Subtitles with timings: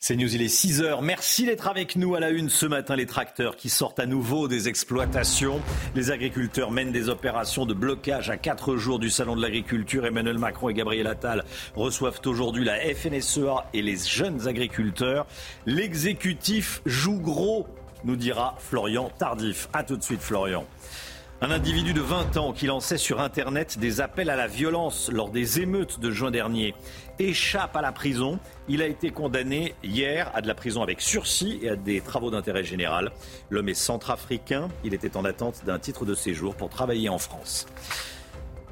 [0.00, 1.02] C'est News, il est 6h.
[1.02, 2.94] Merci d'être avec nous à la une ce matin.
[2.94, 5.60] Les tracteurs qui sortent à nouveau des exploitations.
[5.96, 10.06] Les agriculteurs mènent des opérations de blocage à quatre jours du Salon de l'agriculture.
[10.06, 15.26] Emmanuel Macron et Gabriel Attal reçoivent aujourd'hui la FNSEA et les jeunes agriculteurs.
[15.66, 17.66] L'exécutif joue gros,
[18.04, 19.68] nous dira Florian Tardif.
[19.72, 20.64] A tout de suite, Florian.
[21.40, 25.30] Un individu de 20 ans qui lançait sur Internet des appels à la violence lors
[25.30, 26.74] des émeutes de juin dernier
[27.18, 28.38] échappe à la prison.
[28.68, 32.30] Il a été condamné hier à de la prison avec sursis et à des travaux
[32.30, 33.12] d'intérêt général.
[33.50, 34.68] L'homme est centrafricain.
[34.84, 37.66] Il était en attente d'un titre de séjour pour travailler en France.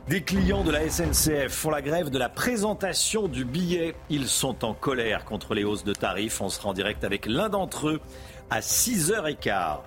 [0.08, 3.96] Des clients de la SNCF font la grève de la présentation du billet.
[4.08, 6.40] Ils sont en colère contre les hausses de tarifs.
[6.40, 8.00] On sera en direct avec l'un d'entre eux
[8.48, 9.78] à 6h15.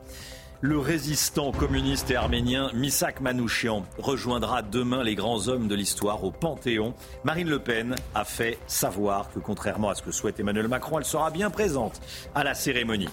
[0.62, 6.32] Le résistant communiste et arménien Misak Manouchian rejoindra demain les grands hommes de l'histoire au
[6.32, 6.94] Panthéon.
[7.24, 11.06] Marine Le Pen a fait savoir que contrairement à ce que souhaite Emmanuel Macron, elle
[11.06, 12.02] sera bien présente
[12.36, 13.08] à la cérémonie.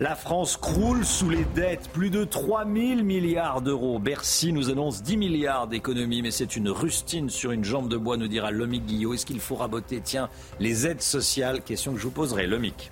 [0.00, 4.00] La France croule sous les dettes, plus de 3 000 milliards d'euros.
[4.00, 8.16] Bercy nous annonce 10 milliards d'économies, mais c'est une rustine sur une jambe de bois,
[8.16, 9.14] nous dira Lomic Guillot.
[9.14, 12.91] Est-ce qu'il faut raboter, tiens, les aides sociales Question que je vous poserai, Lomic.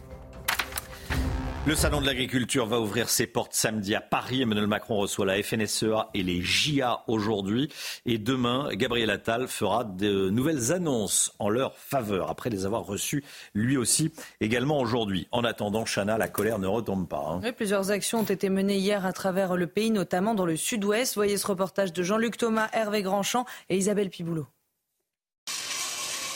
[1.67, 4.41] Le salon de l'agriculture va ouvrir ses portes samedi à Paris.
[4.43, 7.69] Emmanuel Macron reçoit la FNSEA et les JA aujourd'hui.
[8.07, 13.23] Et demain, Gabriel Attal fera de nouvelles annonces en leur faveur, après les avoir reçues
[13.55, 15.29] lui aussi également aujourd'hui.
[15.33, 17.41] En attendant, Chana, la colère ne retombe pas.
[17.45, 17.53] hein.
[17.53, 21.15] Plusieurs actions ont été menées hier à travers le pays, notamment dans le sud-ouest.
[21.15, 24.47] Voyez ce reportage de Jean-Luc Thomas, Hervé Grandchamp et Isabelle Piboulot.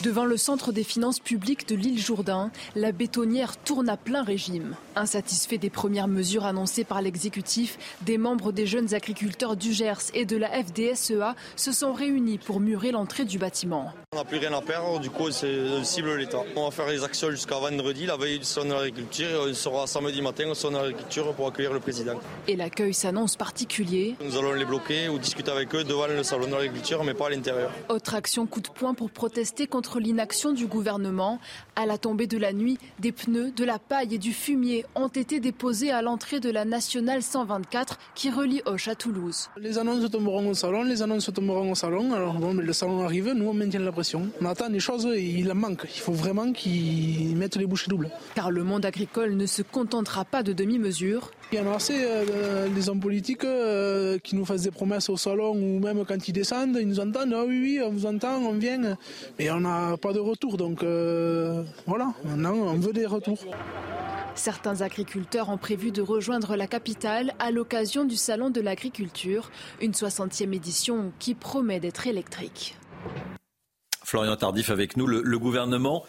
[0.05, 4.75] Devant le centre des finances publiques de l'île Jourdain, la bétonnière tourne à plein régime.
[4.95, 10.25] Insatisfait des premières mesures annoncées par l'exécutif, des membres des jeunes agriculteurs du Gers et
[10.25, 13.91] de la FDSEA se sont réunis pour murer l'entrée du bâtiment.
[14.13, 16.43] On n'a plus rien à perdre, du coup c'est cible l'État.
[16.55, 19.53] On va faire les actions jusqu'à vendredi, la veille du salon de l'agriculture, et on
[19.55, 22.19] sera samedi matin au salon de l'agriculture pour accueillir le président.
[22.47, 24.13] Et l'accueil s'annonce particulier.
[24.23, 27.25] Nous allons les bloquer ou discuter avec eux devant le salon de l'agriculture, mais pas
[27.25, 27.71] à l'intérieur.
[27.89, 31.39] Autre action coup de poing pour protester contre l'inaction du gouvernement.
[31.75, 35.07] À la tombée de la nuit, des pneus, de la paille et du fumier ont
[35.07, 39.49] été déposés à l'entrée de la nationale 124 qui relie Auch à Toulouse.
[39.57, 42.13] Les annonces tomberont au salon, les annonces tomberont au salon.
[42.13, 44.29] Alors bon, mais le salon arrive, nous on maintient la pression.
[44.41, 45.85] On attend des choses, il en manque.
[45.93, 48.09] Il faut vraiment qu'ils mettent les bouchées doubles.
[48.35, 51.31] Car le monde agricole ne se contentera pas de demi-mesures.
[51.51, 55.09] Il y en a assez euh, des hommes politiques euh, qui nous fassent des promesses
[55.09, 57.33] au salon ou même quand ils descendent, ils nous entendent.
[57.33, 58.97] Ah oui, oui, on vous entend, on vient.
[59.37, 60.57] Mais on n'a pas de retour.
[60.57, 63.39] Donc euh, voilà, maintenant on veut des retours.
[64.33, 69.49] Certains agriculteurs ont prévu de rejoindre la capitale à l'occasion du Salon de l'agriculture,
[69.81, 72.75] une 60e édition qui promet d'être électrique.
[74.03, 75.07] Florian Tardif avec nous.
[75.07, 76.03] Le, le gouvernement,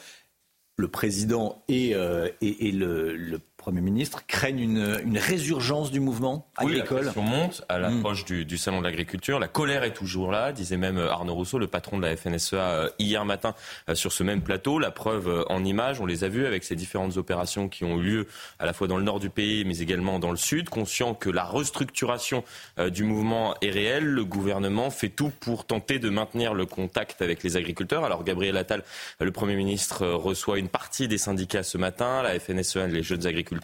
[0.77, 5.99] le président et, euh, et, et le, le Premier ministre craignent une, une résurgence du
[5.99, 7.11] mouvement Oui, la agricole.
[7.17, 9.41] monte à l'approche du, du salon de l'agriculture.
[9.41, 12.89] La colère est toujours là, disait même Arnaud Rousseau, le patron de la FNSEA, euh,
[13.01, 13.57] hier matin
[13.89, 14.79] euh, sur ce même plateau.
[14.79, 17.99] La preuve euh, en images, on les a vus avec ces différentes opérations qui ont
[17.99, 18.27] eu lieu
[18.61, 20.69] à la fois dans le nord du pays, mais également dans le sud.
[20.69, 22.45] Conscient que la restructuration
[22.93, 27.43] du mouvement est réelle, le gouvernement fait tout pour tenter de maintenir le contact avec
[27.43, 28.05] les agriculteurs.
[28.05, 28.85] Alors Gabriel Attal,
[29.19, 33.56] le Premier ministre, reçoit une partie des syndicats ce matin, la FNSEA les jeunes agriculteurs,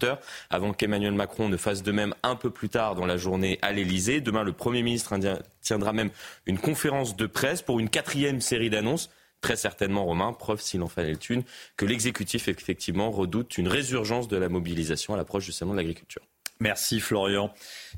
[0.51, 3.73] avant qu'Emmanuel Macron ne fasse de même un peu plus tard dans la journée à
[3.73, 4.21] l'Elysée.
[4.21, 6.11] Demain, le Premier ministre indien tiendra même
[6.47, 9.11] une conférence de presse pour une quatrième série d'annonces.
[9.41, 11.43] Très certainement, Romain, preuve s'il en fallait une,
[11.77, 16.23] que l'exécutif effectivement redoute une résurgence de la mobilisation à l'approche du salon de l'agriculture.
[16.63, 17.53] Merci Florian.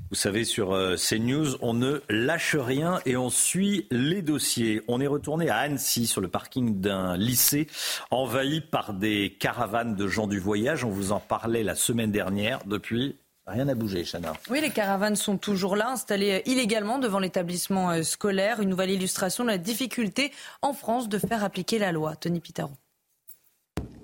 [0.09, 4.81] Vous savez, sur euh, CNews, on ne lâche rien et on suit les dossiers.
[4.89, 7.67] On est retourné à Annecy, sur le parking d'un lycée,
[8.11, 10.83] envahi par des caravanes de gens du voyage.
[10.83, 12.61] On vous en parlait la semaine dernière.
[12.65, 14.33] Depuis, rien n'a bougé, Chana.
[14.49, 18.61] Oui, les caravanes sont toujours là, installées euh, illégalement devant l'établissement euh, scolaire.
[18.63, 20.33] Une nouvelle illustration de la difficulté
[20.63, 22.17] en France de faire appliquer la loi.
[22.17, 22.73] Tony Pitaro.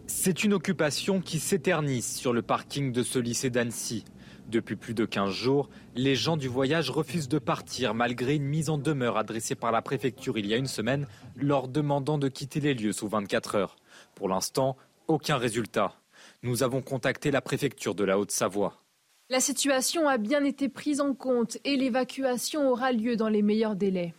[0.06, 4.04] C'est une occupation qui s'éternise sur le parking de ce lycée d'Annecy.
[4.50, 8.68] Depuis plus de 15 jours, les gens du voyage refusent de partir malgré une mise
[8.68, 11.06] en demeure adressée par la préfecture il y a une semaine,
[11.36, 13.76] leur demandant de quitter les lieux sous 24 heures.
[14.16, 14.76] Pour l'instant,
[15.06, 15.94] aucun résultat.
[16.42, 18.82] Nous avons contacté la préfecture de la Haute-Savoie.
[19.28, 23.76] La situation a bien été prise en compte et l'évacuation aura lieu dans les meilleurs
[23.76, 24.14] délais.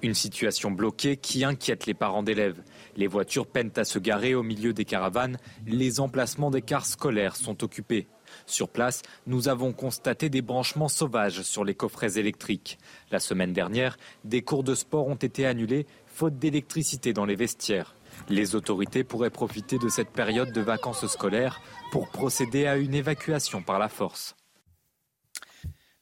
[0.00, 2.62] Une situation bloquée qui inquiète les parents d'élèves.
[2.96, 5.38] Les voitures peinent à se garer au milieu des caravanes.
[5.66, 8.06] Les emplacements des cars scolaires sont occupés.
[8.46, 12.78] Sur place, nous avons constaté des branchements sauvages sur les coffrets électriques.
[13.10, 17.94] La semaine dernière, des cours de sport ont été annulés faute d'électricité dans les vestiaires.
[18.28, 21.60] Les autorités pourraient profiter de cette période de vacances scolaires
[21.90, 24.34] pour procéder à une évacuation par la force.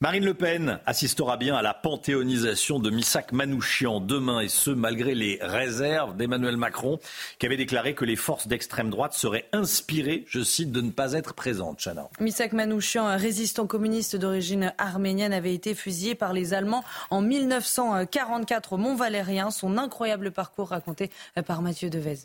[0.04, 5.14] Marine Le Pen assistera bien à la panthéonisation de Missak Manouchian demain, et ce, malgré
[5.14, 6.98] les réserves d'Emmanuel Macron,
[7.38, 11.14] qui avait déclaré que les forces d'extrême droite seraient inspirées, je cite, de ne pas
[11.14, 11.78] être présentes.
[11.82, 12.10] Chana.
[12.20, 18.74] Missak Manouchian, un résistant communiste d'origine arménienne, avait été fusillé par les Allemands en 1944
[18.74, 19.50] au Mont-Valérien.
[19.50, 21.10] Son incroyable parcours raconté
[21.46, 22.18] par Mathieu Devez.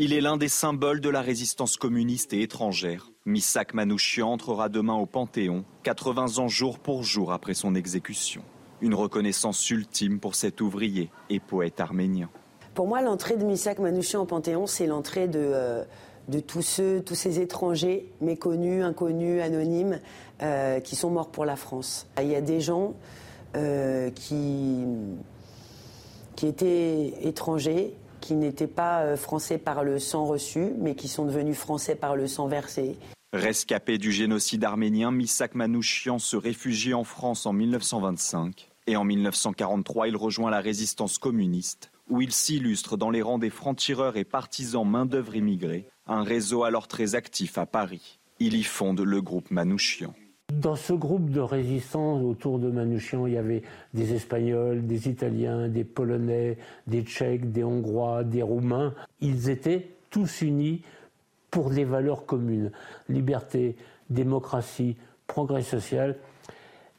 [0.00, 3.10] Il est l'un des symboles de la résistance communiste et étrangère.
[3.26, 8.42] Missak Manouchian entrera demain au Panthéon, 80 ans jour pour jour après son exécution.
[8.80, 12.30] Une reconnaissance ultime pour cet ouvrier et poète arménien.
[12.74, 15.82] Pour moi, l'entrée de Missak Manouchian au Panthéon, c'est l'entrée de, euh,
[16.28, 19.98] de tous, ceux, tous ces étrangers méconnus, inconnus, anonymes,
[20.42, 22.06] euh, qui sont morts pour la France.
[22.22, 22.94] Il y a des gens
[23.56, 24.86] euh, qui
[26.40, 27.96] étaient étrangers,
[28.28, 32.14] qui n'étaient pas euh, français par le sang reçu, mais qui sont devenus français par
[32.14, 32.94] le sang versé.
[33.32, 40.08] Rescapé du génocide arménien, Missak Manouchian se réfugie en France en 1925 et en 1943
[40.08, 44.86] il rejoint la résistance communiste où il s'illustre dans les rangs des francs-tireurs et partisans
[44.86, 48.18] main-d'œuvre immigrés, un réseau alors très actif à Paris.
[48.40, 50.14] Il y fonde le groupe Manouchian.
[50.52, 53.62] Dans ce groupe de résistants autour de Manouchian, il y avait
[53.92, 56.56] des Espagnols, des Italiens, des Polonais,
[56.86, 58.94] des Tchèques, des Hongrois, des Roumains.
[59.20, 60.82] Ils étaient tous unis
[61.50, 62.72] pour des valeurs communes.
[63.10, 63.76] Liberté,
[64.08, 64.96] démocratie,
[65.26, 66.16] progrès social.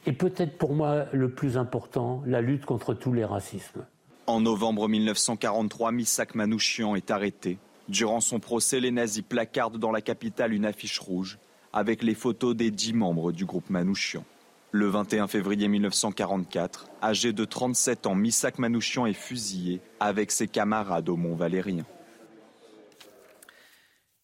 [0.05, 3.83] Et peut-être pour moi le plus important, la lutte contre tous les racismes.
[4.27, 7.57] En novembre 1943, Missak Manouchian est arrêté.
[7.89, 11.39] Durant son procès, les nazis placardent dans la capitale une affiche rouge
[11.73, 14.23] avec les photos des dix membres du groupe Manouchian.
[14.71, 21.09] Le 21 février 1944, âgé de 37 ans, Missak Manouchian est fusillé avec ses camarades
[21.09, 21.85] au Mont Valérien.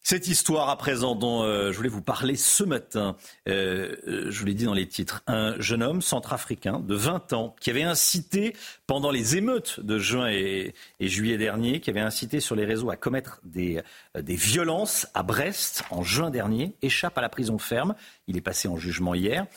[0.08, 3.16] Cette histoire à présent dont euh, je voulais vous parler ce matin,
[3.48, 7.32] euh, euh, je vous l'ai dit dans les titres, un jeune homme centrafricain de 20
[7.32, 8.54] ans qui avait incité
[8.86, 12.96] pendant les émeutes de juin et, juillet dernier, qui avait incité sur les réseaux à
[12.96, 13.82] commettre des,
[14.14, 17.96] violences à Brest en juin dernier, échappe à la prison ferme.
[18.28, 19.48] Il est passé en jugement hier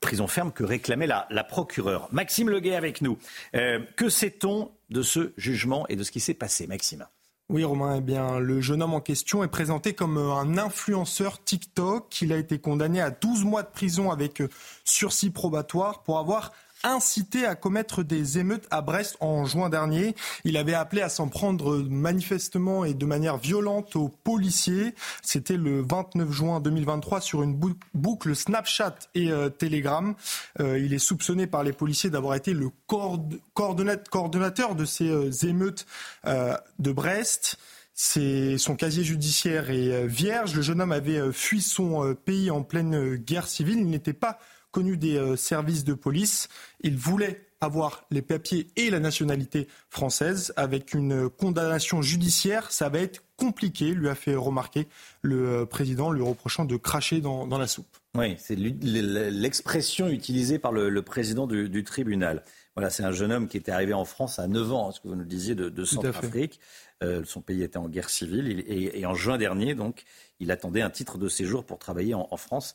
[0.00, 2.08] prison ferme que réclamait la, la procureure.
[2.10, 3.18] Maxime Leguet avec nous.
[3.52, 7.06] que sait-on de ce jugement et de ce qui s'est passé, Maxime?
[7.50, 11.42] Oui, Romain, eh bien, le jeune homme en question est présenté comme euh, un influenceur
[11.42, 12.22] TikTok.
[12.22, 14.48] Il a été condamné à 12 mois de prison avec euh,
[14.84, 16.52] sursis probatoire pour avoir
[16.82, 20.14] incité à commettre des émeutes à Brest en juin dernier.
[20.44, 24.94] Il avait appelé à s'en prendre manifestement et de manière violente aux policiers.
[25.22, 27.58] C'était le 29 juin 2023 sur une
[27.94, 30.14] boucle Snapchat et euh, Telegram.
[30.60, 35.86] Euh, il est soupçonné par les policiers d'avoir été le coordonnateur de ces euh, émeutes
[36.26, 37.56] de Brest.
[37.94, 40.54] Son casier judiciaire est vierge.
[40.54, 43.78] Le jeune homme avait fui son pays en pleine guerre civile.
[43.78, 44.38] Il n'était pas
[44.70, 46.48] connu des euh, services de police.
[46.82, 50.52] Il voulait avoir les papiers et la nationalité française.
[50.56, 54.86] Avec une condamnation judiciaire, ça va être compliqué, lui a fait remarquer
[55.22, 57.96] le euh, président, lui reprochant de cracher dans, la soupe.
[58.14, 62.42] Oui, c'est l'expression utilisée par le, président du, tribunal.
[62.76, 65.00] Voilà, c'est un jeune homme qui était arrivé en France à 9 ans, hein, ce
[65.00, 66.60] que vous nous disiez, de, Centrafrique.
[67.02, 70.04] Euh, son pays était en guerre civile et, en juin dernier, donc,
[70.38, 72.74] il attendait un titre de séjour pour travailler en, France.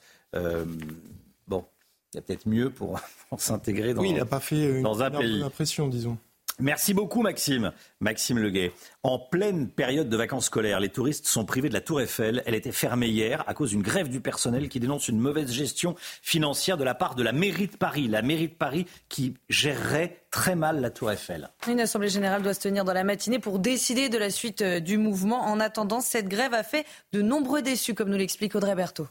[2.16, 3.00] Il y a peut-être mieux pour,
[3.38, 5.44] s'intégrer dans, oui, il n'a pas fait une, dans un pays.
[5.44, 6.18] impression, disons.
[6.58, 7.74] Merci beaucoup Maxime.
[8.00, 8.72] Maxime Leguet.
[9.04, 12.44] En pleine période de vacances scolaires, les touristes sont privés de la Tour Eiffel.
[12.46, 15.96] Elle était fermée hier à cause d'une grève du personnel qui dénonce une mauvaise gestion
[16.22, 18.08] financière de la part de la mairie de Paris.
[18.08, 21.50] La mairie de Paris qui gérerait très mal la Tour Eiffel.
[21.68, 24.80] Une assemblée générale doit se tenir dans la matinée pour décider de la suite euh,
[24.80, 25.42] du mouvement.
[25.42, 29.10] En attendant, cette grève a fait de nombreux déçus, comme nous l'explique Audrey Berthaud.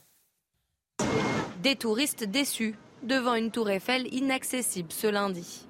[1.63, 5.67] Des touristes déçus devant une tour Eiffel inaccessible ce lundi.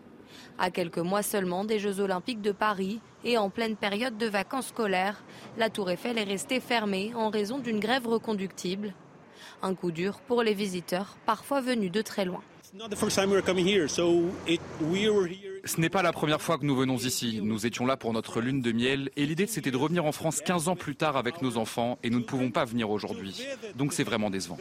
[0.59, 4.69] À quelques mois seulement des Jeux olympiques de Paris et en pleine période de vacances
[4.69, 5.23] scolaires,
[5.59, 8.95] la tour Eiffel est restée fermée en raison d'une grève reconductible.
[9.63, 12.43] Un coup dur pour les visiteurs, parfois venus de très loin.
[15.67, 17.41] Ce n'est pas la première fois que nous venons ici.
[17.43, 20.43] Nous étions là pour notre lune de miel et l'idée c'était de revenir en France
[20.43, 23.43] 15 ans plus tard avec nos enfants et nous ne pouvons pas venir aujourd'hui.
[23.75, 24.59] Donc c'est vraiment décevant.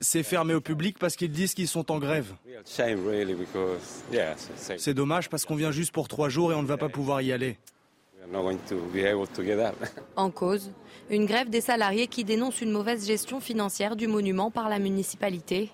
[0.00, 2.32] C'est fermé au public parce qu'ils disent qu'ils sont en grève.
[4.76, 7.20] C'est dommage parce qu'on vient juste pour trois jours et on ne va pas pouvoir
[7.20, 7.58] y aller.
[10.16, 10.70] En cause,
[11.10, 15.70] une grève des salariés qui dénoncent une mauvaise gestion financière du monument par la municipalité.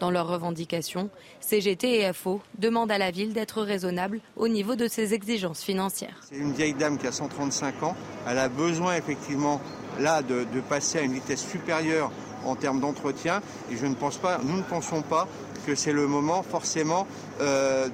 [0.00, 4.86] Dans leurs revendications, CGT et FO demandent à la ville d'être raisonnable au niveau de
[4.86, 6.20] ses exigences financières.
[6.28, 7.96] C'est une vieille dame qui a 135 ans.
[8.28, 9.60] Elle a besoin effectivement
[9.98, 12.12] là de, passer à une vitesse supérieure
[12.44, 13.42] en termes d'entretien.
[13.72, 15.26] Et je ne pense pas, nous ne pensons pas
[15.66, 17.06] que c'est le moment forcément
[17.40, 17.88] euh,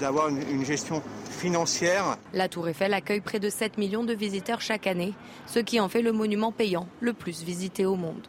[0.00, 1.02] d'avoir une gestion
[1.34, 2.16] financière.
[2.32, 5.14] La Tour Eiffel accueille près de 7 millions de visiteurs chaque année,
[5.46, 8.26] ce qui en fait le monument payant le plus visité au monde.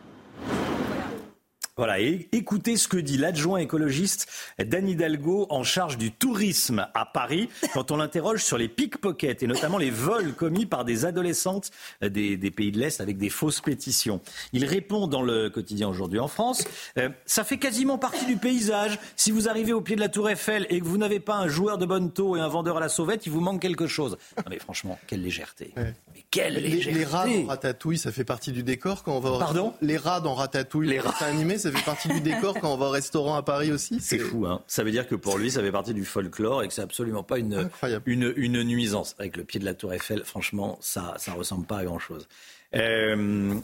[1.77, 7.05] Voilà, et écoutez ce que dit l'adjoint écologiste Dan Hidalgo en charge du tourisme à
[7.05, 11.72] Paris quand on l'interroge sur les pickpockets et notamment les vols commis par des adolescentes
[12.01, 14.22] des, pays de l'Est avec des fausses pétitions.
[14.53, 16.63] Il répond dans le quotidien aujourd'hui en France,
[16.98, 18.98] euh, ça fait quasiment partie du paysage.
[19.17, 21.50] Si vous arrivez au pied de la tour Eiffel et que vous n'avez pas un
[21.50, 24.17] joueur de bonne taux et un vendeur à la sauvette, il vous manque quelque chose.
[24.38, 25.74] Non mais franchement, quelle légèreté.
[25.75, 25.94] Mais
[26.32, 27.00] quelle légèreté.
[27.00, 29.38] Les, rats dans Ratatouille, ça fait partie du décor quand on va...
[29.39, 29.74] Pardon?
[29.82, 32.86] Les rats dans Ratatouille, les rats animés, ça fait partie du décor quand on va
[32.86, 34.00] au restaurant à Paris aussi.
[34.00, 34.62] C'est fou, hein.
[34.68, 37.24] Ça veut dire que pour lui, ça fait partie du folklore et que c'est absolument
[37.24, 37.70] pas une,
[38.06, 39.16] une, une, nuisance.
[39.18, 42.28] Avec le pied de la Tour Eiffel, franchement, ça ne ressemble pas à grand-chose.
[42.76, 43.56] Euh,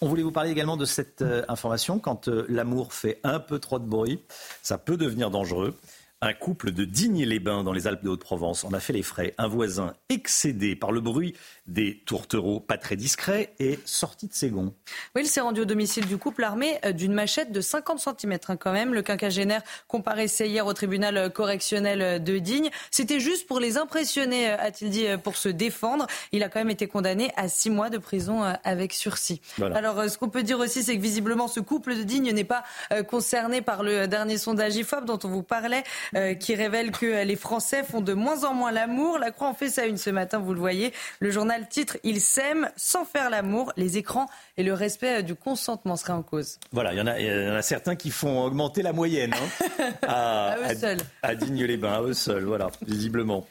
[0.00, 1.98] on voulait vous parler également de cette euh, information.
[1.98, 4.20] Quand euh, l'amour fait un peu trop de bruit,
[4.62, 5.76] ça peut devenir dangereux.
[6.22, 9.34] Un couple de Digne-les-Bains dans les Alpes de Haute-Provence en a fait les frais.
[9.38, 11.34] Un voisin excédé par le bruit
[11.66, 14.74] des tourtereaux pas très discrets est sorti de ses gonds.
[15.14, 18.38] Oui, il s'est rendu au domicile du couple armé euh, d'une machette de 50 cm
[18.48, 18.94] hein, quand même.
[18.94, 22.70] Le quinquagénaire comparaissait hier au tribunal correctionnel de Digne.
[22.90, 26.06] C'était juste pour les impressionner, euh, a-t-il dit, euh, pour se défendre.
[26.32, 29.40] Il a quand même été condamné à six mois de prison avec sursis.
[29.60, 32.64] Alors, ce qu'on peut dire aussi, c'est que visiblement, ce couple de Digne n'est pas
[33.08, 35.84] concerné par le dernier sondage IFOP dont on vous parlait.
[36.14, 39.18] Euh, qui révèle que les Français font de moins en moins l'amour.
[39.18, 40.92] La Croix en fait ça une ce matin, vous le voyez.
[41.20, 43.72] Le journal titre Ils s'aiment sans faire l'amour.
[43.76, 46.58] Les écrans et le respect du consentement seraient en cause.
[46.72, 49.90] Voilà, il y, en a, y en a certains qui font augmenter la moyenne hein,
[50.06, 50.98] à, eux seuls.
[51.22, 53.46] À, Digne-les-Bains, à eux seuls, voilà, visiblement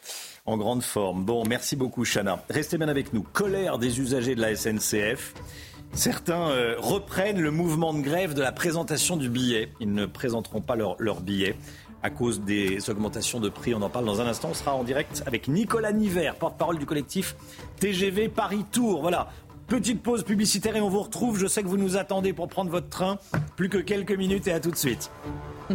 [0.46, 1.24] en grande forme.
[1.24, 2.43] Bon, merci beaucoup, Chana.
[2.50, 3.22] Restez bien avec nous.
[3.22, 5.34] Colère des usagers de la SNCF.
[5.93, 9.70] Certains euh, reprennent le mouvement de grève de la présentation du billet.
[9.81, 11.55] Ils ne présenteront pas leur, leur billet
[12.03, 13.74] à cause des augmentations de prix.
[13.74, 14.50] On en parle dans un instant.
[14.51, 17.36] On sera en direct avec Nicolas Niver, porte-parole du collectif
[17.79, 19.01] TGV Paris Tour.
[19.01, 19.29] Voilà.
[19.67, 21.38] Petite pause publicitaire et on vous retrouve.
[21.39, 23.17] Je sais que vous nous attendez pour prendre votre train.
[23.55, 25.10] Plus que quelques minutes et à tout de suite.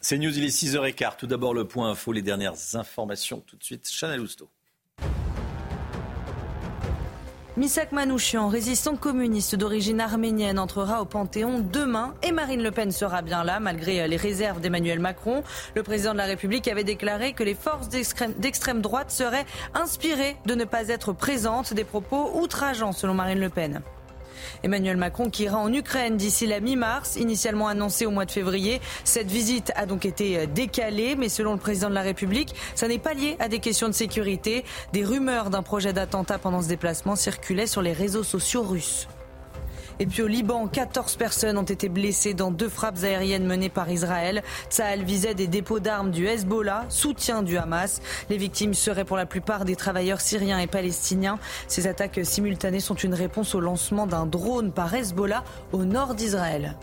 [0.00, 1.16] C'est News, il est 6h15.
[1.18, 3.42] Tout d'abord le point info, les dernières informations.
[3.46, 4.48] Tout de suite, Chanel Housteau.
[7.60, 13.20] Misak Manouchian, résistant communiste d'origine arménienne, entrera au Panthéon demain et Marine Le Pen sera
[13.20, 15.42] bien là malgré les réserves d'Emmanuel Macron.
[15.74, 20.54] Le président de la République avait déclaré que les forces d'extrême droite seraient inspirées de
[20.54, 23.82] ne pas être présentes, des propos outrageants selon Marine Le Pen.
[24.62, 28.80] Emmanuel Macron qui ira en Ukraine d'ici la mi-mars, initialement annoncé au mois de février.
[29.04, 32.88] Cette visite a donc été euh, décalée, mais selon le président de la République, ça
[32.88, 34.64] n'est pas lié à des questions de sécurité.
[34.92, 39.08] Des rumeurs d'un projet d'attentat pendant ce déplacement circulaient sur les réseaux sociaux russes.
[40.00, 43.90] Et puis au Liban, 14 personnes ont été blessées dans deux frappes aériennes menées par
[43.90, 44.42] Israël.
[44.70, 48.00] Tsahal visait des dépôts d'armes du Hezbollah, soutien du Hamas.
[48.30, 51.38] Les victimes seraient pour la plupart des travailleurs syriens et palestiniens.
[51.68, 56.76] Ces attaques simultanées sont une réponse au lancement d'un drone par Hezbollah au nord d'Israël.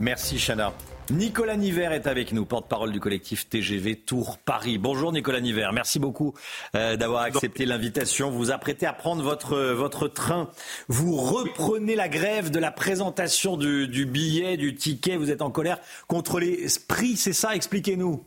[0.00, 0.72] Merci Chana.
[1.10, 4.78] Nicolas Niver est avec nous, porte-parole du collectif TGV Tour Paris.
[4.78, 6.34] Bonjour Nicolas Niver, merci beaucoup
[6.76, 8.30] euh, d'avoir accepté l'invitation.
[8.30, 10.50] Vous vous apprêtez à prendre votre, votre train.
[10.88, 15.16] Vous reprenez la grève de la présentation du, du billet, du ticket.
[15.16, 17.56] Vous êtes en colère contre les prix, c'est ça?
[17.56, 18.24] Expliquez-nous.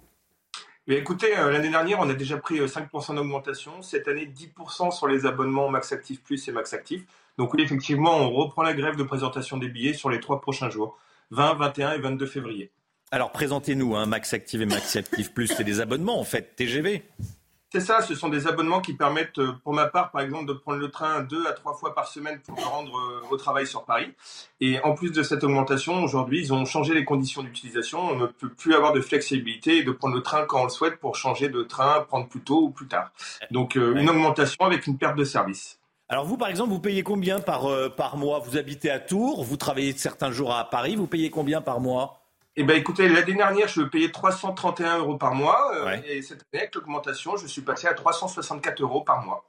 [0.88, 3.82] Mais écoutez, euh, l'année dernière, on a déjà pris 5% euh, d'augmentation.
[3.82, 7.06] Cette année, 10% sur les abonnements Max Active Plus et Max Active.
[7.38, 10.70] Donc oui, effectivement, on reprend la grève de présentation des billets sur les trois prochains
[10.70, 10.98] jours.
[11.32, 12.72] 20, 21 et 22 février.
[13.14, 17.04] Alors présentez-nous, hein, Max Active et Max Active Plus, c'est des abonnements en fait, TGV
[17.72, 20.54] C'est ça, ce sont des abonnements qui permettent, euh, pour ma part, par exemple, de
[20.54, 23.68] prendre le train deux à trois fois par semaine pour me rendre euh, au travail
[23.68, 24.12] sur Paris.
[24.62, 28.00] Et en plus de cette augmentation, aujourd'hui, ils ont changé les conditions d'utilisation.
[28.00, 30.70] On ne peut plus avoir de flexibilité et de prendre le train quand on le
[30.72, 33.12] souhaite pour changer de train, prendre plus tôt ou plus tard.
[33.52, 35.80] Donc, euh, une augmentation avec une perte de service.
[36.14, 37.66] Alors vous, par exemple, vous payez combien par,
[37.98, 38.38] par mois?
[38.38, 42.22] Vous habitez à Tours, vous travaillez certains jours à Paris, vous payez combien par mois?
[42.56, 45.72] Eh ben, écoutez, l'année dernière, je payais 331 euros par mois.
[45.74, 49.44] Euh, et cette année, avec l'augmentation, je suis passé à 364 euros par mois.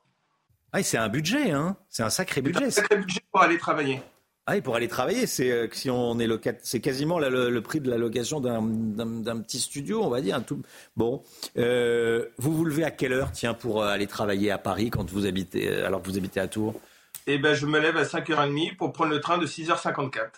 [0.72, 2.64] Ah, c'est un budget, hein C'est un sacré budget.
[2.64, 4.00] un sacré budget pour aller travailler.
[4.46, 6.28] Ah, et pour aller travailler, c'est euh, si on est
[6.62, 10.36] c'est quasiment le, prix de la location d'un petit studio, on va dire.
[10.36, 10.60] Un tout...
[10.96, 11.22] Bon,
[11.56, 15.24] euh, vous vous levez à quelle heure, tiens, pour aller travailler à Paris quand vous
[15.24, 16.78] habitez, alors que vous habitez à Tours?
[17.26, 20.28] Eh ben, je me lève à 5h30 pour prendre le train de 6h54.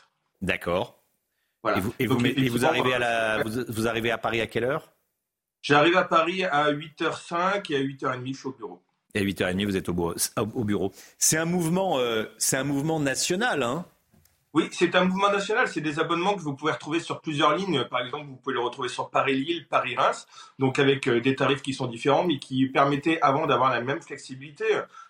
[0.41, 1.03] D'accord.
[1.99, 4.93] Et vous, arrivez à la, vous, arrivez à Paris à quelle heure?
[5.63, 8.83] J'arrive à Paris à 8h05 et à 8h30, je suis au bureau.
[9.15, 10.93] Et à 8h30, vous êtes au bureau.
[11.19, 13.85] C'est un mouvement, euh, c'est un mouvement national, hein
[14.57, 15.69] oui, c'est un mouvement national.
[15.69, 17.85] C'est des abonnements que vous pouvez retrouver sur plusieurs lignes.
[17.91, 20.27] Par exemple, vous pouvez les retrouver sur Paris-Lille, Paris-Reims,
[20.59, 24.01] donc avec euh, des tarifs qui sont différents, mais qui permettaient avant d'avoir la même
[24.01, 24.65] flexibilité.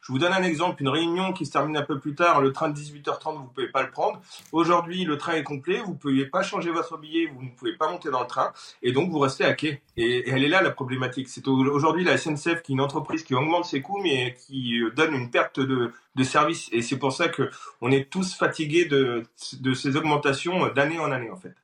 [0.06, 0.82] Je vous donne un exemple.
[0.82, 3.48] Une réunion qui se termine un peu plus tard, le train de 18h30, vous ne
[3.48, 4.20] pouvez pas le prendre.
[4.52, 7.72] Aujourd'hui, le train est complet, vous ne pouvez pas changer votre billet, vous ne pouvez
[7.72, 8.52] pas monter dans le train,
[8.84, 9.82] et donc vous restez à quai.
[9.96, 11.28] Et, elle est là la problématique.
[11.28, 14.92] C'est aujourd'hui la SNCF qui est une entreprise qui augmente ses coûts, mais qui euh,
[14.92, 16.68] donne une perte de, de service.
[16.70, 21.36] Et c'est pour ça qu'on est tous fatigués de, ces augmentations d'année en année, en
[21.36, 21.54] fait.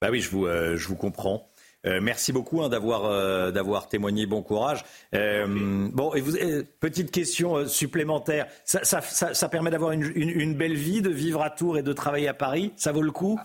[0.00, 1.48] Bah oui, je vous, euh, je vous comprends.
[1.86, 4.26] Euh, merci beaucoup hein, d'avoir euh, d'avoir témoigné.
[4.26, 4.84] Bon courage.
[5.12, 6.36] bon, et vous,
[6.80, 8.46] petite question supplémentaire.
[8.64, 11.92] Ça, ça, ça, permet d'avoir une, une, belle vie, de vivre à Tours et de
[11.92, 12.72] travailler à Paris.
[12.76, 13.38] Ça vaut le coup?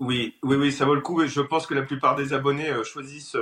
[0.00, 1.24] Oui, oui, oui, ça vaut le coup.
[1.26, 3.36] je pense que la plupart des abonnés choisissent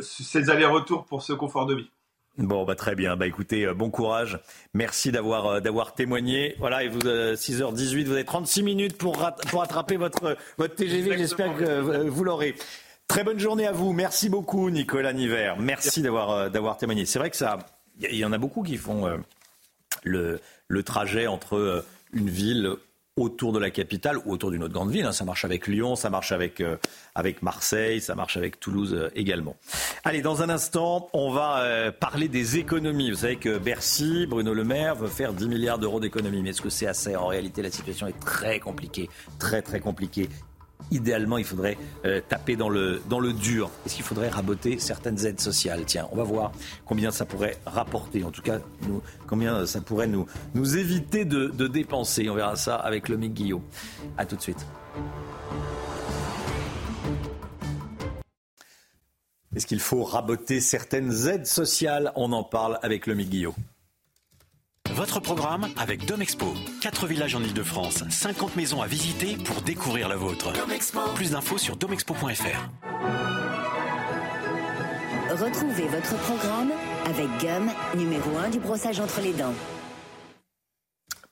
[0.00, 1.90] ces allers-retours pour ce confort de vie.
[2.38, 3.16] Bon, bah très bien.
[3.16, 4.38] Bah écoutez, euh, bon courage.
[4.72, 6.54] Merci d'avoir euh, d'avoir témoigné.
[6.60, 11.18] Voilà, et vous 6h18, euh, vous avez 36 minutes pour pour attraper votre votre TGV.
[11.18, 12.54] J'espère que vous l'aurez.
[13.08, 13.92] Très bonne journée à vous.
[13.92, 15.54] Merci beaucoup, Nicolas Niver.
[15.58, 17.06] Merci d'avoir d'avoir témoigné.
[17.06, 17.58] C'est vrai que ça,
[17.98, 19.08] il y, en a beaucoup qui font
[20.04, 22.76] le le trajet entre une ville
[23.18, 25.04] autour de la capitale ou autour d'une autre grande ville.
[25.04, 25.12] Hein.
[25.12, 26.76] Ça marche avec Lyon, ça marche avec, euh,
[27.14, 29.56] avec Marseille, ça marche avec Toulouse euh, également.
[30.04, 33.10] Allez, dans un instant, on va euh, parler des économies.
[33.10, 36.42] Vous savez que Bercy, Bruno Le Maire, veut faire 10 milliards d'euros d'économies.
[36.42, 37.16] Mais est-ce que c'est assez?
[37.16, 40.28] En réalité, la situation est très compliquée, très très compliquée
[40.90, 43.00] idéalement, il faudrait euh, taper dans le,
[43.32, 43.70] dur.
[43.84, 45.82] Est-ce qu'il faudrait raboter certaines aides sociales?
[45.86, 46.52] Tiens, on va voir
[46.84, 48.24] combien ça pourrait rapporter.
[48.24, 48.58] En tout cas,
[49.26, 50.26] combien ça pourrait nous,
[50.76, 52.28] éviter de, dépenser.
[52.30, 53.62] On verra ça avec le Guillaume.
[54.16, 54.66] A tout de suite.
[59.54, 62.12] Est-ce qu'il faut raboter certaines aides sociales?
[62.14, 63.54] On en parle avec le Guillaume.
[64.98, 66.54] Votre programme avec Domexpo.
[66.80, 70.52] 4 villages en Ile-de-France, 50 maisons à visiter pour découvrir la vôtre.
[71.14, 72.68] Plus d'infos sur domexpo.fr.
[75.30, 76.72] Retrouvez votre programme
[77.06, 79.54] avec Gum, numéro 1 du brossage entre les dents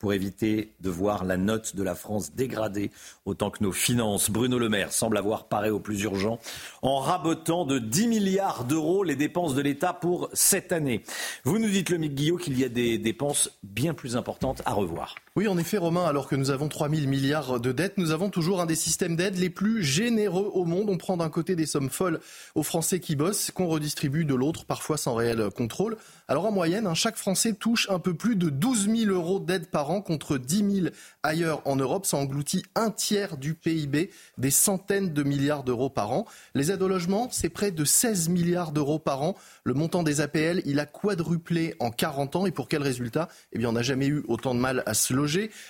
[0.07, 2.93] pour éviter de voir la note de la France dégradée
[3.25, 4.31] autant que nos finances.
[4.31, 6.39] Bruno Le Maire semble avoir paré au plus urgent
[6.81, 11.03] en rabotant de 10 milliards d'euros les dépenses de l'État pour cette année.
[11.43, 15.17] Vous nous dites, le Guillot, qu'il y a des dépenses bien plus importantes à revoir.
[15.39, 18.31] Oui, en effet, Romain, alors que nous avons 3 000 milliards de dettes, nous avons
[18.31, 20.89] toujours un des systèmes d'aide les plus généreux au monde.
[20.89, 22.21] On prend d'un côté des sommes folles
[22.55, 25.99] aux Français qui bossent, qu'on redistribue de l'autre, parfois sans réel contrôle.
[26.27, 29.67] Alors en moyenne, hein, chaque Français touche un peu plus de 12 000 euros d'aide
[29.67, 30.87] par an contre 10 000
[31.23, 32.07] ailleurs en Europe.
[32.07, 36.25] Ça engloutit un tiers du PIB, des centaines de milliards d'euros par an.
[36.55, 39.37] Les aides au logement, c'est près de 16 milliards d'euros par an.
[39.65, 42.47] Le montant des APL, il a quadruplé en 40 ans.
[42.47, 43.29] Et pour quel résultat?
[43.53, 45.26] Eh bien, on n'a jamais eu autant de mal à se loger.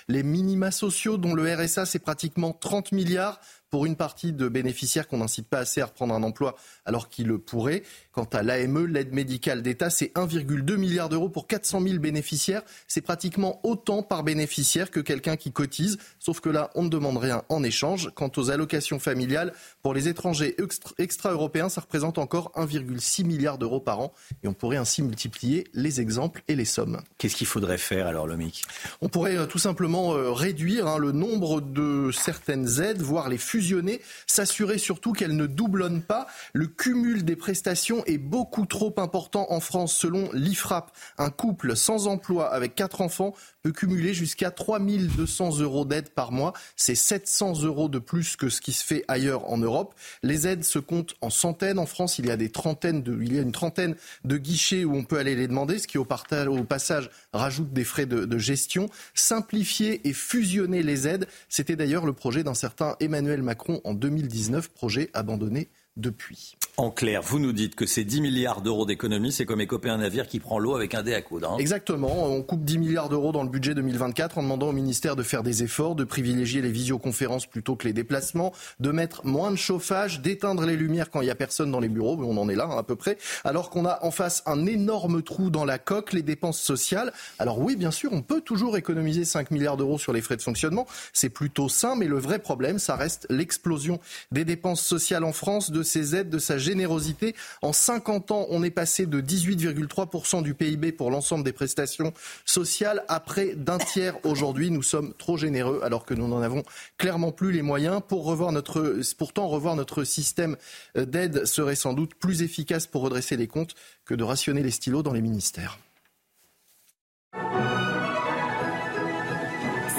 [0.07, 3.39] Les minima sociaux, dont le RSA, c'est pratiquement 30 milliards
[3.69, 7.27] pour une partie de bénéficiaires qu'on n'incite pas assez à reprendre un emploi alors qu'ils
[7.27, 7.83] le pourraient.
[8.17, 12.63] Quant à l'AME, l'aide médicale d'État, c'est 1,2 milliard d'euros pour 400 000 bénéficiaires.
[12.87, 15.99] C'est pratiquement autant par bénéficiaire que quelqu'un qui cotise.
[16.17, 18.09] Sauf que là, on ne demande rien en échange.
[18.15, 19.53] Quant aux allocations familiales,
[19.83, 20.55] pour les étrangers
[20.97, 24.11] extra-européens, ça représente encore 1,6 milliard d'euros par an.
[24.41, 27.03] Et on pourrait ainsi multiplier les exemples et les sommes.
[27.19, 28.63] Qu'est-ce qu'il faudrait faire alors, Lomic?
[29.01, 33.37] On pourrait euh, tout simplement euh, réduire hein, le nombre de certaines aides, voire les
[33.37, 36.25] fusionner, s'assurer surtout qu'elles ne doublonnent pas.
[36.53, 39.95] Le cumul des prestations est beaucoup trop important en France.
[39.95, 46.09] Selon l'IFRAP, un couple sans emploi avec quatre enfants peut cumuler jusqu'à 3200 euros d'aide
[46.09, 46.53] par mois.
[46.75, 49.93] C'est 700 euros de plus que ce qui se fait ailleurs en Europe.
[50.23, 51.79] Les aides se comptent en centaines.
[51.79, 55.35] En France, il y a, des trentaines une trentaine de guichets où on peut aller
[55.35, 58.89] les demander, ce qui au, passage rajoute des frais de, de gestion.
[59.13, 64.69] Simplifier et fusionner les aides, c'était d'ailleurs le projet d'un certain Emmanuel Macron en 2019,
[64.69, 66.56] projet abandonné depuis.
[66.79, 69.97] En clair, vous nous dites que ces 10 milliards d'euros d'économie, c'est comme écoper un
[69.97, 71.53] navire qui prend l'eau avec un dé à coudre.
[71.53, 71.57] Hein.
[71.57, 72.25] Exactement.
[72.25, 75.41] On coupe 10 milliards d'euros dans le budget 2024 en demandant au ministère de faire
[75.41, 80.21] des efforts, de privilégier les visioconférences plutôt que les déplacements, de mettre moins de chauffage,
[80.21, 82.15] d'éteindre les lumières quand il n'y a personne dans les bureaux.
[82.21, 83.17] On en est là hein, à peu près.
[83.43, 87.11] Alors qu'on a en face un énorme trou dans la coque, les dépenses sociales.
[87.39, 90.43] Alors oui, bien sûr, on peut toujours économiser 5 milliards d'euros sur les frais de
[90.43, 90.85] fonctionnement.
[91.11, 93.99] C'est plutôt sain, mais le vrai problème, ça reste l'explosion
[94.31, 97.35] des dépenses sociales en France, de ses aides, de sa générosité.
[97.61, 102.13] En 50 ans, on est passé de 18,3% du PIB pour l'ensemble des prestations
[102.45, 104.69] sociales à près d'un tiers aujourd'hui.
[104.69, 106.63] Nous sommes trop généreux alors que nous n'en avons
[106.97, 108.01] clairement plus les moyens.
[108.07, 110.57] Pour revoir notre, pourtant, revoir notre système
[110.95, 113.75] d'aide serait sans doute plus efficace pour redresser les comptes
[114.05, 115.79] que de rationner les stylos dans les ministères.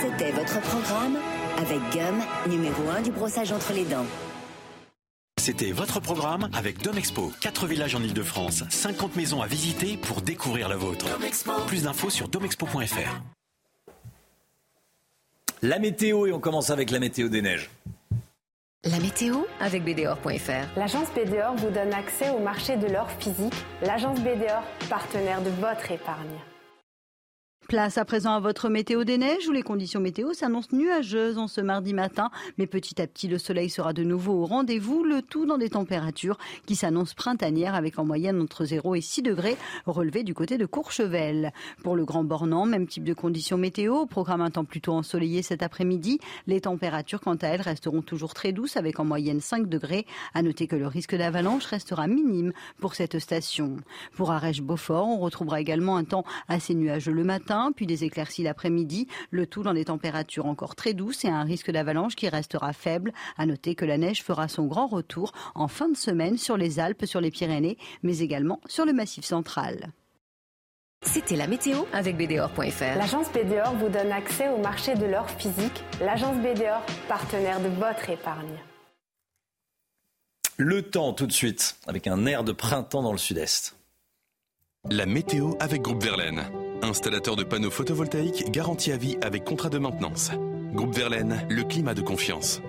[0.00, 1.16] C'était votre programme
[1.58, 4.06] avec Gum, numéro 1 du brossage entre les dents.
[5.48, 7.32] C'était votre programme avec Domexpo.
[7.40, 11.06] 4 villages en Ile-de-France, 50 maisons à visiter pour découvrir la vôtre.
[11.66, 13.22] Plus d'infos sur domexpo.fr.
[15.62, 17.70] La météo, et on commence avec la météo des neiges.
[18.84, 20.78] La météo avec BDOR.fr.
[20.78, 23.54] L'agence BDOR vous donne accès au marché de l'or physique.
[23.80, 26.38] L'agence BDOR, partenaire de votre épargne.
[27.68, 31.48] Place à présent à votre météo des neiges où les conditions météo s'annoncent nuageuses en
[31.48, 35.20] ce mardi matin, mais petit à petit le soleil sera de nouveau au rendez-vous, le
[35.20, 39.58] tout dans des températures qui s'annoncent printanières avec en moyenne entre 0 et 6 degrés
[39.84, 41.52] relevés du côté de Courchevel.
[41.82, 45.62] Pour le Grand Bornand, même type de conditions météo, programme un temps plutôt ensoleillé cet
[45.62, 46.20] après-midi.
[46.46, 50.06] Les températures quant à elles resteront toujours très douces avec en moyenne 5 degrés.
[50.32, 53.76] À noter que le risque d'avalanche restera minime pour cette station.
[54.16, 59.08] Pour Arèche-Beaufort, on retrouvera également un temps assez nuageux le matin puis des éclaircies l'après-midi,
[59.30, 63.12] le tout dans des températures encore très douces et un risque d'avalanche qui restera faible.
[63.36, 66.78] À noter que la neige fera son grand retour en fin de semaine sur les
[66.78, 69.92] Alpes, sur les Pyrénées, mais également sur le Massif central.
[71.02, 72.98] C'était la météo avec BDOR.fr.
[72.98, 75.84] L'agence BDOR vous donne accès au marché de l'or physique.
[76.00, 78.58] L'agence BDOR, partenaire de votre épargne.
[80.56, 83.76] Le temps tout de suite, avec un air de printemps dans le sud-est.
[84.90, 86.67] La météo avec Groupe Verlaine.
[86.82, 90.30] Installateur de panneaux photovoltaïques garantie à vie avec contrat de maintenance.
[90.72, 92.60] Groupe Verlaine, le climat de confiance.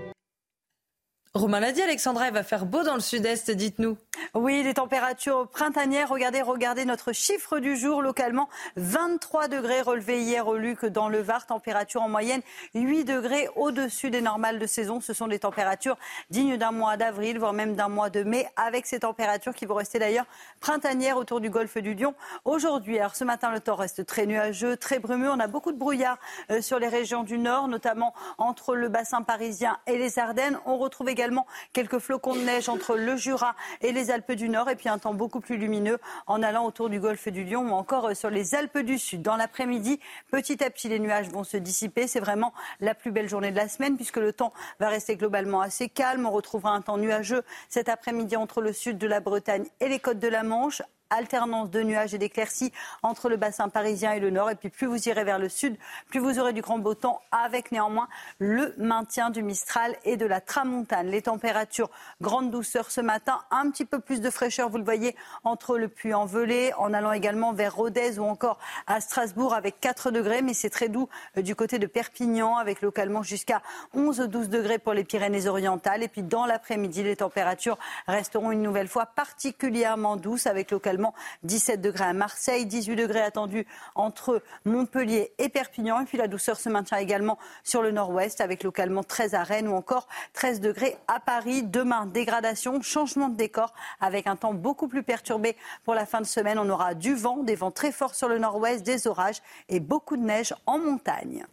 [1.35, 3.97] Romain l'a dit, Alexandra, il va faire beau dans le sud-est, dites-nous.
[4.33, 6.09] Oui, les températures printanières.
[6.09, 8.49] Regardez, regardez notre chiffre du jour localement.
[8.75, 11.45] 23 degrés relevés hier au Luc dans le Var.
[11.45, 12.41] Température en moyenne
[12.75, 15.01] 8 degrés au-dessus des normales de saison.
[15.01, 15.97] Ce sont des températures
[16.29, 19.75] dignes d'un mois d'avril, voire même d'un mois de mai, avec ces températures qui vont
[19.75, 20.25] rester d'ailleurs
[20.59, 22.13] printanières autour du golfe du Lion
[22.45, 22.99] aujourd'hui.
[22.99, 25.29] Alors ce matin, le temps reste très nuageux, très brumeux.
[25.29, 26.17] On a beaucoup de brouillard
[26.51, 30.59] euh, sur les régions du nord, notamment entre le bassin parisien et les Ardennes.
[30.65, 34.69] On retrouve également quelques flocons de neige entre le Jura et les Alpes du Nord
[34.69, 37.73] et puis un temps beaucoup plus lumineux en allant autour du golfe du Lion ou
[37.73, 39.21] encore euh, sur les Alpes du Sud.
[39.21, 39.99] Dans l'après-midi,
[40.31, 42.07] petit à petit, les nuages vont se dissiper.
[42.07, 45.61] C'est vraiment la plus belle journée de la semaine puisque le temps va rester globalement
[45.61, 46.25] assez calme.
[46.25, 49.99] On retrouvera un temps nuageux cet après-midi entre le sud de la Bretagne et les
[49.99, 52.71] côtes de la Manche alternance de nuages et d'éclaircies
[53.03, 54.49] entre le bassin parisien et le nord.
[54.49, 55.77] Et puis plus vous irez vers le sud,
[56.09, 58.07] plus vous aurez du grand beau temps, avec néanmoins
[58.39, 61.07] le maintien du Mistral et de la Tramontane.
[61.07, 61.89] Les températures,
[62.21, 65.87] grande douceur ce matin, un petit peu plus de fraîcheur, vous le voyez, entre le
[65.87, 70.69] Puy-en-Velay, en allant également vers Rodez ou encore à Strasbourg avec 4 degrés, mais c'est
[70.69, 73.61] très doux euh, du côté de Perpignan, avec localement jusqu'à
[73.95, 76.03] 11-12 degrés pour les Pyrénées-Orientales.
[76.03, 80.98] Et puis dans l'après-midi, les températures resteront une nouvelle fois particulièrement douces, avec localement
[81.43, 86.01] 17 degrés à Marseille, 18 degrés attendus entre Montpellier et Perpignan.
[86.01, 89.67] Et puis la douceur se maintient également sur le nord-ouest avec localement 13 à Rennes
[89.67, 91.63] ou encore 13 degrés à Paris.
[91.63, 96.25] Demain, dégradation, changement de décor avec un temps beaucoup plus perturbé pour la fin de
[96.25, 96.59] semaine.
[96.59, 100.17] On aura du vent, des vents très forts sur le nord-ouest, des orages et beaucoup
[100.17, 101.45] de neige en montagne.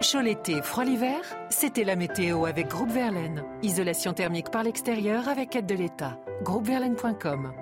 [0.00, 3.44] Chaud l'été, froid l'hiver, c'était la météo avec Groupe Verlaine.
[3.62, 6.18] Isolation thermique par l'extérieur avec aide de l'État.
[6.42, 7.52] Groupeverlaine.com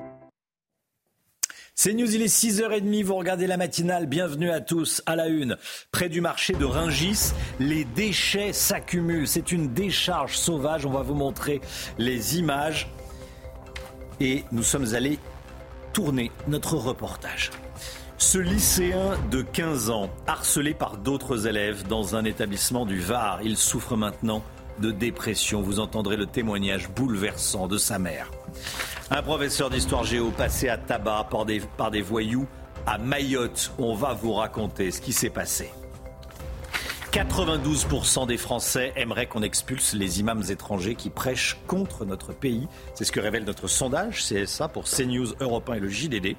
[1.75, 5.57] C'est News, il est 6h30, vous regardez la matinale, bienvenue à tous à la une.
[5.93, 11.15] Près du marché de Ringis, les déchets s'accumulent, c'est une décharge sauvage, on va vous
[11.15, 11.61] montrer
[11.97, 12.91] les images.
[14.21, 15.19] Et nous sommes allés
[15.93, 17.51] tourner notre reportage.
[18.19, 23.57] Ce lycéen de 15 ans, harcelé par d'autres élèves dans un établissement du Var, il
[23.57, 24.43] souffre maintenant
[24.81, 25.63] de dépression.
[25.63, 28.31] Vous entendrez le témoignage bouleversant de sa mère.
[29.13, 32.47] Un professeur d'histoire géo passé à tabac par des, voyous
[32.87, 33.73] à Mayotte.
[33.77, 35.73] On va vous raconter ce qui s'est passé.
[37.11, 42.69] 92% des Français aimeraient qu'on expulse les imams étrangers qui prêchent contre notre pays.
[42.95, 46.37] C'est ce que révèle notre sondage CSA pour CNews, Europe 1 et le JDD.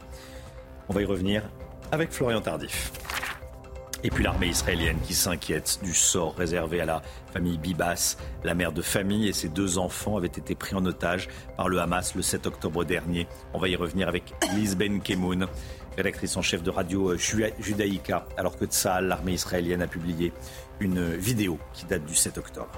[0.88, 1.44] On va y revenir
[1.92, 2.94] avec Florian Tardif.
[4.04, 8.18] Et puis l'armée israélienne qui s'inquiète du sort réservé à la famille Bibas.
[8.44, 11.80] La mère de famille et ses deux enfants avaient été pris en otage par le
[11.80, 13.28] Hamas le 7 octobre dernier.
[13.54, 15.48] On va y revenir avec Liz Ben Kemoun,
[15.98, 20.34] rédactrice en chef de Radio Judaïka, alors que Tzal, l'armée israélienne, a publié
[20.80, 22.72] une vidéo qui date du 7 octobre.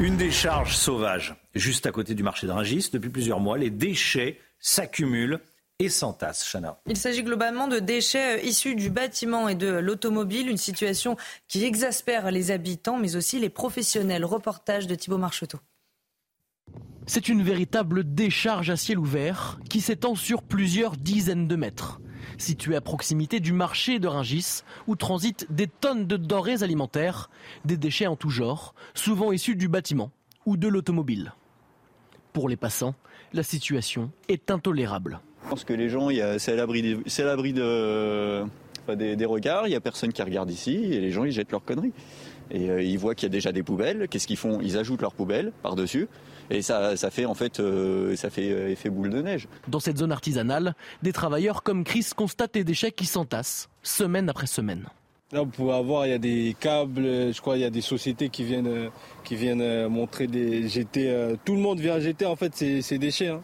[0.00, 2.90] Une décharge sauvage juste à côté du marché de Rungis.
[2.92, 5.38] Depuis plusieurs mois, les déchets s'accumulent
[5.80, 6.50] et s'entassent.
[6.50, 6.80] Chana.
[6.86, 11.64] Il s'agit globalement de déchets euh, issus du bâtiment et de l'automobile, une situation qui
[11.64, 14.24] exaspère les habitants mais aussi les professionnels.
[14.24, 15.58] Reportage de Thibault Marcheteau.
[17.06, 22.00] C'est une véritable décharge à ciel ouvert qui s'étend sur plusieurs dizaines de mètres.
[22.38, 27.30] Située à proximité du marché de Ringis, où transitent des tonnes de denrées alimentaires,
[27.64, 30.10] des déchets en tout genre, souvent issus du bâtiment
[30.44, 31.32] ou de l'automobile.
[32.32, 32.94] Pour les passants,
[33.32, 35.20] la situation est intolérable.
[35.48, 36.82] Je pense que les gens, c'est à l'abri
[37.54, 38.44] de,
[38.94, 41.64] des, regards, il n'y a personne qui regarde ici, et les gens, ils jettent leurs
[41.64, 41.94] conneries.
[42.50, 44.60] Et euh, ils voient qu'il y a déjà des poubelles, qu'est-ce qu'ils font?
[44.60, 46.06] Ils ajoutent leurs poubelles par-dessus,
[46.50, 49.48] et ça, fait en fait, euh, ça fait euh, effet boule de neige.
[49.68, 54.46] Dans cette zone artisanale, des travailleurs comme Chris constatent des déchets qui s'entassent, semaine après
[54.46, 54.84] semaine.
[55.32, 57.80] Là, vous pouvez avoir, il y a des câbles, je crois, il y a des
[57.80, 58.90] sociétés qui viennent,
[59.24, 61.34] qui viennent montrer des jeter.
[61.46, 63.28] tout le monde vient jeter en fait ces, déchets.
[63.28, 63.40] Hein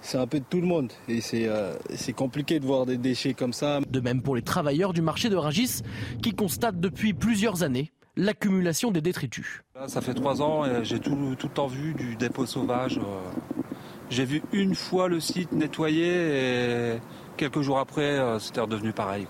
[0.00, 3.34] c'est un peu de tout le monde et euh, c'est compliqué de voir des déchets
[3.34, 3.80] comme ça.
[3.88, 5.82] De même pour les travailleurs du marché de Rungis
[6.22, 9.62] qui constatent depuis plusieurs années l'accumulation des détritus.
[9.86, 12.98] ça fait trois ans et j'ai tout, tout le temps vu du dépôt sauvage.
[12.98, 13.62] Euh.
[14.10, 16.98] J'ai vu une fois le site nettoyé et
[17.36, 19.26] quelques jours après euh, c'était redevenu pareil.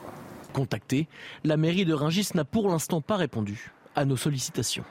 [0.52, 1.09] Contacté,
[1.44, 4.85] la mairie de Rungis n'a pour l'instant pas répondu à nos sollicitations.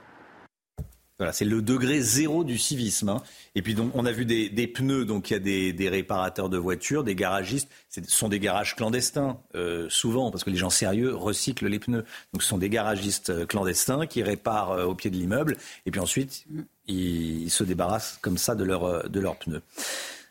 [1.19, 3.09] Voilà, c'est le degré zéro du civisme.
[3.09, 3.23] Hein.
[3.55, 6.57] Et puis donc, on a vu des, pneus, donc il y a des, réparateurs de
[6.57, 7.69] voitures, des garagistes.
[7.89, 12.05] Ce sont des garages clandestins, euh, souvent, parce que les gens sérieux recyclent les pneus.
[12.33, 15.91] Donc ce sont des garagistes euh, clandestins qui réparent euh, au pied de l'immeuble, et
[15.91, 16.45] puis ensuite
[16.85, 19.63] ils, se débarrassent comme ça de, leur, de leurs pneus.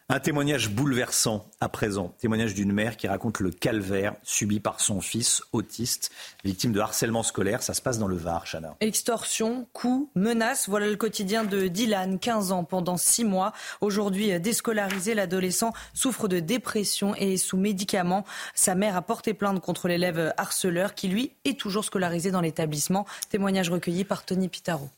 [0.08, 2.14] Un témoignage bouleversant à présent.
[2.20, 6.12] Témoignage d'une mère qui raconte le calvaire subi par son fils autiste,
[6.44, 7.60] victime de harcèlement scolaire.
[7.60, 8.76] Ça se passe dans le Var, Chana.
[8.78, 10.68] Extorsion, coups, menaces.
[10.68, 13.52] Voilà le quotidien de Dylan, 15 ans, pendant 6 mois.
[13.80, 18.24] Aujourd'hui déscolarisé, l'adolescent souffre de dépression et est sous médicaments.
[18.54, 23.06] Sa mère a porté plainte contre l'élève harceleur qui, lui, est toujours scolarisé dans l'établissement.
[23.28, 24.88] Témoignage recueilli par Tony Pitaro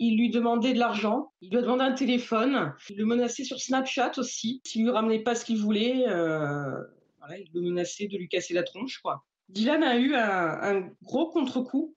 [0.00, 3.60] il lui demandait de l'argent, il lui a demandé un téléphone, il le menaçait sur
[3.60, 4.62] Snapchat aussi.
[4.64, 6.82] S'il lui ramenait pas ce qu'il voulait, euh,
[7.38, 8.98] il le menaçait de lui casser la tronche.
[9.00, 9.22] Quoi.
[9.50, 11.94] Dylan a eu un, gros contre-coup.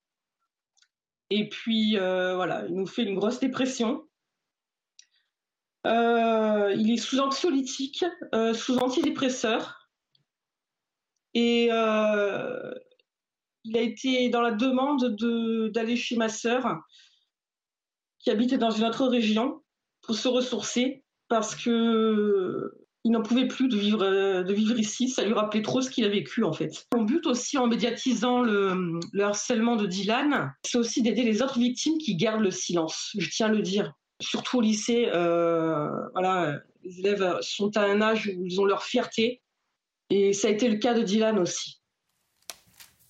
[1.30, 4.04] Et puis, euh, voilà, il nous fait une grosse dépression.
[5.88, 8.04] Euh, il est sous anxiolytique,
[8.54, 9.90] sous antidépresseur.
[11.34, 11.72] Et il
[13.78, 15.16] a été dans la demande
[15.72, 16.84] d'aller chez ma sœur
[18.24, 19.62] qui habite dans une autre région
[20.02, 22.72] pour se ressourcer parce que
[23.06, 24.00] il n'en pouvait plus de vivre,
[24.44, 25.10] de vivre ici.
[25.10, 26.88] Ça lui rappelait trop ce qu'il a vécu, en fait.
[26.96, 31.98] Mon but aussi, en médiatisant le, harcèlement de Dylan, c'est aussi d'aider les autres victimes
[31.98, 33.12] qui gardent le silence.
[33.18, 33.94] Je tiens à le dire.
[34.22, 38.84] Surtout au lycée, euh, voilà, les élèves sont à un âge où ils ont leur
[38.84, 39.42] fierté.
[40.10, 41.82] Et ça a été le cas de Dylan aussi.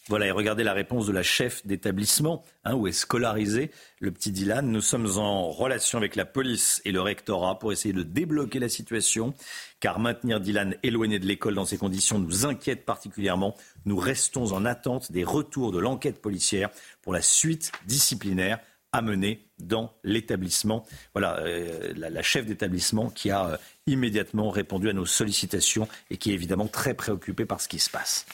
[0.09, 4.33] Voilà, et regardez la réponse de la chef d'établissement, hein, où est scolarisé le petit
[4.33, 4.69] Dylan.
[4.69, 8.67] Nous sommes en relation avec la police et le rectorat pour essayer de débloquer la
[8.67, 9.33] situation,
[9.79, 13.55] car maintenir Dylan éloigné de l'école dans ces conditions nous inquiète particulièrement.
[13.85, 16.69] Nous restons en attente des retours de l'enquête policière
[17.01, 18.59] pour la suite disciplinaire
[18.93, 20.85] à mener dans l'établissement.
[21.13, 26.31] Voilà, euh, la, chef d'établissement qui a euh, immédiatement répondu à nos sollicitations et qui
[26.31, 28.25] est évidemment très préoccupée par ce qui se passe.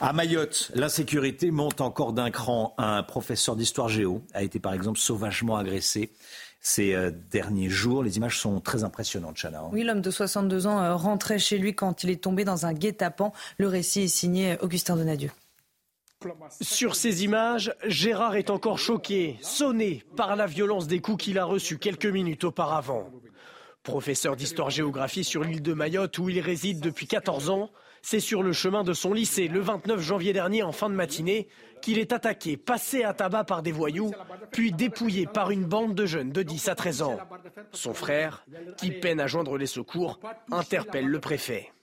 [0.00, 2.74] À Mayotte, l'insécurité monte encore d'un cran.
[2.76, 6.12] Un professeur d'histoire géo a été par exemple sauvagement agressé.
[6.60, 8.02] ces euh, derniers jours.
[8.02, 9.60] Les images sont très impressionnantes, Chana.
[9.60, 9.70] Hein.
[9.72, 13.32] Oui, l'homme de 62 ans rentrait chez lui quand il est tombé dans un guet-apens.
[13.58, 15.30] Le récit est signé Augustin Donadieu.
[16.60, 21.44] Sur ces images, Gérard est encore choqué, sonné par la violence des coups qu'il a
[21.44, 23.10] reçus quelques minutes auparavant.
[23.82, 28.54] Professeur d'histoire-géographie sur l'île de Mayotte où il réside depuis 14 ans, c'est sur le
[28.54, 31.48] chemin de son lycée le 29 janvier dernier en fin de matinée
[31.82, 34.12] qu'il est attaqué, passé à tabac par des voyous,
[34.52, 37.18] puis dépouillé par une bande de jeunes de 10 à 13 ans.
[37.72, 38.46] Son frère,
[38.78, 40.18] qui peine à joindre les secours,
[40.50, 41.73] interpelle le préfet.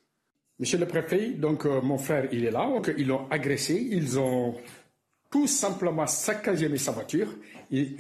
[0.62, 4.20] Monsieur le préfet, donc euh, mon frère, il est là, donc ils l'ont agressé, ils
[4.20, 4.54] ont
[5.32, 7.30] tout simplement saccagé sa voiture,
[7.72, 7.96] et,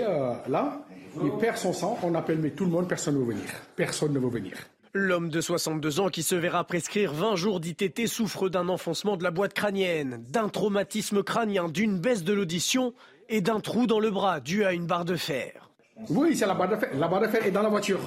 [0.00, 0.86] euh, là,
[1.24, 4.12] il perd son sang, on appelle mais tout le monde, personne ne veut venir, personne
[4.12, 4.52] ne veut venir.
[4.92, 9.24] L'homme de 62 ans qui se verra prescrire 20 jours d'ITT souffre d'un enfoncement de
[9.24, 12.94] la boîte crânienne, d'un traumatisme crânien, d'une baisse de l'audition
[13.28, 15.68] et d'un trou dans le bras dû à une barre de fer.
[16.10, 16.90] Oui, c'est la barre de fer.
[16.96, 17.98] La barre de fer est dans la voiture.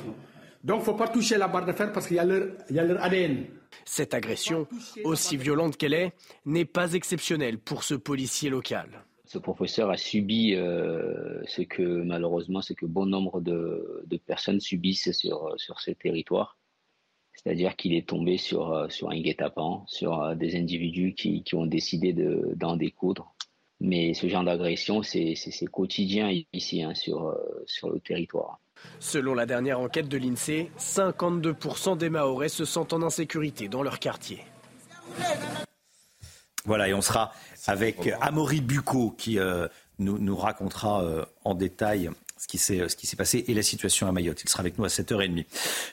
[0.63, 3.03] Donc, il ne faut pas toucher la barre de fer parce qu'il y a leur
[3.03, 3.47] ADN.
[3.85, 4.67] Cette agression,
[5.03, 6.13] aussi violente qu'elle est,
[6.45, 9.05] n'est pas exceptionnelle pour ce policier local.
[9.25, 15.11] Ce professeur a subi euh, ce que malheureusement, ce que bon nombre de, personnes subissent
[15.11, 16.57] sur, sur ces territoires.
[17.33, 21.55] C'est-à-dire qu'il est tombé sur, euh, sur un guet-apens, sur euh, des individus qui, qui
[21.55, 22.13] ont décidé
[22.55, 23.35] d'en découdre.
[23.81, 25.35] Mais ce genre d'agression, c'est
[25.71, 28.59] quotidien ici, hein, sur, sur le territoire.
[28.99, 33.99] Selon la dernière enquête de l'INSEE, 52% des Mahorais se sentent en insécurité dans leur
[33.99, 34.45] quartier.
[36.65, 37.31] Voilà, et on sera
[37.65, 39.67] avec Amaury Bucco qui euh,
[39.99, 42.57] nous, nous, racontera euh, en détail ce qui
[43.07, 44.41] s'est passé et la situation à Mayotte.
[44.43, 45.45] Il sera avec nous à 7h30.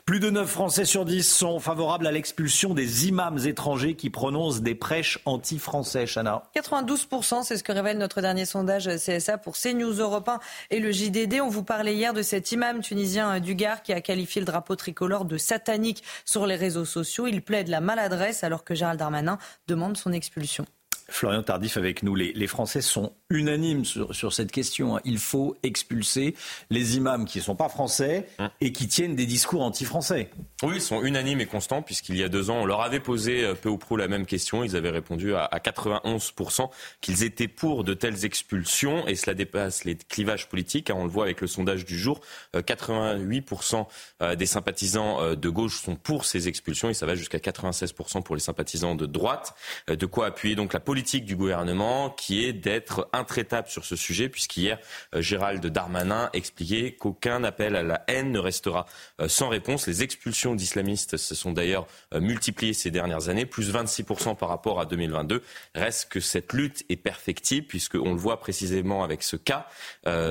[0.05, 4.61] Plus de 9 Français sur 10 sont favorables à l'expulsion des imams étrangers qui prononcent
[4.61, 6.07] des prêches anti-français.
[6.07, 10.81] Chana 92%, c'est ce que révèle notre dernier sondage CSA pour CNews Europe 1 et
[10.81, 11.41] le JDD.
[11.41, 14.77] On vous parlait hier de cet imam tunisien du Gard qui a qualifié le drapeau
[14.77, 17.27] tricolore de satanique sur les réseaux sociaux.
[17.27, 20.65] Il plaide la maladresse alors que Gérald Darmanin demande son expulsion.
[21.09, 22.15] Florian Tardif avec nous.
[22.15, 24.97] Les, Français sont unanimes sur, cette question.
[24.97, 25.01] Hein.
[25.05, 26.35] Il faut expulser
[26.71, 28.51] les imams qui ne sont pas français hein.
[28.61, 30.31] et qui tiennent des discours anti-français.
[30.63, 33.45] Oui, ils sont unanimes et constants puisqu'il y a deux ans, on leur avait posé
[33.45, 34.65] euh, peu ou prou la même question.
[34.65, 39.97] Ils avaient répondu à, 91% qu'ils étaient pour de telles expulsions et cela dépasse les
[39.97, 40.91] clivages politiques.
[40.91, 40.97] Hein.
[40.99, 42.21] On le voit avec le sondage du jour.
[42.55, 43.85] 88% euh,
[44.23, 48.35] euh, des sympathisants de gauche sont pour ces expulsions et ça va jusqu'à 96% pour
[48.35, 49.55] les sympathisants de droite.
[49.89, 53.97] De quoi appuyer donc la politique politique du gouvernement qui est d'être intraitable sur ce
[53.97, 54.79] sujet, puisqu'hier,
[55.17, 58.87] euh, Gérald Darmanin expliquait qu'aucun appel à la haine ne restera
[59.21, 59.89] euh, sans réponse.
[59.89, 64.79] Les expulsions d'islamistes se sont d'ailleurs euh, multipliées ces dernières années, plus 26% par rapport
[64.79, 65.43] à 2022.
[65.75, 69.67] Reste que cette lutte est perfectible, puisqu'on le voit précisément avec ce cas.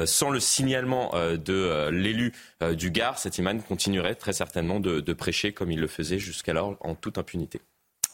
[0.05, 2.31] sans le signalement de l'élu
[2.71, 6.95] du Gard, cet imam continuerait très certainement de prêcher comme il le faisait jusqu'alors en
[6.95, 7.59] toute impunité.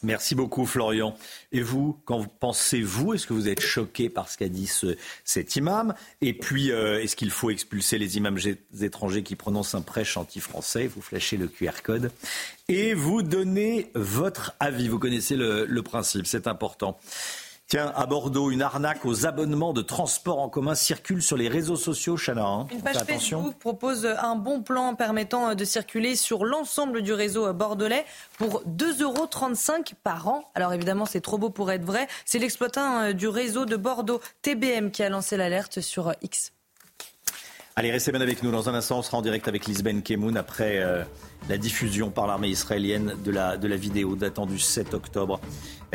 [0.02, 1.14] Merci beaucoup, Florian.
[1.52, 4.70] Et vous, quand pensez-vous Est-ce que vous êtes choqué par ce qu'a dit
[5.24, 5.94] cet imam?
[6.20, 8.38] Et puis, euh, est-ce qu'il faut expulser les imams
[8.80, 10.86] étrangers qui prononcent un prêche anti-français?
[10.86, 12.10] Vous flashez le QR code
[12.68, 14.88] et vous donnez votre avis.
[14.88, 16.98] Vous connaissez le principe, c'est important.
[17.70, 21.76] Tiens, à Bordeaux, une arnaque aux abonnements de transport en commun circule sur les réseaux
[21.76, 22.44] sociaux, Chana.
[22.44, 22.66] Hein.
[22.72, 28.04] Une page Facebook propose un bon plan permettant de circuler sur l'ensemble du réseau bordelais
[28.38, 29.28] pour 2,35 euros
[30.02, 30.50] par an.
[30.56, 32.08] Alors évidemment, c'est trop beau pour être vrai.
[32.24, 36.50] C'est l'exploitant euh, du réseau de Bordeaux, TBM, qui a lancé l'alerte sur euh, X.
[37.76, 38.50] Allez, restez bien avec nous.
[38.50, 41.04] Dans un instant, on sera en direct avec Lisbeth Kemoun après euh,
[41.48, 45.40] la diffusion par l'armée israélienne de la, de la vidéo datant du 7 octobre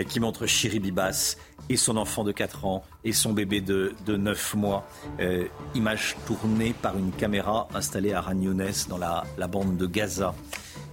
[0.03, 1.38] qui montre Shiri Bibas
[1.69, 4.88] et son enfant de 4 ans et son bébé de, de 9 mois.
[5.19, 10.36] Euh, image tournée par une caméra installée à Ragnones dans la, bande de Gaza.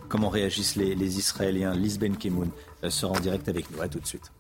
[0.09, 1.75] Comment réagissent les, Israéliens?
[1.75, 2.51] Lisben Kemoun
[2.85, 3.81] euh, sera en direct avec nous.
[3.81, 4.33] À tout de suite.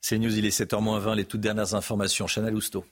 [0.00, 2.26] C'est News, il est 7h20, les toutes dernières informations.
[2.26, 2.84] Chanel Housteau.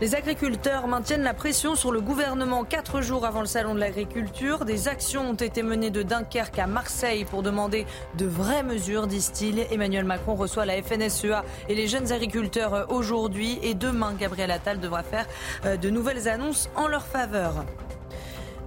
[0.00, 4.64] Les agriculteurs maintiennent la pression sur le gouvernement quatre jours avant le salon de l'agriculture.
[4.64, 7.84] Des actions ont été menées de Dunkerque à Marseille pour demander
[8.16, 9.66] de vraies mesures, disent-ils.
[9.70, 15.02] Emmanuel Macron reçoit la FNSEA et les jeunes agriculteurs aujourd'hui et demain, Gabriel Attal devra
[15.02, 15.26] faire
[15.66, 17.66] euh, de nouvelles annonces en leur faveur.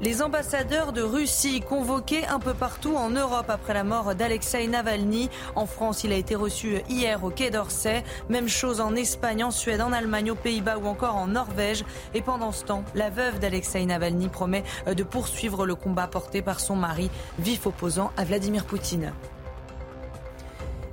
[0.03, 5.29] Les ambassadeurs de Russie convoqués un peu partout en Europe après la mort d'Alexei Navalny.
[5.55, 8.03] En France, il a été reçu hier au Quai d'Orsay.
[8.27, 11.85] Même chose en Espagne, en Suède, en Allemagne, aux Pays-Bas ou encore en Norvège.
[12.13, 16.59] Et pendant ce temps, la veuve d'Alexei Navalny promet de poursuivre le combat porté par
[16.59, 19.13] son mari, vif opposant à Vladimir Poutine.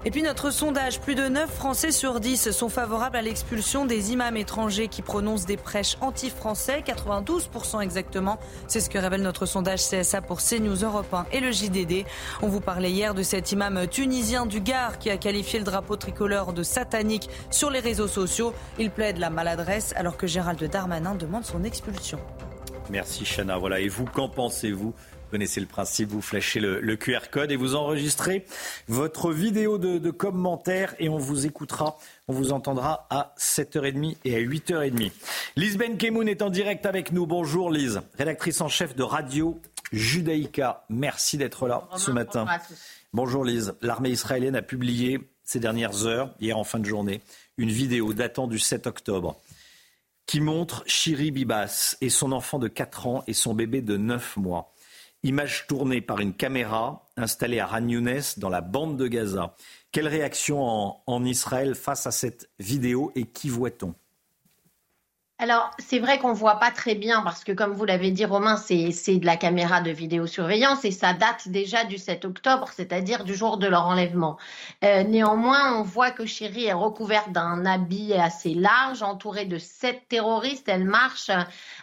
[0.07, 4.13] Et puis notre sondage, plus de 9 Français sur 10 sont favorables à l'expulsion des
[4.13, 8.39] imams étrangers qui prononcent des prêches anti-français, 92% exactement.
[8.67, 12.07] C'est ce que révèle notre sondage CSA pour CNews Europe 1 et le JDD.
[12.41, 15.97] On vous parlait hier de cet imam tunisien du Gard qui a qualifié le drapeau
[15.97, 18.55] tricolore de satanique sur les réseaux sociaux.
[18.79, 22.19] Il plaide la maladresse alors que Gérald Darmanin demande son expulsion.
[22.91, 23.59] Merci Chana.
[23.59, 23.81] Voilà.
[23.81, 24.95] Et vous, qu'en pensez-vous
[25.31, 28.45] connaissez le principe, vous flashez le, QR code et vous enregistrez
[28.89, 31.97] votre vidéo de, commentaire et on vous écoutera,
[32.29, 35.13] on vous entendra à 7h30 et à 8h30.
[35.57, 37.27] Lise Benkemoun est en direct avec nous.
[37.27, 39.61] Bonjour Lise, rédactrice en chef de Radio
[39.93, 40.85] Judaïka.
[40.91, 42.47] Merci d'être là ce matin.
[43.13, 43.75] Bonjour Lise.
[43.81, 47.23] L'armée israélienne a publié ces dernières heures, hier en fin de journée,
[47.57, 49.41] une vidéo datant du 7 octobre
[50.27, 54.37] qui montre Shiri Bibas et son enfant de 4 ans et son bébé de 9
[54.37, 54.73] mois.
[55.23, 57.87] Image tournée par une caméra installée à Ran
[58.39, 59.55] dans la bande de Gaza.
[59.93, 63.95] Quelle réaction en, en Israël face à cette vidéo et qui voit-on?
[65.43, 68.27] Alors, c'est vrai qu'on ne voit pas très bien parce que, comme vous l'avez dit,
[68.27, 73.25] Romain, c'est de la caméra de vidéosurveillance et ça date déjà du 7 octobre, c'est-à-dire
[73.25, 74.37] du jour de leur enlèvement.
[74.85, 80.03] Euh, néanmoins, on voit que Chérie est recouverte d'un habit assez large, entourée de sept
[80.11, 80.69] terroristes.
[80.69, 81.31] Elle marche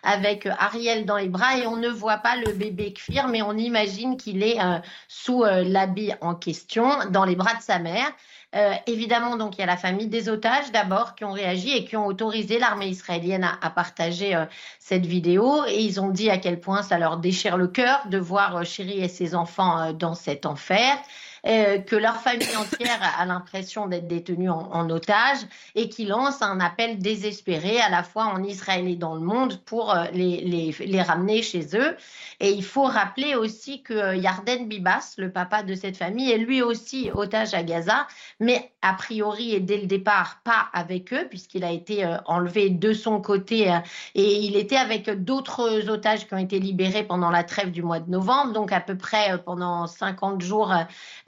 [0.03, 3.57] avec Ariel dans les bras et on ne voit pas le bébé Kfir, mais on
[3.57, 4.77] imagine qu'il est euh,
[5.07, 8.11] sous euh, l'habit en question, dans les bras de sa mère.
[8.57, 11.85] Euh, évidemment, donc il y a la famille des otages d'abord qui ont réagi et
[11.85, 14.45] qui ont autorisé l'armée israélienne à, partager euh,
[14.79, 18.17] cette vidéo et ils ont dit à quel point ça leur déchire le cœur de
[18.17, 20.97] voir euh, Chéri et ses enfants dans cet enfer.
[21.45, 25.39] Euh, que leur famille entière a l'impression d'être détenue en, otage
[25.75, 29.59] et qui lance un appel désespéré à la fois en Israël et dans le monde
[29.65, 31.95] pour euh, les, les, les ramener chez eux.
[32.39, 36.37] Et il faut rappeler aussi que euh, Yarden Bibas, le papa de cette famille, est
[36.37, 38.07] lui aussi otage à Gaza,
[38.39, 42.93] mais a priori et dès le départ pas avec eux puisqu'il a été enlevé de
[42.93, 43.73] son côté
[44.15, 47.99] et il était avec d'autres otages qui ont été libérés pendant la trêve du mois
[47.99, 50.73] de novembre, donc à peu près pendant 50 jours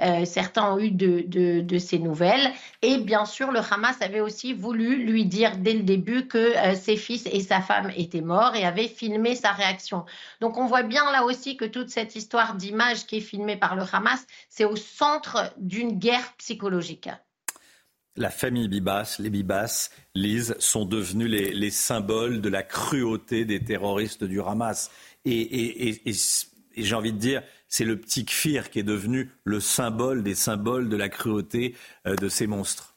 [0.02, 2.52] euh, certains ont eu de, ces nouvelles.
[2.82, 6.76] Et bien sûr, le Hamas avait aussi voulu lui dire dès le début que euh,
[6.76, 10.06] ses fils et sa femme étaient morts et avait filmé sa réaction.
[10.42, 13.76] Donc on voit bien là aussi que toute cette histoire d'image qui est filmée par
[13.76, 17.10] le Hamas, c'est au centre d'une guerre psychologique.
[18.16, 24.24] La famille Bibas, les Bibas, Lise, sont devenus les, symboles de la cruauté des terroristes
[24.24, 24.92] du Hamas.
[25.24, 25.96] et
[26.76, 30.90] j'ai envie de dire, c'est le petit Kfir qui est devenu le symbole des symboles
[30.90, 32.96] de la cruauté euh, de ces monstres.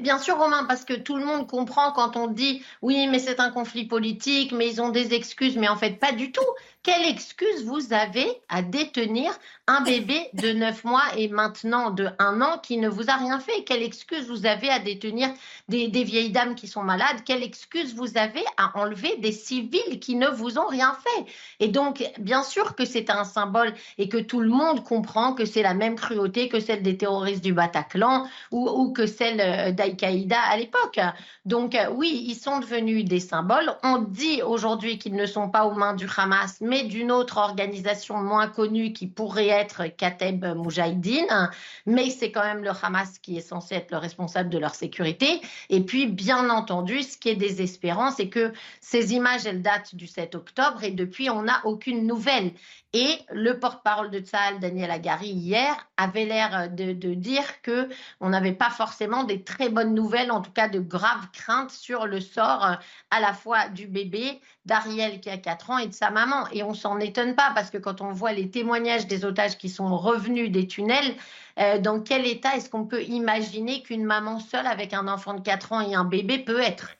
[0.00, 3.40] Bien sûr, Romain, parce que tout le monde comprend quand on dit oui, mais c'est
[3.40, 6.40] un conflit politique, mais ils ont des excuses, mais en fait, pas du tout.
[6.84, 9.30] Quelle excuse vous avez à détenir
[9.68, 13.38] un bébé de 9 mois et maintenant de 1 an qui ne vous a rien
[13.38, 13.62] fait?
[13.62, 15.28] Quelle excuse vous avez à détenir
[15.68, 17.22] des, vieilles dames qui sont malades?
[17.24, 21.32] Quelle excuse vous avez à enlever des civils qui ne vous ont rien fait?
[21.60, 25.44] Et donc, bien sûr que c'est un symbole et que tout le monde comprend que
[25.44, 30.40] c'est la même cruauté que celle des terroristes du Bataclan ou, que celle euh, d'Al-Qaïda
[30.50, 30.98] à l'époque.
[31.44, 33.72] Donc, euh, oui, ils sont devenus des symboles.
[33.84, 38.48] On dit aujourd'hui qu'ils ne sont pas aux mains du Hamas, d'une autre organisation moins
[38.48, 41.50] connue qui pourrait être Kateb Moujahidine,
[41.86, 45.40] mais c'est quand même le Hamas qui est censé être le responsable de leur sécurité.
[45.68, 50.06] Et puis, bien entendu, ce qui est désespérant, c'est que ces images, elles datent du
[50.06, 52.52] 7 octobre et depuis, on n'a aucune nouvelle.
[52.94, 57.88] Et le porte-parole de Tsahal, Daniel Agari, hier, avait l'air de, dire que
[58.20, 62.06] on n'avait pas forcément des très bonnes nouvelles, en tout cas de graves craintes sur
[62.06, 62.74] le sort euh,
[63.10, 66.46] à la fois du bébé, d'Ariel qui a 4 ans et de sa maman.
[66.52, 69.68] Et on s'en étonne pas parce que quand on voit les témoignages des otages qui
[69.68, 71.14] sont revenus des tunnels,
[71.58, 75.40] euh, dans quel état est-ce qu'on peut imaginer qu'une maman seule avec un enfant de
[75.40, 76.90] 4 ans et un bébé peut être?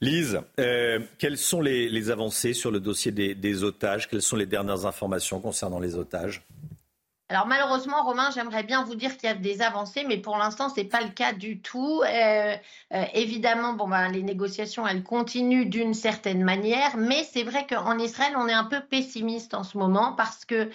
[0.00, 4.08] Lise, euh, quelles sont les, avancées sur le dossier des, otages?
[4.08, 6.42] Quelles sont les dernières informations concernant les otages?
[7.28, 10.68] Alors malheureusement, Romain, j'aimerais bien vous dire qu'il y a des avancées, mais pour l'instant,
[10.68, 12.02] ce n'est pas le cas du tout.
[12.02, 12.56] Euh,
[12.92, 17.98] euh, évidemment, bon, ben, les négociations, elles continuent d'une certaine manière, mais c'est vrai qu'en
[17.98, 20.70] Israël, on est un peu pessimiste en ce moment parce que,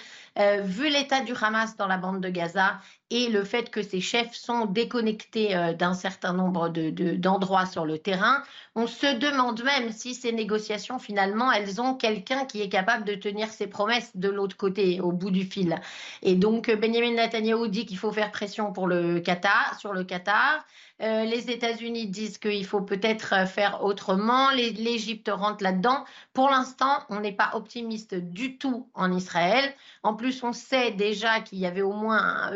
[0.64, 2.80] vu l'état du Hamas dans la bande de Gaza
[3.10, 7.98] et le fait que ces chefs sont déconnectés euh, d'un certain nombre d'endroits sur le
[7.98, 8.44] terrain,
[8.76, 13.16] on se demande même si ces négociations, finalement, elles ont quelqu'un qui est capable de
[13.16, 15.80] tenir ses promesses de l'autre côté, au bout du fil.
[16.22, 20.66] Et donc, Benjamin Netanyahu dit qu'il faut faire pression pour le Qatar, sur le Qatar.
[21.02, 24.50] Euh, les États-Unis disent qu'il faut peut-être faire autrement.
[24.52, 26.06] L'Égypte rentre là-dedans.
[26.34, 29.74] Pour l'instant, on n'est pas optimiste du tout en Israël.
[30.04, 32.52] En plus, on sait déjà qu'il y avait au moins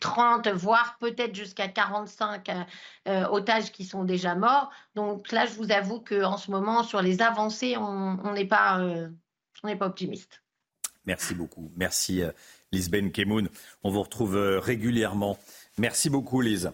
[0.00, 2.50] 30, voire peut-être jusqu'à 45
[3.06, 4.70] otages qui sont déjà morts.
[4.94, 8.80] Donc là, je vous avoue qu'en ce moment, sur les avancées, on n'est pas,
[9.62, 10.42] pas optimiste.
[11.06, 11.70] Merci beaucoup.
[11.76, 12.32] Merci euh,
[12.72, 13.48] Lisbeth Kemoun.
[13.84, 15.38] On vous retrouve euh, régulièrement.
[15.78, 16.72] Merci beaucoup Lise.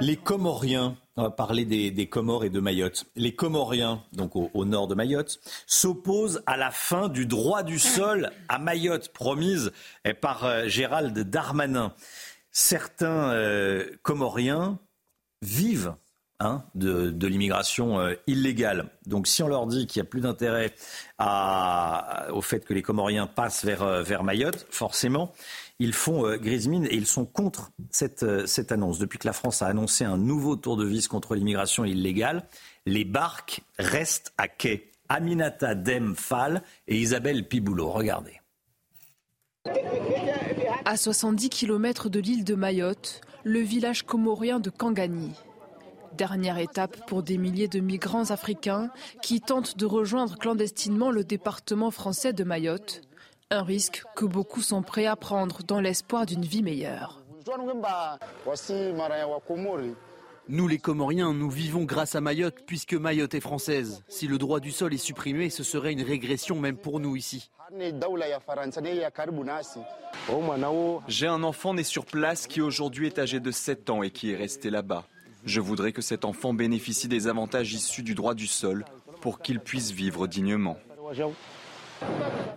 [0.00, 3.06] Les Comoriens, on va parler des, Comores et de Mayotte.
[3.14, 8.30] Les Comoriens, donc au, nord de Mayotte, s'opposent à la fin du droit du sol
[8.48, 9.72] à Mayotte, promise
[10.04, 11.92] eh, par euh, Gérald Darmanin.
[12.50, 13.32] Certains
[14.02, 14.78] Comoriens
[15.42, 15.94] vivent
[16.40, 18.90] Hein, de, l'immigration euh, illégale.
[19.06, 20.74] Donc si on leur dit qu'il n'y a plus d'intérêt
[22.30, 25.32] au fait que les Comoriens passent vers, euh, vers Mayotte, forcément,
[25.78, 28.98] ils font euh, et ils sont contre cette, cette annonce.
[28.98, 32.46] Depuis que la France a annoncé un nouveau tour de vis contre l'immigration illégale,
[32.86, 34.90] les barques restent à quai.
[35.08, 37.90] Aminata Demphal et Isabelle Piboulot.
[37.90, 38.40] Regardez.
[40.84, 45.32] À 70 km de l'île de Mayotte, le village comorien de Kangani.
[46.16, 48.90] Dernière étape pour des milliers de migrants africains
[49.22, 53.02] qui tentent de rejoindre clandestinement le département français de Mayotte.
[53.54, 57.22] Un risque que beaucoup sont prêts à prendre dans l'espoir d'une vie meilleure.
[60.48, 64.02] Nous les Comoriens, nous vivons grâce à Mayotte puisque Mayotte est française.
[64.08, 67.52] Si le droit du sol est supprimé, ce serait une régression même pour nous ici.
[71.06, 74.32] J'ai un enfant né sur place qui aujourd'hui est âgé de 7 ans et qui
[74.32, 75.04] est resté là-bas.
[75.44, 78.84] Je voudrais que cet enfant bénéficie des avantages issus du droit du sol
[79.20, 80.76] pour qu'il puisse vivre dignement.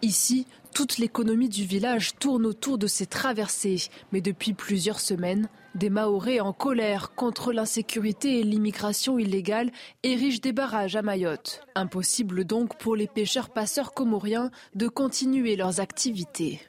[0.01, 3.89] Ici, toute l'économie du village tourne autour de ces traversées.
[4.11, 9.71] Mais depuis plusieurs semaines, des Mahorais en colère contre l'insécurité et l'immigration illégale
[10.03, 11.61] érigent des barrages à Mayotte.
[11.73, 16.61] Impossible donc pour les pêcheurs-passeurs comoriens de continuer leurs activités.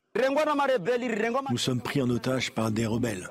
[1.50, 3.28] Nous sommes pris en otage par des rebelles.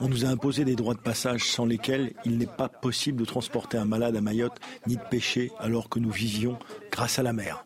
[0.00, 3.24] On nous a imposé des droits de passage sans lesquels il n'est pas possible de
[3.24, 6.58] transporter un malade à Mayotte ni de pêcher alors que nous vivions
[6.90, 7.64] grâce à la mer.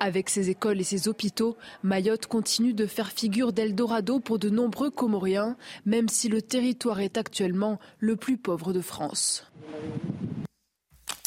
[0.00, 4.90] Avec ses écoles et ses hôpitaux, Mayotte continue de faire figure d'Eldorado pour de nombreux
[4.90, 5.56] Comoriens,
[5.86, 9.50] même si le territoire est actuellement le plus pauvre de France.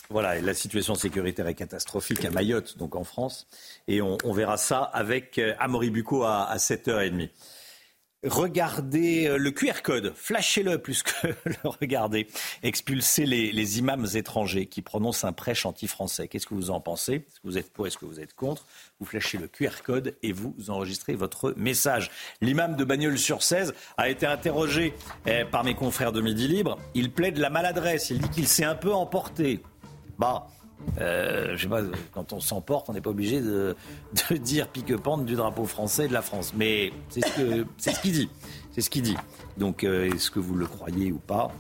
[0.10, 3.48] Voilà, la situation sécuritaire est catastrophique à Mayotte, donc en France.
[3.88, 7.30] Et on, verra ça avec euh, Amaury Bucco à, à 7h30.
[8.24, 12.28] Regardez euh, le QR code, flashez-le plus que le regardez.
[12.62, 16.28] Expulsez les, imams étrangers qui prononcent un prêche anti-français.
[16.28, 17.14] Qu'est-ce que vous en pensez?
[17.16, 18.68] Est-ce que vous êtes pour Est-ce que vous êtes contre?
[19.00, 22.12] Vous flashez le QR code et vous enregistrez votre message.
[22.42, 24.94] L'imam de Bagnols-sur-Cèze a été interrogé
[25.26, 26.78] eh, par mes confrères de Midi Libre.
[26.94, 28.12] Il plaide la maladresse.
[28.12, 29.62] Il dit qu'il s'est un peu emporté.
[30.20, 30.48] Bah,
[31.00, 31.82] euh, je sais pas,
[32.14, 33.76] quand on s'emporte, on n'est pas obligé de,
[34.38, 36.54] dire pique-pente du drapeau français de la France.
[36.56, 38.30] Mais c'est ce qu'il dit.
[38.72, 39.18] C'est ce qu'il dit.
[39.58, 41.52] Donc, euh, est-ce que vous le croyez ou pas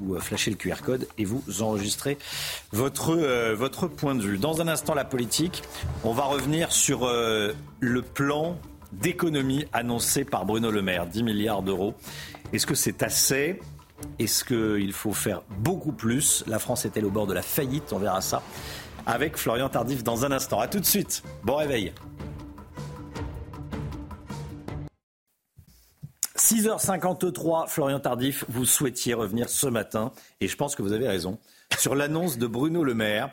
[0.00, 2.18] Vous euh, flashez le QR code et vous enregistrez
[2.72, 3.14] votre,
[3.54, 4.38] votre point de vue.
[4.38, 5.62] Dans un instant, la politique.
[6.04, 8.56] On va revenir sur le plan
[8.92, 11.94] d'économie annoncé par Bruno Le Maire, 10 milliards d'euros.
[12.52, 13.60] Est-ce que c'est assez?
[14.18, 16.44] Est-ce qu'il faut faire beaucoup plus?
[16.46, 17.92] La France est-elle au bord de la faillite?
[17.92, 18.42] On verra ça
[19.06, 20.60] avec Florian Tardif dans un instant.
[20.60, 21.22] A tout de suite.
[21.42, 21.92] Bon réveil.
[26.36, 31.38] 6h53, Florian Tardif, vous souhaitiez revenir ce matin, et je pense que vous avez raison,
[31.76, 33.30] sur l'annonce de Bruno Le Maire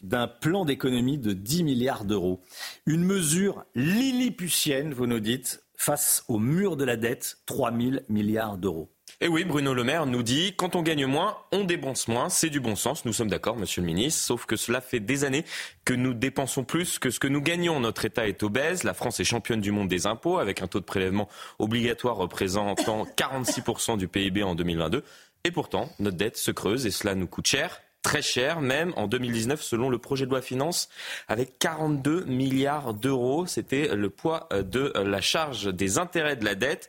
[0.00, 2.42] d'un plan d'économie de 10 milliards d'euros.
[2.86, 8.58] Une mesure lilliputienne, vous nous dites, face au mur de la dette, 3 000 milliards
[8.58, 8.90] d'euros.
[9.20, 12.28] Et oui, Bruno Le Maire nous dit quand on gagne moins, on dépense moins.
[12.28, 13.04] C'est du bon sens.
[13.04, 14.22] Nous sommes d'accord, monsieur le ministre.
[14.22, 15.44] Sauf que cela fait des années
[15.84, 17.80] que nous dépensons plus que ce que nous gagnons.
[17.80, 18.84] Notre État est obèse.
[18.84, 23.06] La France est championne du monde des impôts avec un taux de prélèvement obligatoire représentant
[23.16, 25.02] 46% du PIB en 2022.
[25.44, 29.08] Et pourtant, notre dette se creuse et cela nous coûte cher très cher, même en
[29.08, 30.88] 2019, selon le projet de loi finance,
[31.26, 33.46] avec 42 milliards d'euros.
[33.46, 36.88] C'était le poids de la charge des intérêts de la dette,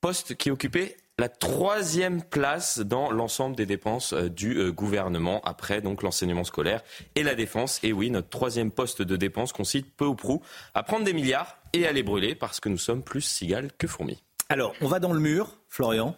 [0.00, 5.80] poste qui occupait la troisième place dans l'ensemble des dépenses euh, du euh, gouvernement, après
[5.80, 6.82] donc l'enseignement scolaire
[7.16, 7.80] et la défense.
[7.82, 10.42] Et oui, notre troisième poste de dépense consiste peu ou prou
[10.74, 13.88] à prendre des milliards et à les brûler parce que nous sommes plus cigales que
[13.88, 14.22] fourmis.
[14.48, 16.16] Alors, on va dans le mur, Florian.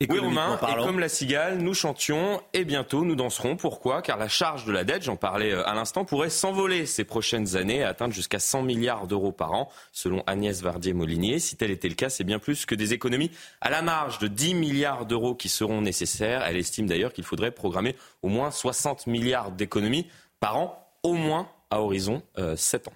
[0.00, 3.56] Oui, Romain, et comme la cigale, nous chantions et bientôt nous danserons.
[3.56, 4.02] Pourquoi?
[4.02, 7.54] Car la charge de la dette, j'en parlais euh, à l'instant, pourrait s'envoler ces prochaines
[7.54, 11.38] années et atteindre jusqu'à 100 milliards d'euros par an, selon Agnès Vardier-Molinier.
[11.38, 13.30] Si tel était le cas, c'est bien plus que des économies
[13.60, 16.42] à la marge de 10 milliards d'euros qui seront nécessaires.
[16.44, 20.08] Elle estime d'ailleurs qu'il faudrait programmer au moins 60 milliards d'économies
[20.40, 22.20] par an, au moins à horizon
[22.56, 22.94] 7 euh, ans.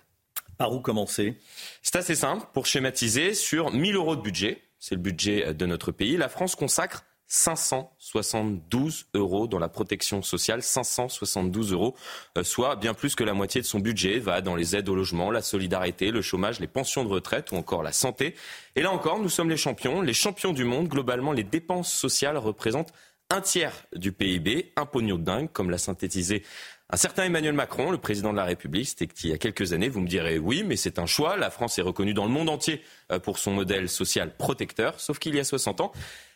[0.58, 1.38] Par où commencer?
[1.80, 2.44] C'est assez simple.
[2.52, 6.54] Pour schématiser, sur 1000 euros de budget, c'est le budget de notre pays, la France
[6.54, 11.94] consacre 572 euros dans la protection sociale, 572 euros,
[12.38, 14.94] euh, soit bien plus que la moitié de son budget va dans les aides au
[14.94, 18.34] logement, la solidarité, le chômage, les pensions de retraite ou encore la santé.
[18.76, 20.88] Et là encore, nous sommes les champions, les champions du monde.
[20.88, 22.92] Globalement, les dépenses sociales représentent
[23.30, 26.42] un tiers du PIB, un pognon de dingue, comme l'a synthétisé
[26.90, 29.90] un certain Emmanuel Macron, le président de la République, c'était il y a quelques années,
[29.90, 31.36] vous me direz oui, mais c'est un choix.
[31.36, 32.82] La France est reconnue dans le monde entier
[33.12, 35.92] euh, pour son modèle social protecteur, sauf qu'il y a 60 ans,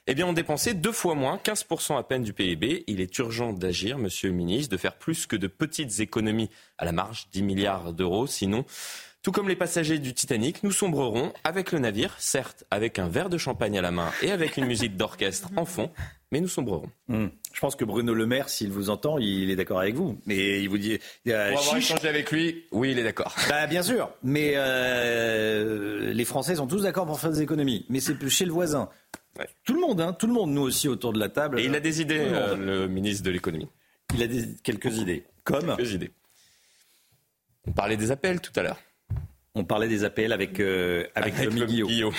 [0.09, 2.85] eh bien, on dépensait deux fois moins, 15% à peine du PIB.
[2.89, 6.85] Il est urgent d'agir, monsieur le ministre, de faire plus que de petites économies à
[6.85, 8.27] la marge, 10 milliards d'euros.
[8.27, 8.65] Sinon,
[9.23, 13.31] tout comme les passagers du Titanic, nous sombrerons avec le navire, certes avec un verre
[13.31, 15.93] de champagne à la main et avec une musique d'orchestre en fond,
[16.33, 16.89] mais nous sombrerons.
[17.09, 17.27] Hmm.
[17.53, 20.19] Je pense que Bruno Le Maire, s'il vous entend, il est d'accord avec vous.
[20.25, 20.99] Mais il vous dit.
[21.25, 23.37] Pour avoir échangé avec lui, oui, il est d'accord.
[23.51, 24.11] Bah, bien sûr.
[24.23, 27.85] Mais euh, les Français sont tous d'accord pour faire des économies.
[27.91, 28.89] Mais c'est chez le voisin.
[29.65, 31.61] Tout le monde, hein, tout le monde, nous aussi autour de la table.
[31.61, 33.69] Et il a des idées, le, euh, le ministre de l'économie.
[34.15, 35.25] Il a des, quelques idées.
[35.45, 36.13] Comme Quelques idées.
[37.67, 38.79] On parlait des appels tout à l'heure.
[39.55, 42.15] On parlait des APL avec, euh, avec, avec Guillaume.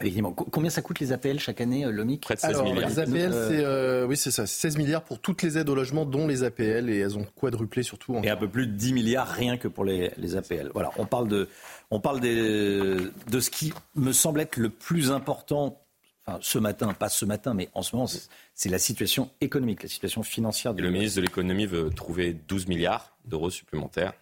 [0.52, 2.88] Combien ça coûte les APL chaque année, euh, Lomic Près de 16 milliards.
[2.88, 6.28] Les APL, c'est oui, c'est ça, 16 milliards pour toutes les aides au logement, dont
[6.28, 8.16] les APL, et elles ont quadruplé surtout.
[8.22, 10.70] Et un peu plus de 10 milliards rien que pour les, les APL.
[10.72, 11.48] Voilà, on parle, de,
[11.90, 13.10] on parle de
[13.40, 15.80] ce qui me semble être le plus important
[16.28, 18.06] Enfin, ce matin, pas ce matin, mais en ce moment,
[18.54, 20.74] c'est la situation économique, la situation financière.
[20.76, 24.12] Et le ministre de l'économie veut trouver 12 milliards d'euros supplémentaires.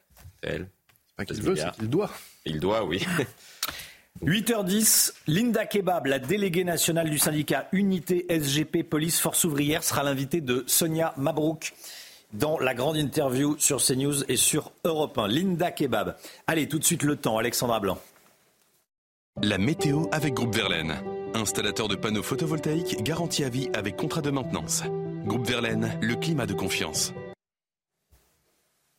[0.41, 0.69] Elle.
[1.17, 2.13] Pas qu'il veut, c'est qu'il doit.
[2.47, 3.05] Il doit, oui.
[4.25, 10.41] 8h10, Linda Kebab, la déléguée nationale du syndicat Unité SGP Police Force Ouvrière, sera l'invitée
[10.41, 11.75] de Sonia Mabrouk
[12.33, 15.29] dans la grande interview sur CNews et sur Europe 1.
[15.29, 16.17] Linda Kebab.
[16.47, 17.99] Allez, tout de suite le temps, Alexandra Blanc.
[19.43, 20.95] La météo avec Groupe Verlaine.
[21.35, 24.83] Installateur de panneaux photovoltaïques garantie à vie avec contrat de maintenance.
[25.27, 27.13] Groupe Verlaine, le climat de confiance.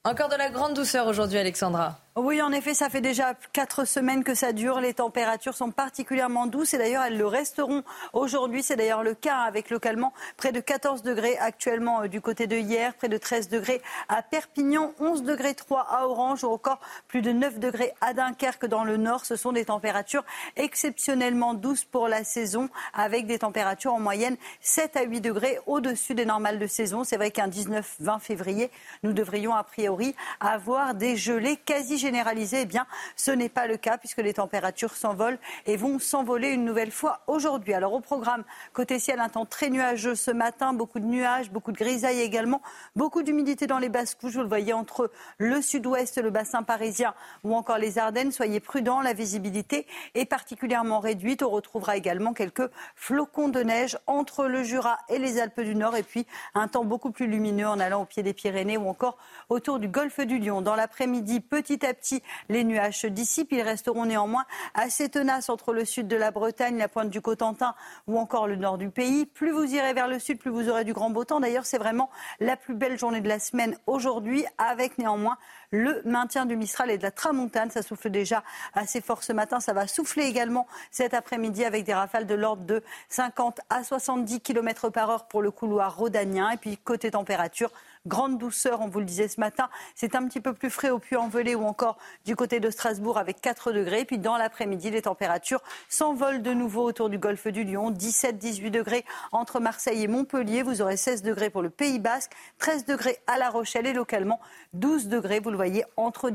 [0.06, 2.00] Encore de la grande douceur aujourd'hui, Alexandra.
[2.20, 4.82] Oui, en effet, ça fait déjà quatre semaines que ça dure.
[4.82, 8.64] Les températures sont particulièrement douces et d'ailleurs, elles le resteront aujourd'hui.
[8.64, 12.58] C'est d'ailleurs le cas avec localement près de 14 degrés actuellement euh, du côté de
[12.58, 17.22] hier, près de 13 degrés à Perpignan, 11 degrés 3 à Orange ou encore plus
[17.22, 19.24] de 9 degrés à Dunkerque dans le nord.
[19.24, 24.98] Ce sont des températures exceptionnellement douces pour la saison avec des températures en moyenne 7
[24.98, 27.04] à 8 degrés au-dessus des normales de saison.
[27.04, 28.72] C'est vrai qu'un 19-20 février,
[29.04, 32.88] nous devrions a priori avoir des gelées quasi généralisé, eh bien,
[33.18, 37.20] ce n'est pas le cas puisque les températures s'envolent et vont s'envoler une nouvelle fois
[37.28, 37.74] aujourd'hui.
[37.74, 41.74] Alors au programme côté ciel, un temps très nuageux ce matin, beaucoup de nuages, beaucoup
[41.74, 42.62] de grisailles également,
[42.96, 44.36] beaucoup d'humidité dans les basses couches.
[44.36, 48.32] Vous le voyez entre le sud-ouest, le bassin parisien ou encore les Ardennes.
[48.32, 49.86] Soyez prudents, la visibilité
[50.16, 51.44] est particulièrement réduite.
[51.44, 55.98] On retrouvera également quelques flocons de neige entre le Jura et les Alpes du Nord
[55.98, 59.18] et puis un temps beaucoup plus lumineux en allant au pied des Pyrénées ou encore
[59.50, 60.62] autour du golfe du Lion.
[60.62, 63.52] Dans l'après-midi, petit à petit, les nuages se dissipent.
[63.52, 67.76] Ils resteront néanmoins assez tenaces entre le sud de la Bretagne, la pointe du Cotentin
[68.08, 69.26] ou encore le nord du pays.
[69.26, 71.40] Plus vous irez vers le sud, plus vous aurez du grand beau temps.
[71.40, 75.38] D'ailleurs, c'est vraiment la plus belle journée de la semaine aujourd'hui, avec néanmoins
[75.72, 77.72] le maintien du Mistral et de la Tramontane.
[77.72, 78.44] Ça souffle déjà
[78.74, 79.60] assez fort ce matin.
[79.60, 84.42] Ça va souffler également cet après-midi avec des rafales de l'ordre de 50 à 70
[84.42, 86.52] km par heure pour le couloir rhodanien.
[86.52, 87.72] Et puis côté température,
[88.08, 89.70] grande douceur, on vous le disait ce matin.
[89.96, 93.42] C'est un petit peu plus frais au Puy-en-Velay ou encore du côté de Strasbourg avec
[93.42, 94.06] 4 degrés.
[94.06, 97.92] Puis dans l'après-midi, les températures s'envolent de nouveau autour du golfe du Lion.
[97.92, 100.64] 17-18 degrés entre Marseille et Montpellier.
[100.64, 104.40] Vous aurez 16 degrés pour le Pays Basque, 13 degrés à La Rochelle et localement
[104.74, 106.32] 12 degrés, vous le voyez, entre,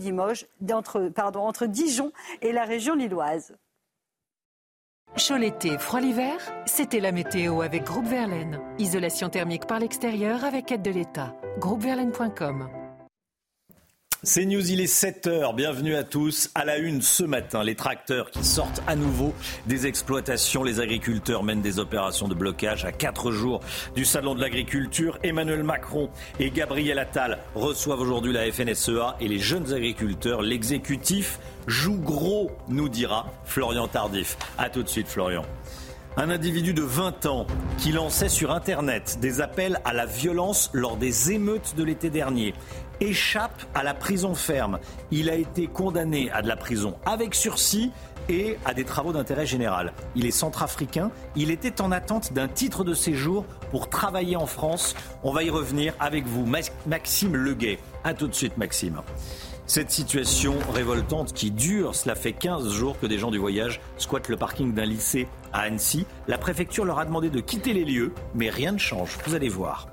[1.36, 3.54] entre, Dijon et la région lilloise.
[5.16, 8.58] Chaud l'été, froid l'hiver, c'était la météo avec Groupe Verlaine.
[8.78, 11.34] Isolation thermique par l'extérieur avec aide de l'État.
[11.58, 12.81] Groupeverlaine.com
[14.24, 15.52] c'est News, il est 7h.
[15.56, 16.48] Bienvenue à tous.
[16.54, 19.34] À la une ce matin, les tracteurs qui sortent à nouveau
[19.66, 20.62] des exploitations.
[20.62, 23.60] Les agriculteurs mènent des opérations de blocage à 4 jours
[23.96, 25.18] du Salon de l'agriculture.
[25.24, 26.08] Emmanuel Macron
[26.38, 30.40] et Gabriel Attal reçoivent aujourd'hui la FNSEA et les jeunes agriculteurs.
[30.40, 34.36] L'exécutif joue gros, nous dira Florian Tardif.
[34.56, 35.44] A tout de suite, Florian.
[36.18, 37.46] Un individu de 20 ans
[37.78, 42.52] qui lançait sur Internet des appels à la violence lors des émeutes de l'été dernier
[43.02, 44.78] échappe à la prison ferme.
[45.10, 47.90] Il a été condamné à de la prison avec sursis
[48.28, 49.92] et à des travaux d'intérêt général.
[50.14, 51.10] Il est centrafricain.
[51.34, 54.94] Il était en attente d'un titre de séjour pour travailler en France.
[55.22, 56.46] On va y revenir avec vous,
[56.86, 57.78] Maxime Leguet.
[58.04, 59.00] A tout de suite, Maxime.
[59.66, 64.28] Cette situation révoltante qui dure, cela fait 15 jours que des gens du voyage squattent
[64.28, 66.06] le parking d'un lycée à Annecy.
[66.28, 69.48] La préfecture leur a demandé de quitter les lieux, mais rien ne change, vous allez
[69.48, 69.88] voir.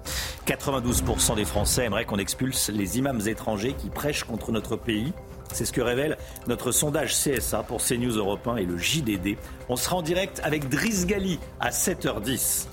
[0.46, 5.14] 92% des Français aimeraient qu'on expulse les imams étrangers qui prêchent contre notre pays.
[5.54, 9.38] C'est ce que révèle notre sondage CSA pour CNews Europe 1 et le JDD.
[9.68, 12.68] On sera en direct avec Driss Gali à 7h10.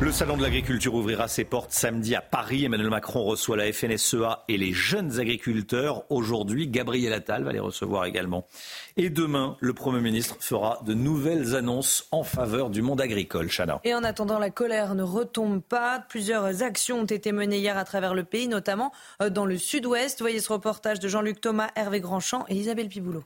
[0.00, 2.64] Le Salon de l'agriculture ouvrira ses portes samedi à Paris.
[2.64, 6.04] Emmanuel Macron reçoit la FNSEA et les jeunes agriculteurs.
[6.10, 8.44] Aujourd'hui, Gabriel Attal va les recevoir également.
[8.96, 13.48] Et demain, le Premier ministre fera de nouvelles annonces en faveur du monde agricole.
[13.48, 13.80] Chana.
[13.84, 16.04] Et en attendant, la colère ne retombe pas.
[16.08, 20.20] Plusieurs actions ont été menées hier à travers le pays, notamment euh, dans le sud-ouest.
[20.20, 23.24] Voyez ce reportage de Jean-Luc Thomas, Hervé Grandchamp et Isabelle Piboulot.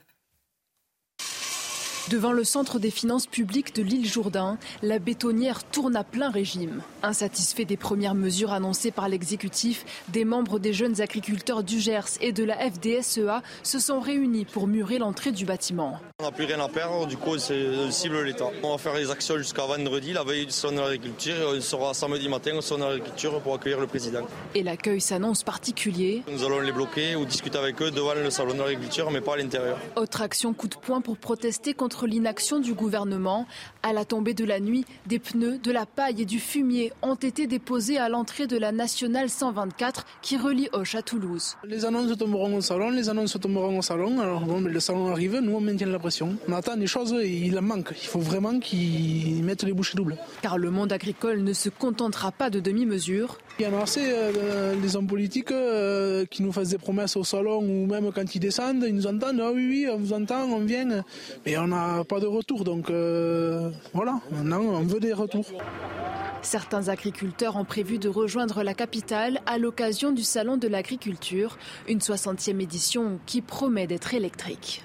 [2.11, 6.81] Devant le centre des finances publiques de l'île Jourdain, la bétonnière tourne à plein régime.
[7.03, 12.33] Insatisfait des premières mesures annoncées par l'exécutif, des membres des jeunes agriculteurs du Gers et
[12.33, 16.01] de la FDSEA se sont réunis pour murer l'entrée du bâtiment.
[16.21, 18.49] On n'a plus rien à perdre, du coup c'est cible l'État.
[18.63, 21.53] On va faire les actions jusqu'à vendredi, la veille du salon de l'agriculture.
[21.55, 24.27] On sera samedi matin au salon de l'agriculture pour accueillir le président.
[24.55, 26.23] Et l'accueil s'annonce particulier.
[26.33, 29.35] Nous allons les bloquer ou discuter avec eux devant le salon de l'agriculture, mais pas
[29.35, 29.79] à l'intérieur.
[29.97, 33.47] Autre action coup de poing pour protester contre l'inaction du gouvernement.
[33.83, 37.15] À la tombée de la nuit, des pneus, de la paille et du fumier ont
[37.15, 41.57] été déposés à l'entrée de la nationale 124 qui relie Hoche à Toulouse.
[41.65, 44.21] Les annonces tomberont au salon, les annonces tomberont au salon.
[44.21, 46.37] Alors bon, mais le salon arrive, nous on maintient la pression.
[46.49, 47.93] On attend des choses et il en manque.
[48.01, 50.17] Il faut vraiment qu'ils mettent les bouchées doubles.
[50.43, 53.39] Car le monde agricole ne se contentera pas de demi-mesures.
[53.61, 57.17] Il y en a assez euh, des hommes politiques euh, qui nous fassent des promesses
[57.17, 59.41] au salon ou même quand ils descendent, ils nous entendent.
[59.43, 61.03] Ah oui, oui, on vous entend, on vient.
[61.45, 62.63] Mais on n'a pas de retour.
[62.63, 65.47] Donc euh, voilà, maintenant on veut des retours.
[66.41, 71.99] Certains agriculteurs ont prévu de rejoindre la capitale à l'occasion du Salon de l'agriculture, une
[71.99, 74.85] 60e édition qui promet d'être électrique.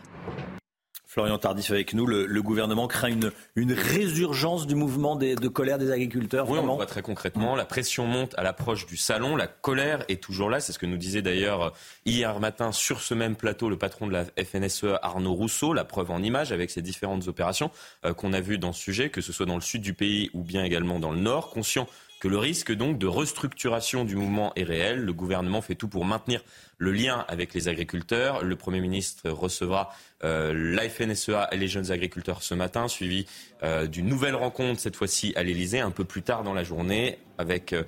[1.13, 2.07] Florian Tardif avec nous.
[2.07, 6.49] Le, gouvernement craint une, une résurgence du mouvement de colère des agriculteurs.
[6.49, 7.55] Oui, on le voit très concrètement.
[7.55, 9.35] La pression monte à l'approche du salon.
[9.35, 10.59] La colère est toujours là.
[10.59, 11.73] C'est ce que nous disait d'ailleurs
[12.07, 15.73] hier matin sur ce même plateau le patron de la FNSE Arnaud Rousseau.
[15.73, 17.69] La preuve en image avec ces différentes opérations
[18.05, 20.31] euh, qu'on a vues dans ce sujet, que ce soit dans le sud du pays
[20.33, 21.51] ou bien également dans le nord.
[21.51, 21.87] Conscient
[22.23, 25.03] que le risque donc de restructuration du mouvement est réel.
[25.03, 26.41] Le gouvernement fait tout pour maintenir
[26.77, 28.43] le lien avec les agriculteurs.
[28.43, 29.91] Le Premier ministre recevra
[30.23, 33.25] euh, la FNSEA et les jeunes agriculteurs ce matin, suivi
[33.63, 37.19] euh, d'une nouvelle rencontre, cette fois-ci à l'Elysée, un peu plus tard dans la journée,
[37.37, 37.83] avec euh,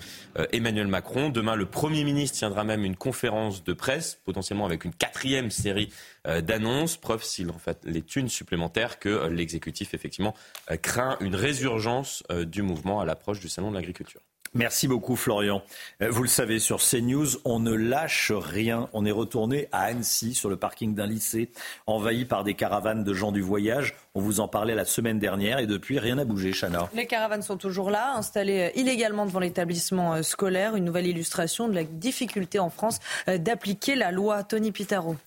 [0.51, 1.29] Emmanuel Macron.
[1.29, 5.91] Demain, le Premier ministre tiendra même une conférence de presse, potentiellement avec une quatrième série
[6.25, 10.33] d'annonces, preuve, s'il en fait les thunes supplémentaires, que l'exécutif, effectivement,
[10.81, 14.21] craint une résurgence du mouvement à l'approche du Salon de l'agriculture.
[14.55, 15.61] Merci beaucoup Florian.
[16.01, 18.87] Euh, vous le savez, sur CNews, on ne lâche rien.
[18.93, 21.49] On est retourné à Annecy, sur le parking d'un lycée,
[21.87, 23.95] envahi par des caravanes de gens du voyage.
[24.13, 26.89] On vous en parlait la semaine dernière et depuis, rien n'a bougé, Chana.
[26.93, 30.77] Les caravanes sont toujours là, installées euh, illégalement devant l'établissement euh, scolaire.
[30.77, 34.45] Une nouvelle illustration de la difficulté en France d'appliquer la loi.
[34.45, 35.17] Tony Pitaro.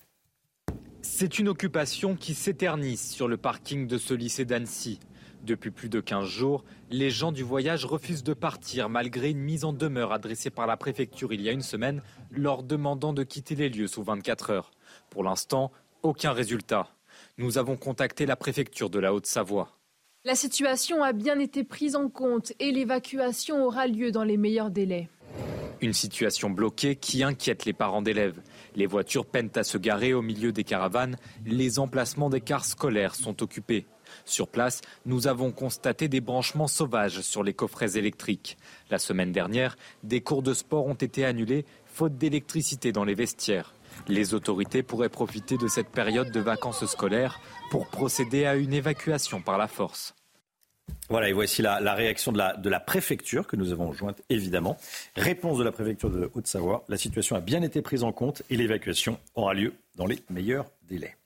[1.01, 4.99] C'est une occupation qui s'éternise sur le parking de ce lycée d'Annecy.
[5.43, 9.63] Depuis plus de 15 jours, les gens du voyage refusent de partir malgré une mise
[9.63, 13.55] en demeure adressée par la préfecture il y a une semaine, leur demandant de quitter
[13.55, 14.71] les lieux sous 24 heures.
[15.09, 15.71] Pour l'instant,
[16.03, 16.89] aucun résultat.
[17.37, 19.69] Nous avons contacté la préfecture de la Haute-Savoie.
[20.25, 24.69] La situation a bien été prise en compte et l'évacuation aura lieu dans les meilleurs
[24.69, 25.09] délais.
[25.81, 28.41] Une situation bloquée qui inquiète les parents d'élèves.
[28.75, 31.15] Les voitures peinent à se garer au milieu des caravanes.
[31.45, 33.85] Les emplacements des cars scolaires sont occupés.
[34.25, 38.57] Sur place, nous avons constaté des branchements sauvages sur les coffrets électriques.
[38.89, 43.73] La semaine dernière, des cours de sport ont été annulés faute d'électricité dans les vestiaires.
[44.07, 47.39] Les autorités pourraient profiter de cette période de vacances scolaires
[47.69, 50.15] pour procéder à une évacuation par la force.
[51.09, 54.77] Voilà, et voici la, réaction de la, de la, préfecture que nous avons jointe évidemment.
[55.15, 56.83] Réponse de la préfecture de Haute-Savoie.
[56.87, 60.65] La situation a bien été prise en compte et l'évacuation aura lieu dans les meilleurs
[60.87, 61.18] délais.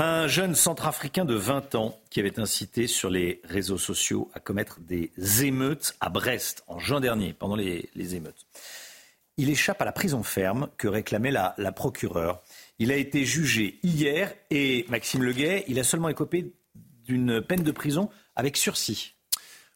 [0.00, 4.78] Un jeune centrafricain de 20 ans qui avait incité sur les réseaux sociaux à commettre
[4.78, 5.10] des
[5.42, 8.46] émeutes à Brest en juin dernier, pendant les, émeutes.
[9.38, 12.40] Il échappe à la prison ferme que réclamait la, la procureure.
[12.78, 16.52] Il a été jugé hier et Maxime Leguet, il a seulement écopé
[17.04, 19.16] d'une peine de prison avec sursis.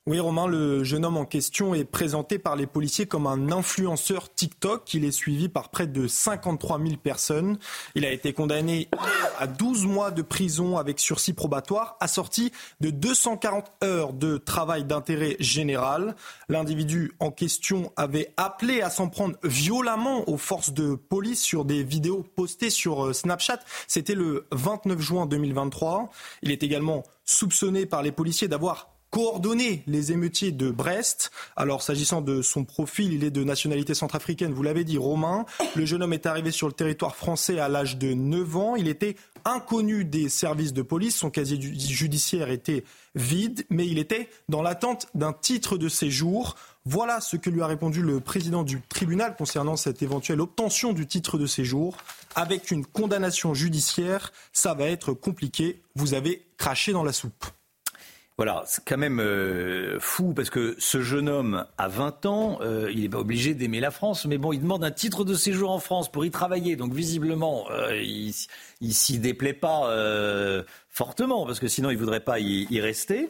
[0.09, 4.35] Oui, Romain, le jeune homme en question est présenté par les policiers comme un influenceur
[4.35, 4.93] TikTok.
[4.95, 7.57] Il est suivi par près de 53 000 personnes.
[7.95, 8.89] Il a été condamné
[9.39, 12.51] à 12 mois de prison avec sursis probatoire, assorti
[12.81, 16.17] de 240 heures de travail d'intérêt général.
[16.49, 21.85] L'individu en question avait appelé à s'en prendre violemment aux forces de police sur des
[21.85, 23.61] vidéos postées sur euh, Snapchat.
[23.87, 26.11] C'était le 29 juin 2023.
[26.43, 31.31] Il est également soupçonné par les policiers d'avoir coordonner les émeutiers de Brest.
[31.55, 35.45] Alors, s'agissant de son profil, il est de nationalité centrafricaine, vous l'avez dit, romain.
[35.77, 38.75] Le jeune homme est arrivé sur le territoire français à l'âge de 9 ans.
[38.75, 41.15] Il était inconnu des services de police.
[41.15, 42.85] Son casier judiciaire était
[43.15, 46.57] vide, mais il était dans l'attente d'un titre de séjour.
[46.87, 51.07] Voilà ce que lui a répondu le président du tribunal concernant cette éventuelle obtention du
[51.07, 51.99] titre de séjour.
[52.35, 55.83] Avec une condamnation judiciaire, ça va être compliqué.
[55.97, 57.45] Vous avez craché dans la soupe.
[58.39, 62.91] Voilà, c'est quand même euh, fou parce que ce jeune homme a 20 ans, euh,
[62.93, 65.71] il n'est pas obligé d'aimer la France, mais bon, il demande un titre de séjour
[65.71, 66.75] en France pour y travailler.
[66.77, 69.87] Donc visiblement, euh, il, s'y déplaît pas
[70.89, 73.29] fortement parce que sinon il voudrait pas y rester.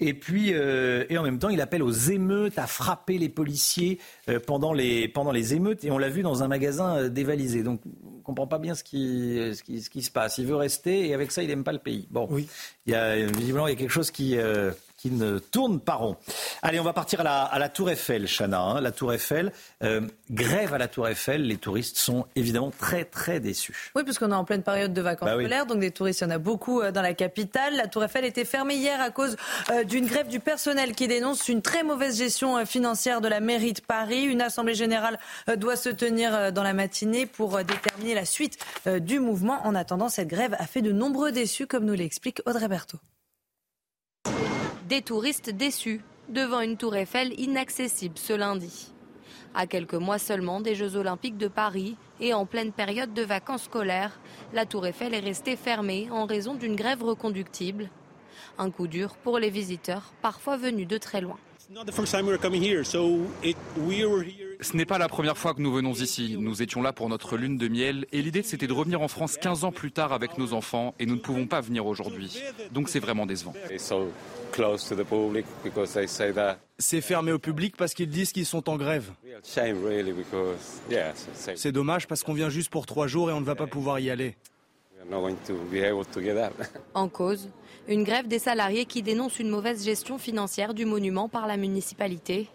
[0.00, 4.00] Et puis, euh, et en même temps, il appelle aux émeutes, à frapper les policiers
[4.28, 5.84] euh, pendant, les, pendant les émeutes.
[5.84, 7.62] Et on l'a vu dans un magasin euh, dévalisé.
[7.62, 10.38] Donc, on ne comprend pas bien ce qui, ce, qui, ce qui, se passe.
[10.38, 12.08] Il veut rester et avec ça, il n'aime pas le pays.
[12.10, 12.48] Bon, oui.
[12.86, 14.36] il y a, visiblement, il y a quelque chose qui,
[15.04, 16.16] qui ne tourne pas rond.
[16.62, 18.58] Allez, on va partir à la, à la Tour Eiffel, Chana.
[18.58, 19.52] Hein, la Tour Eiffel,
[19.82, 20.00] euh,
[20.30, 21.46] grève à la Tour Eiffel.
[21.46, 23.92] Les touristes sont évidemment très, très déçus.
[23.94, 26.26] Oui, puisqu'on est en pleine période de vacances bah scolaires, donc des touristes, il y
[26.28, 27.76] en a beaucoup euh, dans la capitale.
[27.76, 29.36] La Tour Eiffel était fermée hier à cause
[29.68, 33.74] euh, d'une grève du personnel qui dénonce une très mauvaise gestion financière de la mairie
[33.74, 34.22] de Paris.
[34.22, 35.18] Une assemblée générale
[35.58, 39.60] doit se tenir dans la matinée pour déterminer la suite du mouvement.
[39.66, 43.00] En attendant, cette grève a fait de nombreux déçus, comme nous l'explique Audrey Berthaud.
[44.88, 48.92] Des touristes déçus devant une tour Eiffel inaccessible ce lundi.
[49.54, 53.62] À quelques mois seulement des Jeux Olympiques de Paris et en pleine période de vacances
[53.62, 54.20] scolaires,
[54.52, 57.88] la tour Eiffel est restée fermée en raison d'une grève reconductible.
[58.58, 61.38] Un coup dur pour les visiteurs, parfois venus de très loin.
[64.60, 66.36] Ce n'est pas la première fois que nous venons ici.
[66.38, 69.36] Nous étions là pour notre lune de miel et l'idée c'était de revenir en France
[69.36, 72.38] 15 ans plus tard avec nos enfants et nous ne pouvons pas venir aujourd'hui.
[72.72, 73.54] Donc c'est vraiment décevant.
[76.78, 79.10] C'est fermé au public parce qu'ils disent qu'ils sont en grève.
[81.56, 83.98] C'est dommage parce qu'on vient juste pour trois jours et on ne va pas pouvoir
[84.00, 84.36] y aller.
[86.94, 87.50] En cause,
[87.88, 92.48] une grève des salariés qui dénoncent une mauvaise gestion financière du monument par la municipalité.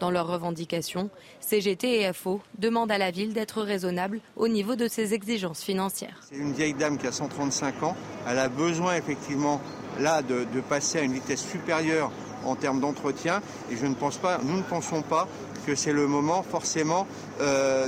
[0.00, 1.10] Dans leurs revendications,
[1.40, 6.20] CGT et FO demandent à la ville d'être raisonnable au niveau de ses exigences financières.
[6.28, 7.96] C'est une vieille dame qui a 135 ans.
[8.28, 9.60] Elle a besoin effectivement
[10.00, 12.10] là de, passer à une vitesse supérieure
[12.44, 13.40] en termes d'entretien.
[13.70, 15.28] Et je ne pense pas, nous ne pensons pas
[15.66, 17.06] que c'est le moment forcément
[17.40, 17.86] euh,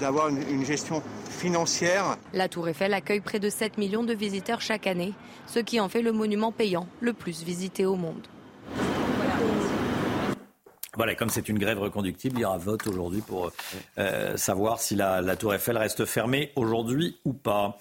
[0.00, 1.02] d'avoir une, gestion
[1.38, 2.16] financière.
[2.34, 5.14] La Tour Eiffel accueille près de 7 millions de visiteurs chaque année,
[5.46, 8.26] ce qui en fait le monument payant le plus visité au monde.
[10.96, 13.52] Voilà, comme c'est une grève reconductible, il y aura vote aujourd'hui pour
[13.98, 17.78] euh, savoir si la, Tour Eiffel reste fermée aujourd'hui ou pas.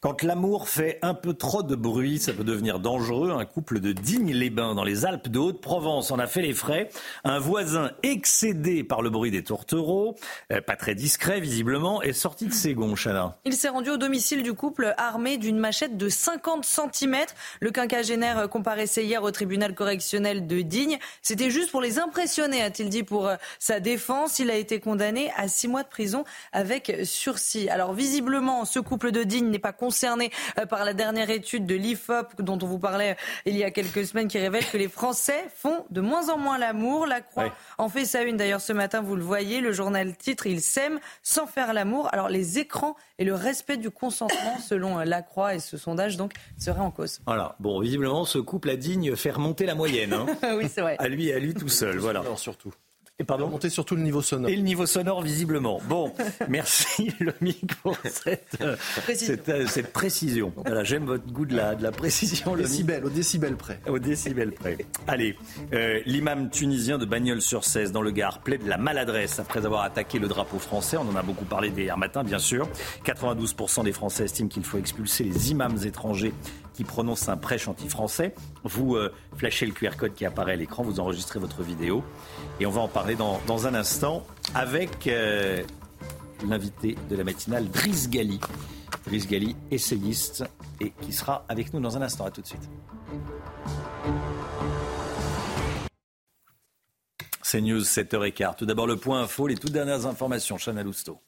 [0.00, 3.32] Quand l'amour fait un peu trop de bruit, ça peut devenir dangereux.
[3.32, 6.88] Un couple de Digne-les-Bains dans les Alpes de Haute-Provence en a fait les frais.
[7.24, 10.14] Un voisin excédé par le bruit des tourtereaux,
[10.52, 13.38] euh, pas très discret visiblement, est sorti de ses gonds, Chana.
[13.44, 17.16] Il s'est rendu au domicile du couple armé d'une machette de 50 cm.
[17.58, 21.00] Le quinquagénaire comparaissait hier au tribunal correctionnel de Digne.
[21.22, 24.38] C'était juste pour les impressionner, a-t-il dit pour euh, sa défense.
[24.38, 26.22] Il a été condamné à six mois de prison
[26.52, 27.68] avec sursis.
[27.68, 29.72] Alors visiblement, ce couple de Digne n'est pas
[30.58, 33.70] euh, par la dernière étude de l'IFOP dont on vous parlait euh, il y a
[33.70, 37.06] quelques semaines qui révèle que les Français font de moins en moins l'amour.
[37.06, 40.46] La Croix en fait sa une d'ailleurs ce matin, vous le voyez, le journal titre
[40.46, 42.08] Il s'aime sans faire l'amour.
[42.12, 46.16] Alors les écrans et le respect du consentement selon euh, la Croix et ce sondage
[46.16, 47.20] donc seraient en cause.
[47.26, 50.12] Voilà, bon visiblement ce couple a digne fait remonter la moyenne.
[50.12, 50.26] Hein.
[50.56, 50.96] oui c'est vrai.
[50.98, 52.22] À lui, à lui tout seul, voilà.
[52.36, 52.72] surtout.
[53.20, 54.48] Et pardon Monter surtout le niveau sonore.
[54.48, 55.80] Et le niveau sonore, visiblement.
[55.88, 56.14] Bon,
[56.48, 58.56] merci Lomique pour cette,
[59.12, 60.52] cette, cette, précision.
[60.54, 62.52] Voilà, j'aime votre goût de la, de la précision.
[62.52, 63.80] Au décibel, au décibel près.
[63.88, 64.78] Au décibel près.
[65.08, 65.36] Allez,
[65.72, 70.28] euh, l'imam tunisien de Bagnols-sur-Cèze, dans le Gard, plaide la maladresse après avoir attaqué le
[70.28, 70.96] drapeau français.
[70.96, 72.68] On en a beaucoup parlé hier matin, bien sûr.
[73.04, 76.32] 92% des Français estiment qu'il faut expulser les imams étrangers
[76.78, 78.36] qui prononcent un prêche anti-français.
[78.62, 82.04] Vous euh, flashez le QR code qui apparaît à l'écran, vous enregistrez votre vidéo.
[82.60, 85.62] Et on va en parler dans, dans un instant avec euh,
[86.46, 88.40] l'invité de la matinale, Driss Gali.
[89.06, 90.44] Driss Gali, essayiste,
[90.80, 92.24] et qui sera avec nous dans un instant.
[92.24, 92.68] À tout de suite.
[97.42, 98.56] C'est News 7h15.
[98.56, 100.56] Tout d'abord le point info, les toutes dernières informations.
[100.58, 101.20] Chana Lousteau.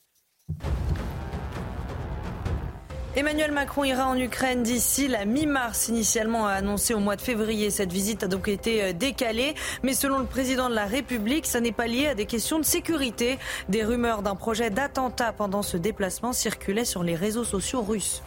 [3.16, 7.70] Emmanuel Macron ira en Ukraine d'ici la mi-mars, initialement annoncé au mois de février.
[7.70, 11.60] Cette visite a donc été euh, décalée, mais selon le président de la République, ça
[11.60, 13.40] n'est pas lié à des questions de sécurité.
[13.68, 18.22] Des rumeurs d'un projet d'attentat pendant ce déplacement circulaient sur les réseaux sociaux russes.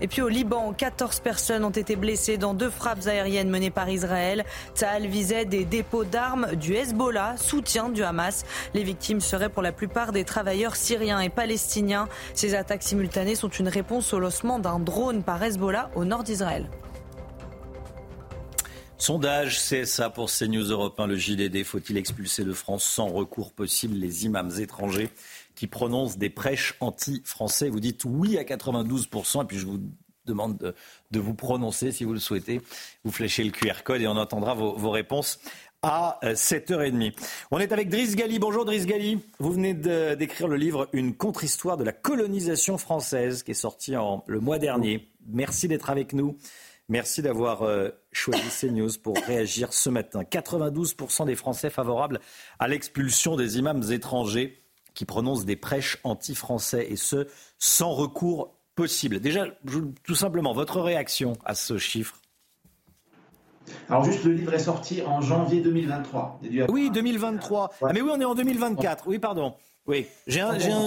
[0.00, 3.88] Et puis au Liban, 14 personnes ont été blessées dans deux frappes aériennes menées par
[3.88, 4.44] Israël.
[4.74, 8.44] Tsahal visait des dépôts d'armes du Hezbollah, soutien du Hamas.
[8.74, 12.08] Les victimes seraient pour la plupart des travailleurs syriens et palestiniens.
[12.34, 16.68] Ces attaques simultanées sont une réponse au lancement d'un drone par Hezbollah au nord d'Israël.
[18.98, 21.64] Sondage CSA pour CNews Europe 1, le JDD.
[21.64, 25.10] Faut-il expulser de France sans recours possible les imams étrangers?
[25.56, 29.80] Qui prononcent des prêches anti-français Vous dites oui à 92%, et puis je vous
[30.26, 30.74] demande
[31.10, 32.60] de, vous prononcer si vous le souhaitez.
[33.04, 35.40] Vous fléchez le QR code et on entendra vos, réponses
[35.82, 37.06] à 7h30.
[37.06, 37.10] Euh,
[37.50, 38.38] on est avec Driss Gali.
[38.38, 39.20] Bonjour Driss Gali.
[39.38, 44.24] Vous venez d'écrire le livre Une contre-histoire de la colonisation française qui est sorti en,
[44.26, 45.08] le mois dernier.
[45.28, 46.36] Merci d'être avec nous.
[46.88, 50.22] Merci d'avoir euh, choisi CNews pour réagir ce matin.
[50.22, 52.20] 92% des Français favorables
[52.58, 54.65] à l'expulsion des imams étrangers
[54.96, 57.28] qui prononcent des prêches anti-français et ce,
[57.58, 59.20] sans recours possible.
[59.20, 59.46] Déjà,
[60.02, 62.16] tout simplement, votre réaction à ce chiffre?
[63.88, 66.40] Alors juste, le livre est sorti en janvier 2023.
[66.68, 67.70] Oui, 2023.
[67.82, 69.04] Ah, mais oui, on est en 2024.
[69.06, 69.54] Oui, pardon.
[69.86, 70.42] Oui, j'ai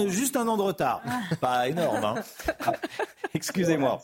[0.08, 1.02] juste un an de retard.
[1.40, 2.04] Pas énorme.
[2.04, 2.14] Hein.
[3.34, 4.00] Excusez-moi.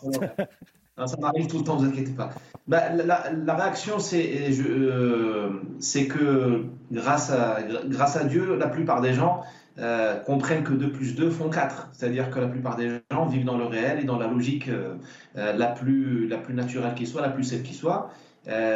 [1.04, 2.30] ça m'arrive tout le temps, ne vous inquiétez pas.
[2.66, 5.50] Bah, la, réaction, euh,
[5.80, 9.42] c'est que grâce à, grâce à Dieu, la plupart des gens
[9.78, 11.90] euh, comprennent que 2 plus 2 font 4.
[11.92, 14.96] C'est-à-dire que la plupart des gens vivent dans le réel et dans la logique euh,
[15.34, 18.10] la, plus, la plus naturelle qui soit, la plus saine qui soit.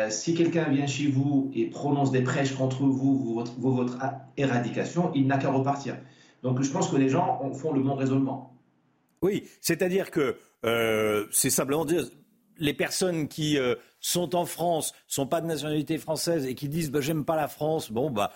[0.09, 3.99] si quelqu'un vient chez vous et prononce des prêches contre vous, votre, votre
[4.37, 5.97] éradication, il n'a qu'à repartir.
[6.43, 8.57] Donc je pense que les gens font le bon raisonnement.
[9.23, 12.05] Oui, c'est-à-dire que euh, c'est simplement dire
[12.59, 16.91] les personnes qui euh, sont en France, sont pas de nationalité française et qui disent
[16.91, 18.33] bah, j'aime pas la France, bon bah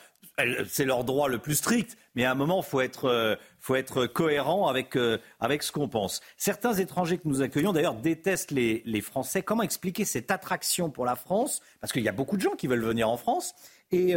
[0.68, 4.06] c'est leur droit le plus strict, mais à un moment faut être euh, faut être
[4.06, 4.98] cohérent avec
[5.40, 6.20] avec ce qu'on pense.
[6.36, 9.42] Certains étrangers que nous accueillons d'ailleurs détestent les, les Français.
[9.42, 11.60] Comment expliquer cette attraction pour la France?
[11.80, 13.54] Parce qu'il y a beaucoup de gens qui veulent venir en France
[13.92, 14.14] et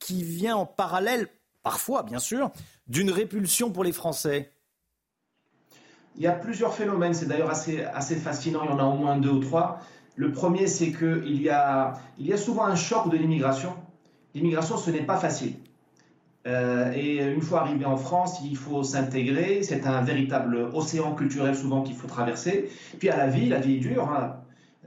[0.00, 1.28] qui vient en parallèle,
[1.62, 2.50] parfois bien sûr,
[2.88, 4.50] d'une répulsion pour les Français.
[6.16, 8.96] Il y a plusieurs phénomènes, c'est d'ailleurs assez, assez fascinant, il y en a au
[8.96, 9.80] moins deux ou trois.
[10.16, 11.50] Le premier, c'est qu'il y
[12.18, 13.76] il y a souvent un choc de l'immigration.
[14.34, 15.54] L'immigration, ce n'est pas facile.
[16.46, 19.62] Euh, et une fois arrivé en France, il faut s'intégrer.
[19.62, 22.70] C'est un véritable océan culturel souvent qu'il faut traverser.
[22.98, 24.08] Puis à la vie, la vie est dure.
[24.10, 24.36] Hein.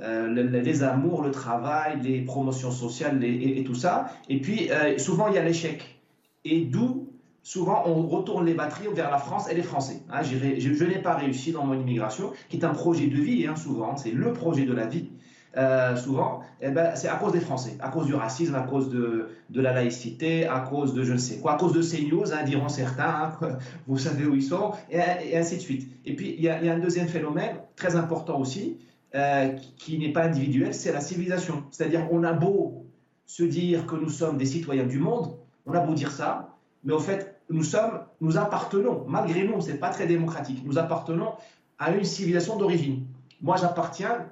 [0.01, 4.07] Euh, les, amours, le travail, les promotions sociales et, tout ça.
[4.27, 5.99] Et puis euh, souvent, il y a l'échec.
[6.45, 7.09] Et d'où
[7.43, 10.01] souvent on retourne les batteries vers la France et les Français.
[10.09, 13.55] Hein, je, n'ai pas réussi dans mon immigration, qui est un projet de vie, hein,
[13.55, 15.09] souvent, c'est le projet de la vie.
[15.55, 18.89] Euh, souvent, eh ben, c'est à cause des Français, à cause du racisme, à cause
[18.89, 22.33] de, la laïcité, à cause de je ne sais quoi, à cause de ces news,
[22.33, 23.37] hein, diront certains,
[23.87, 25.87] vous savez où ils sont, et, ainsi de suite.
[26.05, 28.79] Et puis, il y, a, un deuxième phénomène très important aussi,
[29.13, 31.65] euh, qui n'est pas individuel, c'est la civilisation.
[31.69, 32.87] C'est-à-dire, on a beau
[33.27, 35.35] se dire que nous sommes des citoyens du monde,
[35.67, 39.77] on a beau dire ça, mais au fait, nous sommes, nous appartenons, malgré nous, c'est
[39.77, 41.33] pas très démocratique, nous appartenons
[41.77, 43.05] à une civilisation d'origine.
[43.39, 44.25] Moi, j'appartiens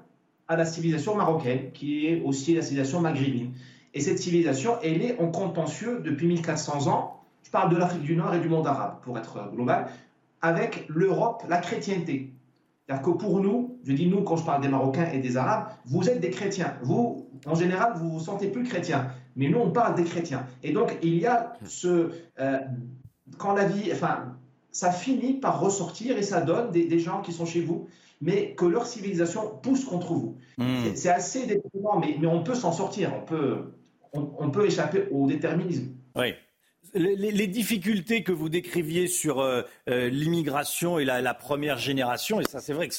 [0.51, 3.53] à la civilisation marocaine, qui est aussi la civilisation maghrébine.
[3.93, 7.23] Et cette civilisation, elle est en contentieux depuis 1400 ans.
[7.43, 9.87] Je parle de l'Afrique du Nord et du monde arabe, pour être global,
[10.41, 12.33] avec l'Europe, la chrétienté.
[12.85, 15.69] C'est-à-dire que pour nous, je dis nous quand je parle des Marocains et des Arabes,
[15.85, 16.75] vous êtes des chrétiens.
[16.81, 19.07] Vous, en général, vous vous sentez plus chrétien.
[19.37, 20.45] Mais nous, on parle des chrétiens.
[20.63, 22.59] Et donc, il y a ce, euh,
[23.37, 24.35] quand la vie, enfin,
[24.71, 27.87] ça finit par ressortir et ça donne des, gens qui sont chez vous,
[28.21, 30.37] mais que leur civilisation pousse contre vous.
[30.57, 30.93] Hmm.
[30.95, 33.73] C'est assez déprimant, mais, mais on peut s'en sortir, on peut,
[34.13, 35.95] on, peut échapper au déterminisme.
[36.15, 36.33] Oui.
[36.93, 42.59] Les, difficultés que vous décriviez sur euh, euh, l'immigration et la, première génération, et ça
[42.59, 42.95] c'est vrai que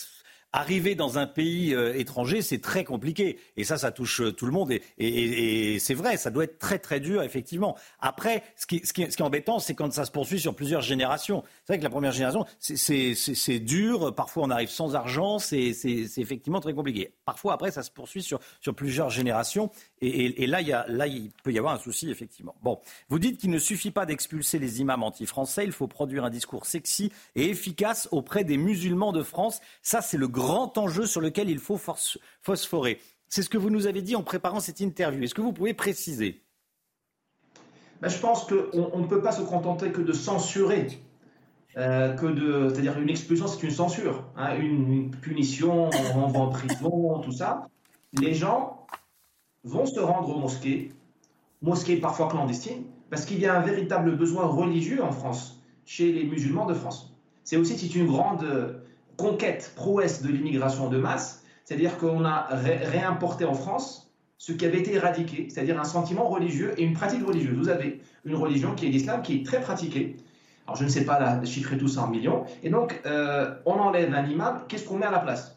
[0.55, 3.39] Arriver dans un pays euh, étranger, c'est très compliqué.
[3.57, 4.71] Et ça, ça touche euh, tout le monde.
[4.99, 7.75] Et, c'est vrai, ça doit être très très dur, effectivement.
[8.01, 11.43] Après, ce qui, est embêtant, c'est quand ça se poursuit sur plusieurs générations.
[11.65, 14.15] C'est vrai que la première génération, c'est dur.
[14.15, 15.39] Parfois, on arrive sans argent.
[15.39, 15.73] C'est
[16.19, 17.15] effectivement très compliqué.
[17.25, 18.39] Parfois, après, ça se poursuit sur,
[18.77, 19.71] plusieurs générations.
[20.03, 22.55] Et, là, là, il peut y avoir un souci, effectivement.
[22.63, 22.79] Bon,
[23.09, 25.65] vous dites qu'il ne suffit pas d'expulser les imams anti-français.
[25.65, 29.63] Il faut produire un discours sexy et efficace auprès des musulmans de France.
[29.81, 31.79] Ça, c'est le grand enjeu sur lequel il faut
[32.43, 33.01] phosphorer.
[33.29, 35.23] C'est ce que vous nous avez dit en préparant cette interview.
[35.23, 36.43] Est-ce que vous pouvez préciser?
[38.01, 41.01] Ben, Je pense qu'on ne peut pas se contenter que de censurer.
[41.79, 46.51] Euh, que de, c'est-à-dire une expulsion, c'est une censure, hein, une, punition, on renvoie en
[46.51, 47.67] prison, tout ça.
[48.13, 48.87] Les gens
[49.65, 50.93] vont se rendre aux mosquées,
[51.63, 56.25] mosquées parfois clandestines, parce qu'il y a un véritable besoin religieux en France, chez les
[56.25, 57.15] musulmans de France.
[57.43, 58.82] C'est aussi c'est une grande
[59.23, 64.81] conquête, prouesse de l'immigration de masse, c'est-à-dire qu'on a réimporté en France ce qui avait
[64.81, 67.57] été éradiqué, c'est-à-dire un sentiment religieux et une pratique religieuse.
[67.57, 70.17] Vous avez une religion qui est l'islam, qui est très pratiquée.
[70.67, 72.45] Alors je ne sais pas la, chiffrer tout ça en millions.
[72.65, 75.57] Et donc, euh, on enlève un imam, qu'est-ce qu'on met à la place?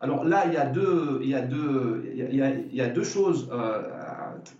[0.00, 2.36] Alors là, il y a deux, il y a deux, il
[2.72, 3.82] y a, deux choses euh,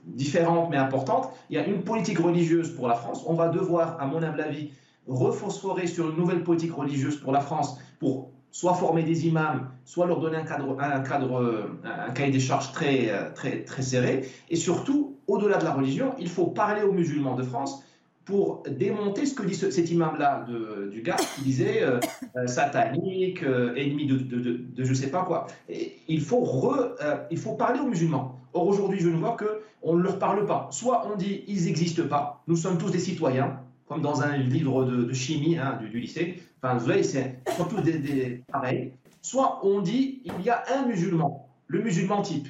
[0.06, 1.30] différentes mais importantes.
[1.50, 3.22] Il y a une politique religieuse pour la France.
[3.26, 4.72] On va devoir, à mon humble avis,
[5.06, 10.06] rephosphorer sur une nouvelle politique religieuse pour la France pour soit former des imams, soit
[10.06, 14.28] leur donner un cadre, un cadre, un cahier des charges très, très, très serré.
[14.48, 17.84] Et surtout, au-delà de la religion, il faut parler aux musulmans de France
[18.30, 20.46] pour démonter ce que dit cet imam-là
[20.90, 21.98] du gars qui disait euh,
[22.36, 25.48] euh, satanique, euh, ennemi de, de, de, je sais pas quoi.
[25.68, 26.94] Et il, faut re,
[27.30, 28.38] il faut parler aux musulmans.
[28.52, 30.68] Or aujourd'hui, je ne vois qu'on ne leur parle pas.
[30.70, 34.84] Soit on dit ils n'existent pas, nous sommes tous des citoyens, comme dans un livre
[34.84, 36.40] de, chimie hein, du, lycée.
[36.62, 38.92] Enfin, vous voyez, c'est surtout des, des pareils.
[39.22, 42.48] Soit on dit il y a un musulman, le musulman type.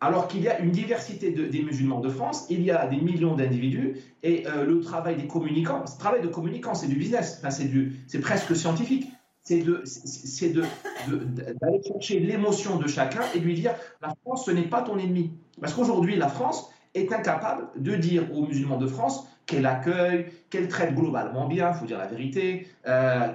[0.00, 3.34] Alors qu'il y a une diversité des musulmans de France, il y a des millions
[3.34, 7.50] d'individus et euh, le travail des communicants, ce travail de communicants, c'est du business, enfin,
[7.50, 9.10] c'est presque scientifique.
[9.40, 10.68] C'est d'aller
[11.08, 15.32] de, chercher l'émotion de chacun et lui dire la France, ce n'est pas ton ennemi.
[15.60, 20.68] Parce qu'aujourd'hui, la France est incapable de dire aux musulmans de France qu'elle accueille, qu'elle
[20.68, 23.28] traite globalement bien, il faut dire la vérité, euh,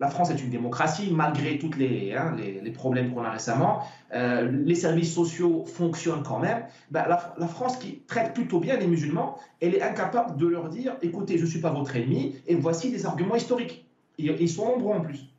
[0.00, 3.84] la France est une démocratie malgré tous hein, les, problèmes qu'on a récemment.
[4.12, 6.64] Euh, les services sociaux fonctionnent quand même.
[6.90, 10.96] Ben, la, France qui traite plutôt bien les musulmans, elle est incapable de leur dire
[11.02, 13.86] écoutez, je ne suis pas votre ennemi et voici des arguments historiques.
[14.18, 15.31] Ils sont nombreux en plus.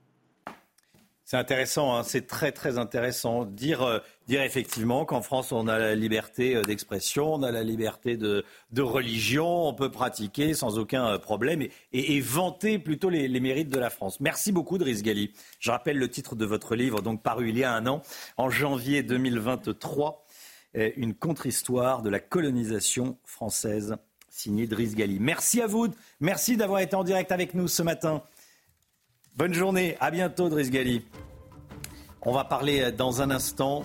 [1.26, 2.04] C'est intéressant, hein.
[2.04, 3.46] c'est très très intéressant.
[3.46, 7.64] Dire, euh, dire effectivement qu'en France, on a la liberté euh, d'expression, on a la
[7.64, 8.44] liberté de,
[8.78, 13.80] religion, on peut pratiquer sans aucun euh, problème et, vanter plutôt les, les, mérites de
[13.80, 14.20] la France.
[14.20, 15.32] Merci beaucoup, Driss Gali.
[15.60, 18.02] Je rappelle le titre de votre livre, donc paru il y a un an,
[18.36, 20.26] en janvier 2023,
[20.74, 23.96] une contre-histoire de la colonisation française,
[24.30, 25.20] signé Driss Gali.
[25.20, 25.88] Merci à vous,
[26.20, 28.24] merci d'avoir été en direct avec nous ce matin.
[29.36, 31.04] Bonne journée, à bientôt Driss Gali.
[32.22, 33.82] On va parler euh, dans un instant,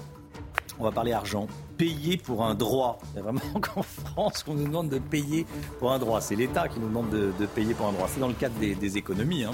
[0.78, 1.46] on va parler argent.
[1.78, 2.99] Payer pour un droit.
[3.14, 5.46] C'est vraiment qu'en France qu'on nous demande de payer
[5.78, 6.20] pour un droit.
[6.20, 8.09] C'est l'État qui nous demande de, payer pour un droit.
[8.09, 9.44] C'est dans le cadre des, économies.
[9.44, 9.53] Hein.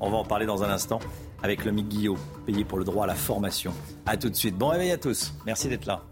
[0.00, 0.98] On va en parler dans un instant
[1.42, 2.18] avec l'ami Guillaume.
[2.46, 3.74] Payer pour le droit à la formation.
[4.06, 4.56] A tout de suite.
[4.56, 5.34] Bon réveil à tous.
[5.44, 6.04] Merci d'être là.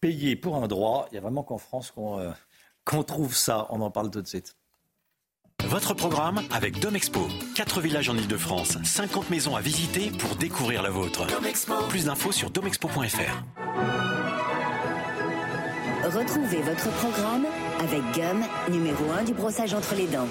[0.00, 1.08] Payer pour un droit.
[1.10, 2.30] Il y a vraiment qu'en France qu'on euh,
[2.84, 3.66] trouve ça.
[3.70, 4.54] On en parle tout de suite.
[5.66, 7.28] Votre programme avec Domexpo.
[7.54, 11.26] 4 villages en Ile-de-France, 50 maisons à visiter pour découvrir la vôtre.
[11.88, 13.42] Plus d'infos sur domexpo.fr.
[16.04, 17.46] Retrouvez votre programme
[17.78, 20.28] avec Gum, numéro 1 du brossage entre les dents.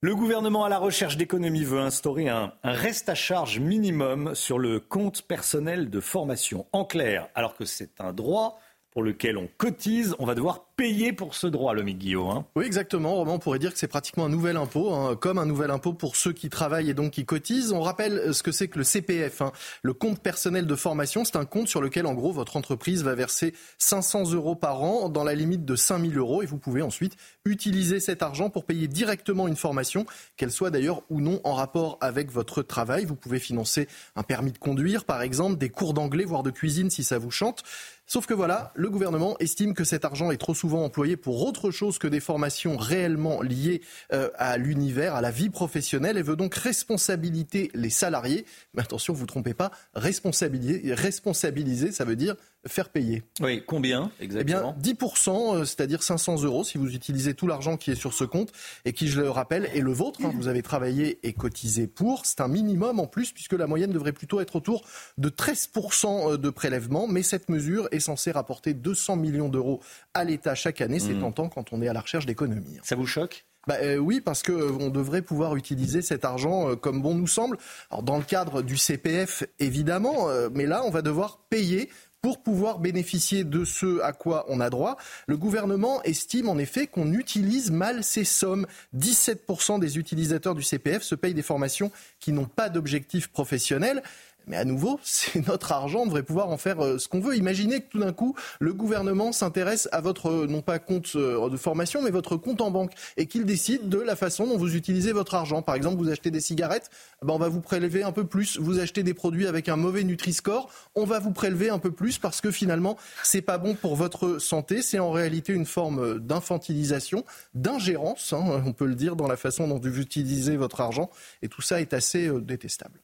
[0.00, 4.58] Le gouvernement à la recherche d'économie veut instaurer un, un, reste à charge minimum sur
[4.58, 6.66] le compte personnel de formation.
[6.72, 8.58] En clair, alors que c'est un droit,
[8.94, 12.30] pour lequel on cotise, on va devoir payer pour ce droit, le Guillaume.
[12.30, 12.46] Hein.
[12.54, 13.14] Oui, exactement.
[13.16, 15.92] Romain, on pourrait dire que c'est pratiquement un nouvel impôt, hein, comme un nouvel impôt
[15.92, 17.72] pour ceux qui travaillent et donc qui cotisent.
[17.72, 21.24] On rappelle ce que c'est que le CPF, hein, le compte personnel de formation.
[21.24, 25.08] C'est un compte sur lequel, en gros, votre entreprise va verser 500 euros par an
[25.08, 28.86] dans la limite de 5000 euros et vous pouvez ensuite utiliser cet argent pour payer
[28.86, 33.04] directement une formation, qu'elle soit d'ailleurs ou non en rapport avec votre travail.
[33.04, 36.90] Vous pouvez financer un permis de conduire, par exemple, des cours d'anglais, voire de cuisine
[36.90, 37.64] si ça vous chante.
[38.06, 41.70] Sauf que voilà, le gouvernement estime que cet argent est trop souvent employé pour autre
[41.70, 43.80] chose que des formations réellement liées
[44.12, 48.44] euh, à l'univers, à la vie professionnelle, et veut donc responsabiliser les salariés.
[48.74, 52.36] Mais attention, vous trompez pas, responsabiliser, responsabiliser, ça veut dire
[52.66, 53.22] faire payer.
[53.40, 57.76] Oui, combien exactement Eh bien, 10%, euh, c'est-à-dire 500 euros si vous utilisez tout l'argent
[57.76, 58.52] qui est sur ce compte
[58.84, 60.20] et qui, je le rappelle, est le vôtre.
[60.24, 60.32] Hein.
[60.34, 62.26] vous avez travaillé et cotisé pour.
[62.26, 64.82] C'est un minimum en plus puisque la moyenne devrait plutôt être autour
[65.18, 67.06] de 13% euh, de prélèvement.
[67.06, 69.80] Mais cette mesure est censée rapporter 200 millions d'euros
[70.14, 70.98] à l'État chaque année.
[70.98, 71.20] C'est mmh.
[71.20, 72.78] tentant quand on est à la recherche d'économies.
[72.82, 73.44] Ça vous choque?
[73.66, 77.26] Bah, euh, oui, parce qu'on euh, devrait pouvoir utiliser cet argent euh, comme bon nous
[77.26, 77.56] semble.
[77.90, 81.90] Alors, dans le cadre du CPF, évidemment, mais là, on va devoir payer
[82.24, 84.96] pour pouvoir bénéficier de ce à quoi on a droit.
[85.26, 88.66] Le gouvernement estime en effet qu'on utilise mal ces sommes.
[88.96, 94.02] 17% des utilisateurs du CPF se payent des formations qui n'ont pas d'objectif professionnel.
[94.46, 97.36] Mais à nouveau, c'est notre argent, on devrait pouvoir en faire euh, ce qu'on veut.
[97.36, 101.48] Imaginez que tout d'un coup, le gouvernement s'intéresse à votre, euh, non pas compte euh,
[101.48, 104.76] de formation, mais votre compte en banque, et qu'il décide de la façon dont vous
[104.76, 105.62] utilisez votre argent.
[105.62, 106.90] Par exemple, vous achetez des cigarettes,
[107.22, 108.58] ben on va vous prélever un peu plus.
[108.58, 112.18] Vous achetez des produits avec un mauvais Nutri-Score, on va vous prélever un peu plus
[112.18, 114.82] parce que finalement, c'est pas bon pour votre santé.
[114.82, 119.68] C'est en réalité une forme d'infantilisation, d'ingérence, hein, on peut le dire, dans la façon
[119.68, 121.10] dont vous utilisez votre argent.
[121.42, 123.03] Et tout ça est assez détestable.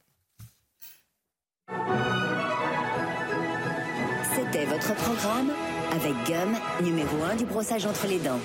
[4.35, 5.53] C'était votre programme
[5.93, 8.41] avec Gum, numéro 1 du brossage entre les dents.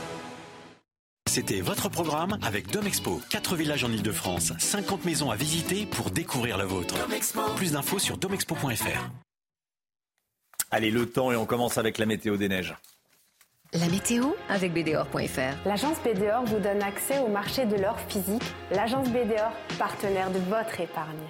[1.27, 3.19] C'était votre programme avec Domexpo.
[3.29, 6.95] 4 villages en Ile-de-France, 50 maisons à visiter pour découvrir la vôtre.
[7.55, 9.09] Plus d'infos sur domexpo.fr.
[10.71, 12.75] Allez, le temps et on commence avec la météo des neiges.
[13.73, 15.67] La météo avec BDOR.fr.
[15.67, 18.43] L'agence BDOR vous donne accès au marché de l'or physique.
[18.71, 21.27] L'agence BDOR, partenaire de votre épargne.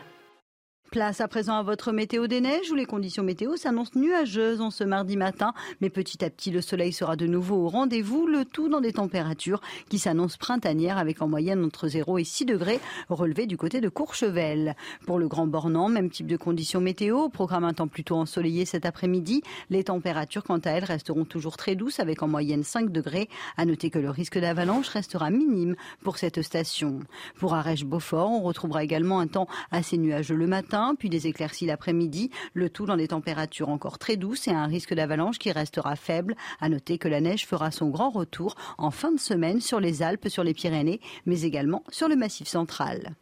[0.92, 4.72] Place à présent à votre météo des neiges où les conditions météo s'annoncent nuageuses en
[4.72, 5.54] ce mardi matin.
[5.82, 8.94] Mais petit à petit, le soleil sera de nouveau au rendez-vous, le tout dans des
[8.94, 12.80] températures qui s'annoncent printanières avec en moyenne entre 0 et 6 degrés
[13.10, 14.76] relevés du côté de Courchevel.
[15.06, 18.86] Pour le Grand Bornand, même type de conditions météo, programme un temps plutôt ensoleillé cet
[18.86, 19.42] après-midi.
[19.70, 23.28] Les températures, quant à elles, resteront toujours très douces avec en moyenne 5 degrés.
[23.58, 27.00] À noter que le risque d'avalanche restera minime pour cette station.
[27.38, 32.32] Pour Arèche-Beaufort, on retrouvera également un temps assez nuageux le matin puis des éclaircies l'après-midi,
[32.54, 36.36] le tout dans des températures encore très douces et un risque d'avalanche qui restera faible.
[36.60, 40.04] À noter que la neige fera son grand retour en fin de semaine sur les
[40.04, 43.16] Alpes, sur les Pyrénées, mais également sur le Massif central.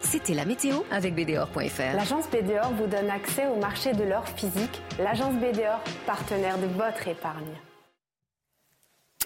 [0.00, 1.94] C'était la météo avec BDOR.fr.
[1.94, 4.80] L'agence BDOR vous donne accès au marché de l'or physique.
[4.98, 7.54] L'agence BDOR, partenaire de votre épargne.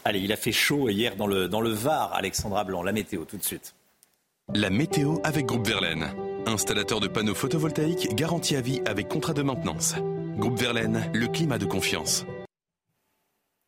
[0.04, 2.82] Allez, il a fait chaud hier dans le, dans le Var, Alexandra Blanc.
[2.82, 3.74] La météo, tout de suite.
[4.52, 6.33] La météo avec Groupe Verlaine.
[6.46, 9.94] Installateur de panneaux photovoltaïques garantie à vie avec contrat de maintenance.
[10.36, 12.26] Groupe Verlaine, le climat de confiance.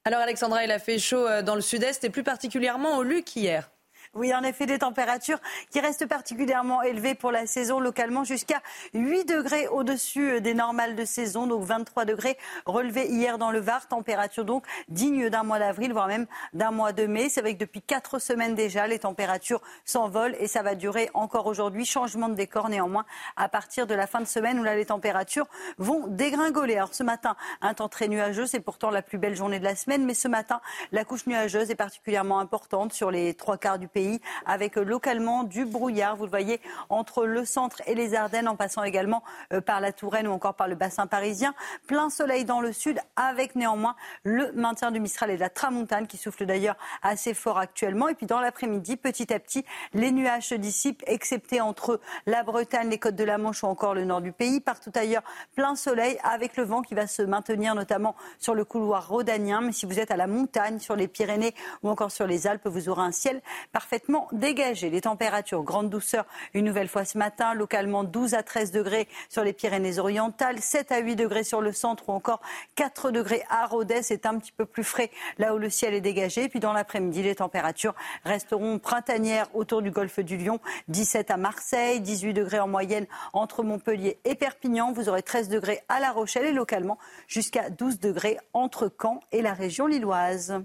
[0.04, 3.34] Alors Alexandra, il a fait chaud euh, dans le sud-est et plus particulièrement au Luc
[3.34, 3.70] hier.
[4.18, 5.38] Oui, en effet, des températures
[5.70, 8.62] qui restent particulièrement élevées pour la saison localement jusqu'à
[8.94, 13.88] 8 degrés au-dessus des normales de saison, donc 23 degrés relevés hier dans le Var,
[13.88, 17.28] température donc digne d'un mois d'avril, voire même d'un mois de mai.
[17.28, 21.46] C'est vrai que depuis quatre semaines déjà, les températures s'envolent et ça va durer encore
[21.46, 21.84] aujourd'hui.
[21.84, 23.04] Changement de décor néanmoins
[23.36, 26.76] à partir de la fin de semaine où là les températures vont dégringoler.
[26.76, 29.76] Alors ce matin, un temps très nuageux, c'est pourtant la plus belle journée de la
[29.76, 33.88] semaine, mais ce matin, la couche nuageuse est particulièrement importante sur les trois quarts du
[33.88, 34.05] pays
[34.44, 36.16] avec localement du brouillard.
[36.16, 39.22] Vous le voyez entre le centre et les Ardennes, en passant également
[39.52, 41.54] euh, par la Touraine ou encore par le bassin parisien.
[41.86, 46.06] Plein soleil dans le sud, avec néanmoins le maintien du Mistral et de la Tramontane
[46.06, 48.08] qui souffle d'ailleurs assez fort actuellement.
[48.08, 49.64] Et puis dans l'après-midi, petit à petit,
[49.94, 53.94] les nuages se dissipent, excepté entre la Bretagne, les côtes de la Manche ou encore
[53.94, 54.60] le nord du pays.
[54.60, 55.22] Partout ailleurs,
[55.54, 59.60] plein soleil avec le vent qui va se maintenir notamment sur le couloir rhodanien.
[59.60, 62.66] Mais si vous êtes à la montagne, sur les Pyrénées ou encore sur les Alpes,
[62.66, 63.40] vous aurez un ciel
[63.86, 64.02] parfait
[64.32, 64.90] dégagé.
[64.90, 69.44] Les températures, grande douceur une nouvelle fois ce matin, localement 12 à 13 degrés sur
[69.44, 72.40] les Pyrénées-Orientales, 7 à 8 degrés sur le centre ou encore
[72.74, 74.02] 4 degrés à Rodez.
[74.02, 76.48] C'est un petit peu plus frais là où le ciel est dégagé.
[76.48, 77.94] Puis dans l'après-midi, les températures
[78.24, 80.58] resteront printanières autour du golfe du Lion,
[80.88, 84.92] 17 à Marseille, 18 degrés en moyenne entre Montpellier et Perpignan.
[84.92, 86.98] Vous aurez 13 degrés à La Rochelle et localement
[87.28, 90.60] jusqu'à 12 degrés entre Caen et la région lilloise.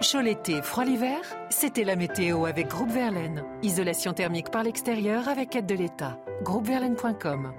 [0.00, 3.42] Chaud l'été, froid l'hiver, c'était la météo avec Groupe Verlaine.
[3.62, 6.18] Isolation thermique par l'extérieur avec aide de l'État.
[6.42, 7.52] Groupeverlaine.com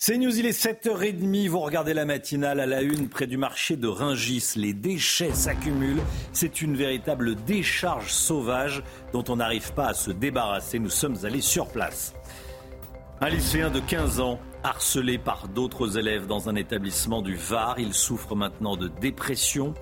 [0.00, 3.74] c'est News, il est 7h30, vous regardez la matinale à la une près du marché
[3.74, 4.52] de Ringis.
[4.54, 6.02] Les déchets s'accumulent,
[6.32, 10.78] c'est une véritable décharge sauvage dont on n'arrive pas à se débarrasser.
[10.78, 12.14] Nous sommes allés sur place.
[13.20, 17.76] Un lycéen de 15 ans harcelé par d'autres élèves dans un établissement du Var.
[17.78, 19.74] Il souffre maintenant de dépression.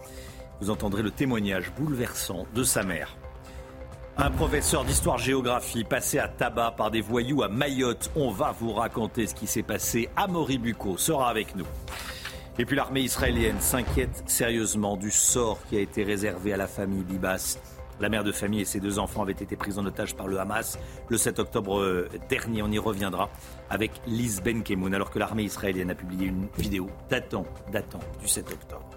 [0.61, 3.17] Vous entendrez le témoignage bouleversant de sa mère.
[4.19, 8.11] Un professeur d'histoire-géographie passé à tabac par des voyous à Mayotte.
[8.17, 10.09] On va vous raconter ce qui s'est passé.
[10.17, 11.67] Amaury Bucco sera avec nous.
[12.59, 17.05] Et puis l'armée israélienne s'inquiète sérieusement du sort qui a été réservé à la famille
[17.05, 17.59] Bibas.
[18.01, 20.39] La mère de famille et ses deux enfants avaient été pris en otage par le
[20.39, 20.79] Hamas
[21.09, 22.63] le 7 octobre euh, dernier.
[22.63, 23.31] On y reviendra
[23.71, 28.51] avec Liz Benkemoun alors que l'armée israélienne a publié une vidéo datant, datant du 7
[28.53, 28.91] octobre.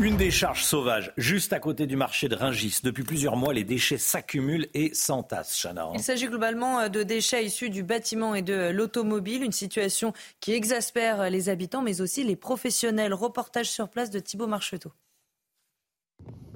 [0.00, 2.80] Une décharge sauvage juste à côté du marché de Ringis.
[2.82, 5.90] Depuis plusieurs mois, les déchets s'accumulent et s'entassent, Chana.
[5.94, 10.52] Il s'agit globalement euh, de déchets issus du bâtiment et de l'automobile, une situation qui
[10.52, 13.12] exaspère les habitants mais aussi les professionnels.
[13.12, 14.90] Reportage sur place de Thibault Marcheteau.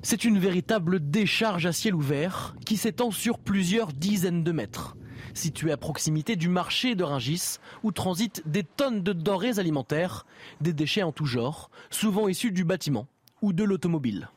[0.04, 4.98] C'est une véritable décharge à ciel ouvert qui s'étend sur plusieurs dizaines de mètres.
[5.32, 10.26] Située à proximité du marché de Ringis, où transitent des tonnes de denrées alimentaires,
[10.60, 13.08] des déchets en tout genre, souvent issus du bâtiment
[13.40, 14.28] ou de l'automobile.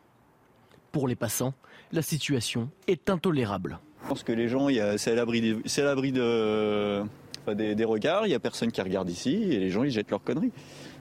[0.94, 1.53] Pour les passants,
[1.91, 3.80] la situation est intolérable.
[4.03, 7.03] Je pense que les gens, c'est à l'abri des, de,
[7.73, 10.23] des, regards, il n'y a personne qui regarde ici, et les gens, ils jettent leurs
[10.23, 10.53] conneries.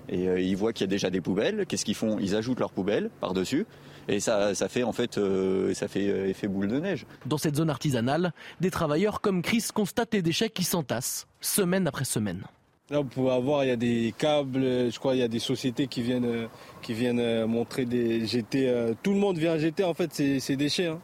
[0.09, 2.19] Et euh, ils voient qu'il y a déjà des poubelles, qu'est-ce qu'ils font?
[2.19, 3.65] Ils ajoutent leurs poubelles par-dessus,
[4.09, 7.07] et ça, ça fait en fait euh, ça fait euh, effet boule de neige.
[7.27, 12.05] Dans cette zone artisanale, des travailleurs comme Chris constatent les déchets qui s'entassent, semaine après
[12.05, 12.45] semaine.
[12.89, 14.61] Là, vous pouvez voir, il y a des câbles,
[14.93, 16.47] je crois, il y a des sociétés qui viennent, euh,
[16.83, 18.69] qui viennent euh, montrer des jeter.
[18.69, 20.87] Euh, tout le monde vient jeter en fait ces, déchets.
[20.87, 21.01] Hein.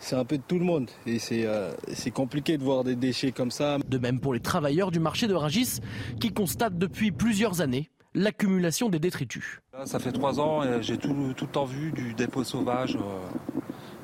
[0.00, 3.52] C'est un peu de tout le monde et c'est compliqué de voir des déchets comme
[3.52, 3.78] ça.
[3.88, 5.78] De même pour les travailleurs du marché de Rungis
[6.20, 9.60] qui constatent depuis plusieurs années l'accumulation des détritus.
[9.84, 12.98] ça fait trois ans et j'ai tout, tout le temps vu du dépôt sauvage.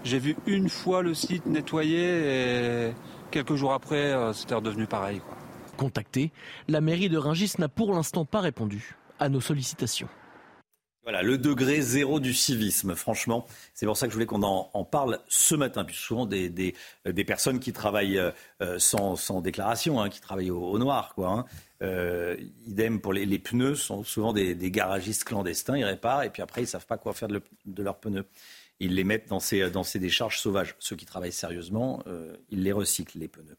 [0.05, 2.93] J'ai vu une fois le site nettoyé et
[3.31, 5.21] quelques jours après, c'était redevenu pareil.
[5.77, 6.31] Contacté,
[6.69, 10.09] la mairie de Ringis n'a pour l'instant pas répondu à nos sollicitations.
[11.03, 13.45] Voilà, le degré zéro du civisme, franchement.
[13.75, 15.85] C'est pour ça que je voulais qu'on en, parle ce matin.
[15.85, 20.79] Puis souvent des, des, personnes qui travaillent euh, sans, sans, déclaration, hein, qui travaillent au,
[20.79, 21.15] noir.
[21.17, 21.45] Quoi, hein.
[21.83, 22.37] euh,
[22.69, 25.77] idem pour les, les, pneus, sont souvent des, garagistes clandestins.
[25.77, 27.43] Ils réparent et puis après, ils ne savent pas quoi faire de,
[27.83, 28.27] leurs pneus.
[28.79, 30.77] Ils les mettent dans ces, dans ces décharges sauvages.
[30.79, 33.57] Ceux qui travaillent sérieusement, euh, ils les recyclent, les pneus.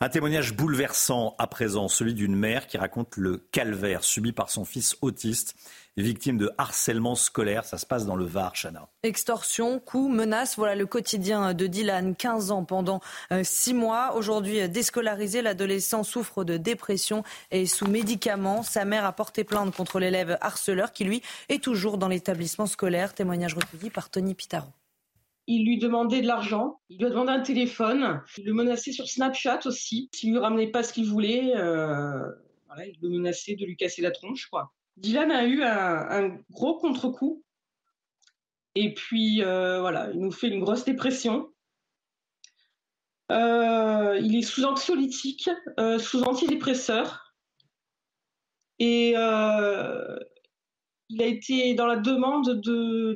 [0.00, 4.64] Un témoignage bouleversant à présent, celui d'une mère qui raconte le calvaire subi par son
[4.64, 5.56] fils autiste,
[6.02, 7.64] victime de harcèlement scolaire.
[7.64, 8.88] Ça se passe dans le Var, Chana.
[9.02, 13.00] Extorsion, coups, menaces, voilà le quotidien de Dylan, 15 ans pendant
[13.42, 14.14] 6 euh, mois.
[14.14, 18.62] Aujourd'hui déscolarisé, l'adolescent souffre de dépression et sous médicaments.
[18.62, 23.14] Sa mère a porté plainte contre l'élève harceleur qui, lui, est toujours dans l'établissement scolaire.
[23.14, 24.68] Témoignage recueilli par Tony Pitaro.
[25.46, 29.08] Il lui demandait de l'argent, il lui a demandé un téléphone, il le menaçait sur
[29.08, 30.10] Snapchat aussi.
[30.12, 32.20] S'il lui ramenait pas ce qu'il voulait, euh,
[32.86, 34.46] il le menaçait de lui casser la tronche.
[34.48, 34.70] Quoi.
[34.98, 37.44] Dylan a eu un, gros contre-coup.
[38.74, 41.52] Et puis, euh, voilà, il nous fait une grosse dépression.
[43.30, 45.50] Euh, il est sous anxiolytique,
[45.98, 47.34] sous antidépresseur.
[48.78, 52.60] Et il a été dans la demande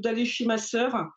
[0.00, 1.10] d'aller chez ma sœur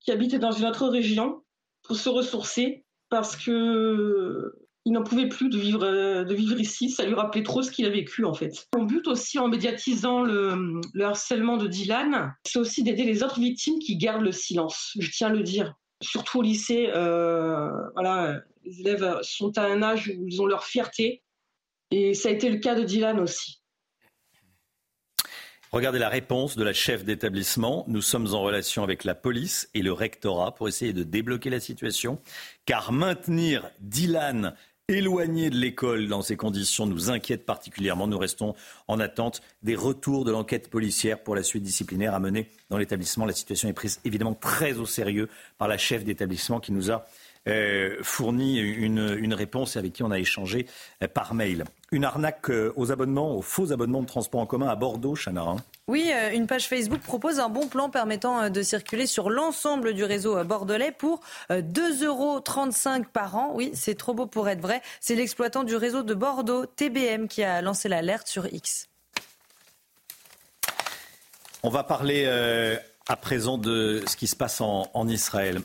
[0.00, 1.42] qui habitait dans une autre région
[1.82, 4.52] pour se ressourcer parce que
[4.84, 5.80] il n'en pouvait plus de vivre,
[6.24, 6.90] de vivre ici.
[6.90, 8.68] Ça lui rappelait trop ce qu'il a vécu, en fait.
[8.76, 13.78] Mon but aussi, en médiatisant le, harcèlement de Dylan, c'est aussi d'aider les autres victimes
[13.78, 14.92] qui gardent le silence.
[14.98, 15.74] Je tiens à le dire.
[16.02, 20.64] Surtout au lycée, euh, voilà, les élèves sont à un âge où ils ont leur
[20.64, 21.22] fierté.
[21.90, 23.62] Et ça a été le cas de Dylan aussi.
[25.74, 27.84] Regardez la réponse de la chef d'établissement.
[27.88, 31.58] Nous sommes en relation avec la police et le rectorat pour essayer de débloquer la
[31.58, 32.20] situation,
[32.64, 34.54] car maintenir Dylan
[34.88, 38.06] éloigné de l'école dans ces conditions nous inquiète particulièrement.
[38.06, 38.54] Nous restons
[38.86, 43.24] en attente des retours de l'enquête policière pour la suite disciplinaire à mener dans l'établissement.
[43.24, 47.06] La situation est prise évidemment très au sérieux par la chef d'établissement qui nous a
[47.48, 50.66] euh, fourni une, une, réponse avec qui on a échangé
[51.02, 51.64] euh, par mail.
[51.90, 55.56] Une arnaque euh, aux abonnements, aux faux abonnements de transport en commun à Bordeaux, Chana.
[55.86, 60.42] Oui, une page Facebook propose un bon plan permettant de circuler sur l'ensemble du réseau
[60.42, 61.20] bordelais pour
[61.50, 62.40] 2,35 euros
[63.12, 63.50] par an.
[63.54, 64.80] Oui, c'est trop beau pour être vrai.
[65.00, 68.88] C'est l'exploitant du réseau de Bordeaux, TBM, qui a lancé l'alerte sur X.
[71.62, 72.26] On va parler
[73.08, 75.60] à présent de ce qui se passe en, Israël.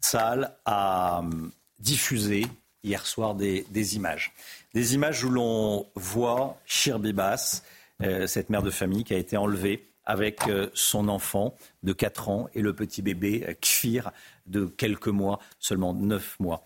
[0.00, 2.46] Saal a hum, diffusé
[2.82, 4.32] hier soir des, images.
[4.74, 7.79] Des images où l'on voit Shirbibas, euh,
[8.26, 12.48] cette mère de famille qui a été enlevée avec euh, son enfant de 4 ans
[12.54, 14.10] et le petit bébé euh, Kfir
[14.46, 16.64] de quelques mois, seulement 9 mois.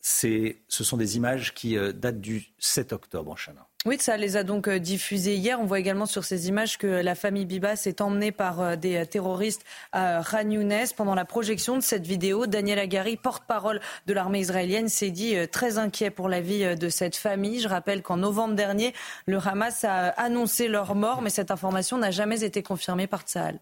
[0.00, 3.67] ce sont des images qui datent du 7 octobre en Chana.
[3.86, 5.60] Oui, ça les a donc euh, diffusés hier.
[5.60, 9.06] On voit également sur ces images que la famille Bibas est emmenée par euh, des
[9.06, 10.50] terroristes à Khan
[10.96, 15.78] Pendant la projection de cette vidéo, Daniel Agari, porte-parole de l'armée israélienne, s'est dit très
[15.78, 17.60] inquiet pour la vie de cette famille.
[17.60, 18.94] Je rappelle qu'en novembre dernier,
[19.26, 23.58] le Hamas a annoncé leur mort, mais cette information n'a jamais été confirmée par Tsahal.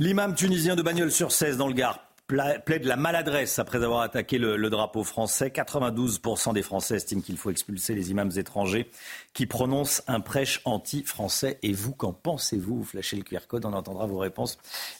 [0.00, 5.04] L'imam tunisien de Bagnols-sur-Cèze dans le Gard plaide la maladresse après avoir attaqué le, drapeau
[5.04, 5.48] français.
[5.48, 8.90] 92% des Français estiment qu'il faut expulser les imams étrangers
[9.34, 11.58] qui prononcent un prêche anti-français.
[11.62, 12.78] Et vous, qu'en pensez-vous?
[12.78, 14.58] Vous flashez le QR code, on entendra vos réponses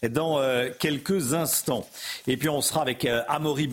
[0.08, 1.86] dans euh, quelques instants.
[2.26, 3.70] Et puis on sera avec euh, Amaury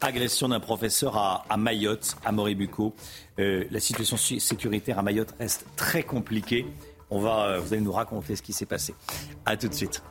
[0.00, 2.16] agression d'un professeur à, Mayotte.
[2.24, 2.94] Amaury Bucco,
[3.38, 6.66] euh, la situation sécuritaire à Mayotte reste très compliquée.
[7.10, 8.94] On va, vous allez nous raconter ce qui s'est passé.
[9.44, 10.02] A tout de suite.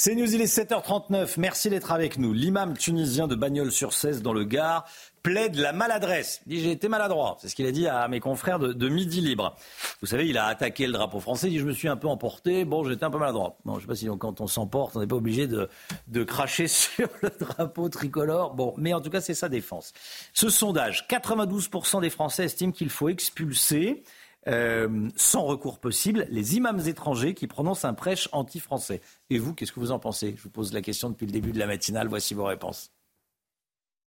[0.00, 1.34] C'est News, il est 7h39.
[1.38, 2.32] Merci d'être avec nous.
[2.32, 4.84] L'imam tunisien de Bagnols-sur-Cèze dans le Gard
[5.24, 6.40] plaide la maladresse.
[6.46, 7.36] Il dit j'ai été maladroit.
[7.40, 9.56] C'est ce qu'il a dit à mes confrères de, Midi Libre.
[10.00, 11.48] Vous savez, il a attaqué le drapeau français.
[11.48, 12.64] Il dit je me suis un peu emporté.
[12.64, 13.56] Bon, j'étais un peu maladroit.
[13.64, 15.68] Bon, je sais pas si quand on s'emporte, on n'est pas obligé de,
[16.06, 18.54] de cracher sur le drapeau tricolore.
[18.54, 19.92] Bon, mais en tout cas, c'est sa défense.
[20.32, 24.04] Ce sondage, 92% des Français estiment qu'il faut expulser
[24.48, 29.00] euh, sans recours possible, les imams étrangers qui prononcent un prêche anti-français.
[29.30, 30.34] Et vous, qu'est-ce que vous en pensez?
[30.36, 32.08] Je vous pose la question depuis le début de la matinale.
[32.08, 32.90] Voici vos réponses.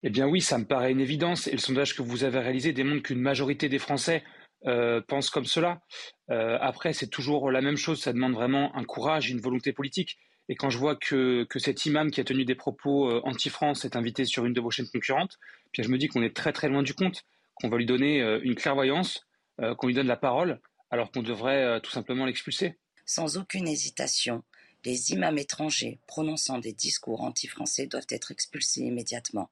[0.03, 1.47] Eh bien oui, ça me paraît une évidence.
[1.47, 4.25] Et le sondage que vous avez réalisé démontre qu'une majorité des Français
[4.67, 5.83] euh, pensent comme cela.
[6.31, 8.01] Euh, après, c'est toujours la même chose.
[8.01, 10.17] Ça demande vraiment un courage, une volonté politique.
[10.49, 14.25] Et quand je vois que, cet imam qui a tenu des propos anti-France est invité
[14.25, 15.39] sur une de vos chaînes concurrentes,
[15.71, 17.23] puis je me dis qu'on est très très loin du compte,
[17.55, 19.30] qu'on va lui donner une clairvoyance,
[19.61, 20.61] euh, qu'on lui donne la parole,
[20.91, 22.78] alors qu'on devrait euh, tout simplement l'expulser.
[23.07, 24.43] Sans aucune hésitation,
[24.85, 29.51] les imams étrangers prononçant des discours anti-français doivent être expulsés immédiatement,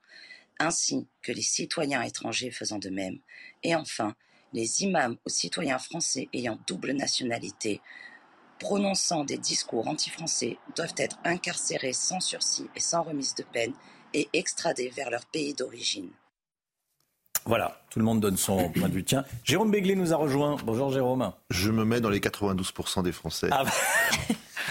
[0.59, 3.19] ainsi que les citoyens étrangers faisant de même.
[3.63, 4.15] Et enfin,
[4.53, 7.81] les imams aux citoyens français ayant double nationalité
[8.59, 13.75] prononçant des discours anti-français doivent être incarcérés sans sursis et sans remise de peine
[14.15, 16.11] et extradés vers leur pays d'origine.
[17.49, 19.05] Voilà, tout le monde donne son point de vue.
[19.05, 20.59] Tiens, Jérôme Béglé nous a rejoint.
[20.67, 21.33] Bonjour Jérôme.
[21.49, 23.49] Je me mets dans les 92% des Français.
[23.51, 23.71] Ah bah,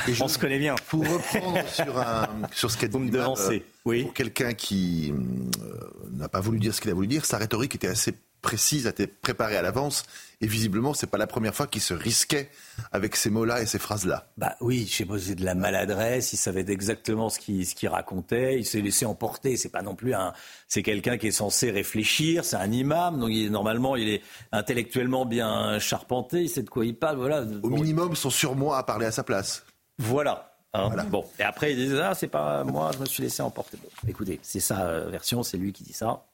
[0.08, 0.76] Et on se connaît bien.
[0.88, 4.04] Pour reprendre sur, un, sur ce qu'a dit euh, oui.
[4.04, 5.74] pour quelqu'un qui euh,
[6.12, 8.92] n'a pas voulu dire ce qu'il a voulu dire, sa rhétorique était assez précise, a
[8.92, 10.04] été préparée à l'avance.
[10.40, 12.50] Et visiblement, c'est pas la première fois qu'il se risquait
[12.92, 14.28] avec ces mots-là et ces phrases-là.
[14.38, 16.32] Bah oui, je pas, c'est de la maladresse.
[16.34, 18.60] Il savait exactement ce qu'il ce racontait.
[18.60, 19.58] Il s'est laissé emporter.
[19.58, 20.34] C'est pas non plus un.
[20.68, 22.46] C'est quelqu'un qui est censé réfléchir.
[22.46, 26.44] C'est un imam, donc il, normalement, il est intellectuellement bien charpenté.
[26.44, 27.18] Il sait de quoi il parle.
[27.18, 27.44] Voilà.
[27.64, 29.66] Au minimum, son surmoi à parler à sa place.
[29.98, 30.54] Voilà.
[30.74, 30.90] Hein.
[31.10, 33.78] Bon, et après il disait ah c'est pas moi, je me suis laissé emporter.
[34.08, 36.26] écoutez, c'est sa euh, version, c'est lui qui dit ça.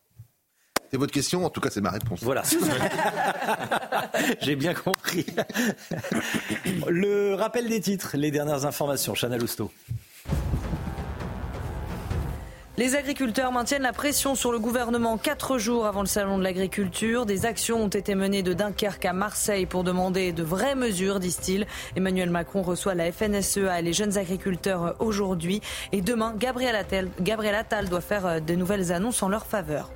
[0.94, 2.20] C'est votre question, en tout cas, c'est ma réponse.
[2.22, 2.44] Voilà.
[4.42, 5.26] J'ai bien compris.
[6.88, 9.16] Le rappel des titres, les dernières informations.
[9.16, 9.72] Chana Lousteau.
[12.78, 17.26] Les agriculteurs maintiennent la pression sur le gouvernement quatre jours avant le salon de l'agriculture.
[17.26, 21.66] Des actions ont été menées de Dunkerque à Marseille pour demander de vraies mesures, disent-ils.
[21.96, 25.60] Emmanuel Macron reçoit la FNSEA et les jeunes agriculteurs aujourd'hui.
[25.92, 29.90] Et demain, Gabriel Attal, Gabriel Attal doit faire de nouvelles annonces en leur faveur.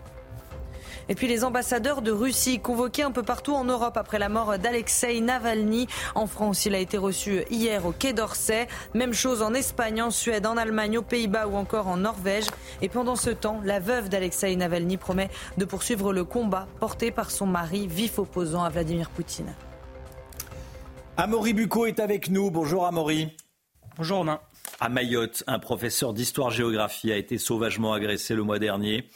[1.09, 4.57] Et puis les ambassadeurs de Russie convoqués un peu partout en Europe après la mort
[4.57, 5.87] d'Alexei Navalny.
[6.15, 8.67] En France, il a été reçu hier au Quai d'Orsay.
[8.93, 12.47] Même chose en Espagne, en Suède, en Allemagne, aux Pays-Bas ou encore en Norvège.
[12.81, 17.31] Et pendant ce temps, la veuve d'Alexei Navalny promet de poursuivre le combat porté par
[17.31, 19.53] son mari, vif opposant à Vladimir Poutine.
[21.15, 22.51] Amaury Bucco est avec nous.
[22.51, 23.35] Bonjour Amaury.
[23.97, 24.39] Bonjour Romain.
[24.79, 29.09] À Mayotte, un professeur d'histoire-géographie a été sauvagement agressé le mois dernier.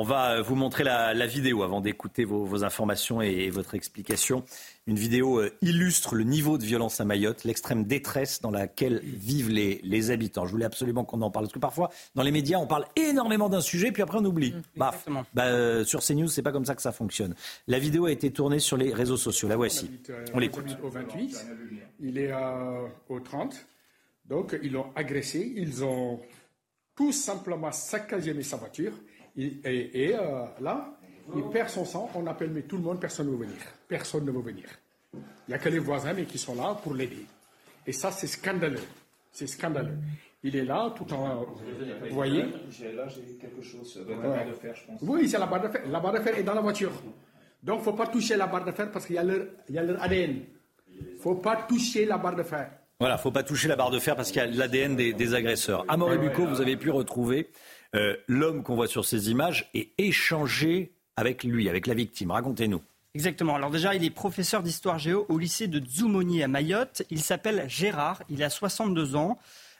[0.00, 4.44] On va euh, vous montrer la, vidéo avant d'écouter vos, informations et, votre explication.
[4.86, 9.50] Une vidéo euh, illustre le niveau de violence à Mayotte, l'extrême détresse dans laquelle vivent
[9.50, 10.46] les, habitants.
[10.46, 11.44] Je voulais absolument qu'on en parle.
[11.44, 14.54] Parce que parfois, dans les médias, on parle énormément d'un sujet, puis après on oublie.
[14.54, 14.62] Mmh,
[15.34, 17.34] bah, euh, sur CNews, c'est pas comme ça que ça fonctionne.
[17.68, 19.48] La vidéo a été tournée sur les réseaux sociaux.
[19.48, 19.90] La voici.
[20.32, 20.78] On l'écoute.
[20.82, 21.46] Au 28,
[22.00, 22.32] il est
[23.10, 23.54] au 30.
[24.24, 25.52] Donc, ils l'ont agressé.
[25.56, 26.20] Ils ont
[26.96, 28.94] tout simplement saccagé sa voiture
[29.36, 30.96] et, euh, là,
[31.34, 33.60] il perd son sang, on appelle mais tout le monde, personne ne veut venir.
[33.88, 34.64] Personne ne veut venir.
[35.14, 37.24] Il n'y a que les voisins mais qui sont là pour l'aider.
[37.86, 38.80] Et ça, c'est scandaleux.
[39.32, 39.96] C'est scandaleux.
[40.42, 41.44] Il est là tout en.
[41.44, 42.42] Vous voyez?
[42.42, 44.00] Là, j'ai quelque chose.
[44.08, 45.00] La barre de fer, je pense.
[45.02, 45.82] Oui, c'est la barre de fer.
[45.88, 46.92] La barre de fer est dans la voiture.
[47.62, 49.46] Donc, il ne faut pas toucher la barre de fer parce qu'il y a leur,
[49.68, 50.40] il y a leur ADN.
[50.88, 52.70] Il ne faut pas toucher la barre de fer.
[52.98, 54.96] Voilà, il ne faut pas toucher la barre de fer parce qu'il y a l'ADN
[54.96, 55.84] des, des, agresseurs.
[55.88, 57.50] Amaury Bucco, vous avez pu retrouver
[57.94, 62.30] euh, l'homme qu'on voit sur ces images ait échangé avec lui, avec la victime.
[62.30, 62.82] Racontez-nous.
[63.14, 63.56] Exactement.
[63.56, 67.02] Alors déjà, il est professeur d'histoire géo au lycée de Dzoumoni à Mayotte.
[67.10, 69.38] Il s'appelle Gérard, il a 62 ans.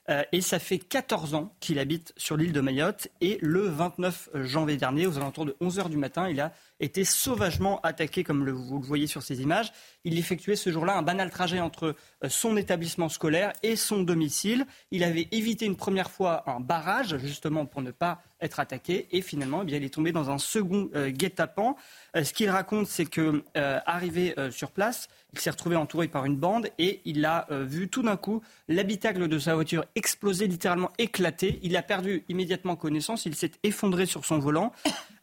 [0.08, 3.08] Euh, et ça fait 14 ans qu'il habite sur l'île de Mayotte.
[3.20, 7.80] Et le 29 janvier dernier, aux alentours de 11h du matin, il a été sauvagement
[7.82, 9.72] attaqué, comme vous le voyez sur ces images.
[10.04, 11.94] Il effectuait ce jour-là un banal trajet entre
[12.24, 14.66] euh, son établissement scolaire et son domicile.
[14.90, 19.06] Il avait évité une première fois un barrage, justement pour ne pas être attaqué.
[19.12, 21.76] Et finalement, eh bien, il est tombé dans un second euh, guet-apens.
[22.16, 26.36] Euh, ce qu'il raconte, c'est que arrivé sur place, il s'est retrouvé entouré par une
[26.36, 31.60] bande et il a vu tout d'un coup l'habitacle de sa voiture exploser, littéralement éclater.
[31.62, 33.26] Il a perdu immédiatement connaissance.
[33.26, 34.72] Il s'est effondré sur son volant.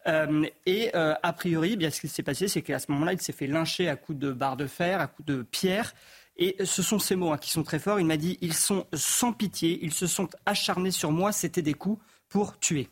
[0.07, 3.21] Euh, et euh, a priori, bien, ce qui s'est passé, c'est qu'à ce moment-là, il
[3.21, 5.93] s'est fait lyncher à coups de barre de fer, à coups de pierre.
[6.37, 7.99] Et ce sont ces mots hein, qui sont très forts.
[7.99, 11.73] Il m'a dit ils sont sans pitié, ils se sont acharnés sur moi, c'était des
[11.73, 12.89] coups pour tuer.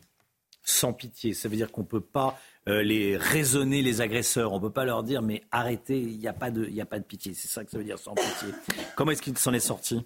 [0.64, 4.52] Sans pitié, ça veut dire qu'on ne peut pas euh, les raisonner, les agresseurs.
[4.52, 7.34] On ne peut pas leur dire mais arrêtez, il n'y a, a pas de pitié.
[7.34, 8.48] C'est ça que ça veut dire sans pitié.
[8.96, 10.04] Comment est-ce qu'il s'en est sorti?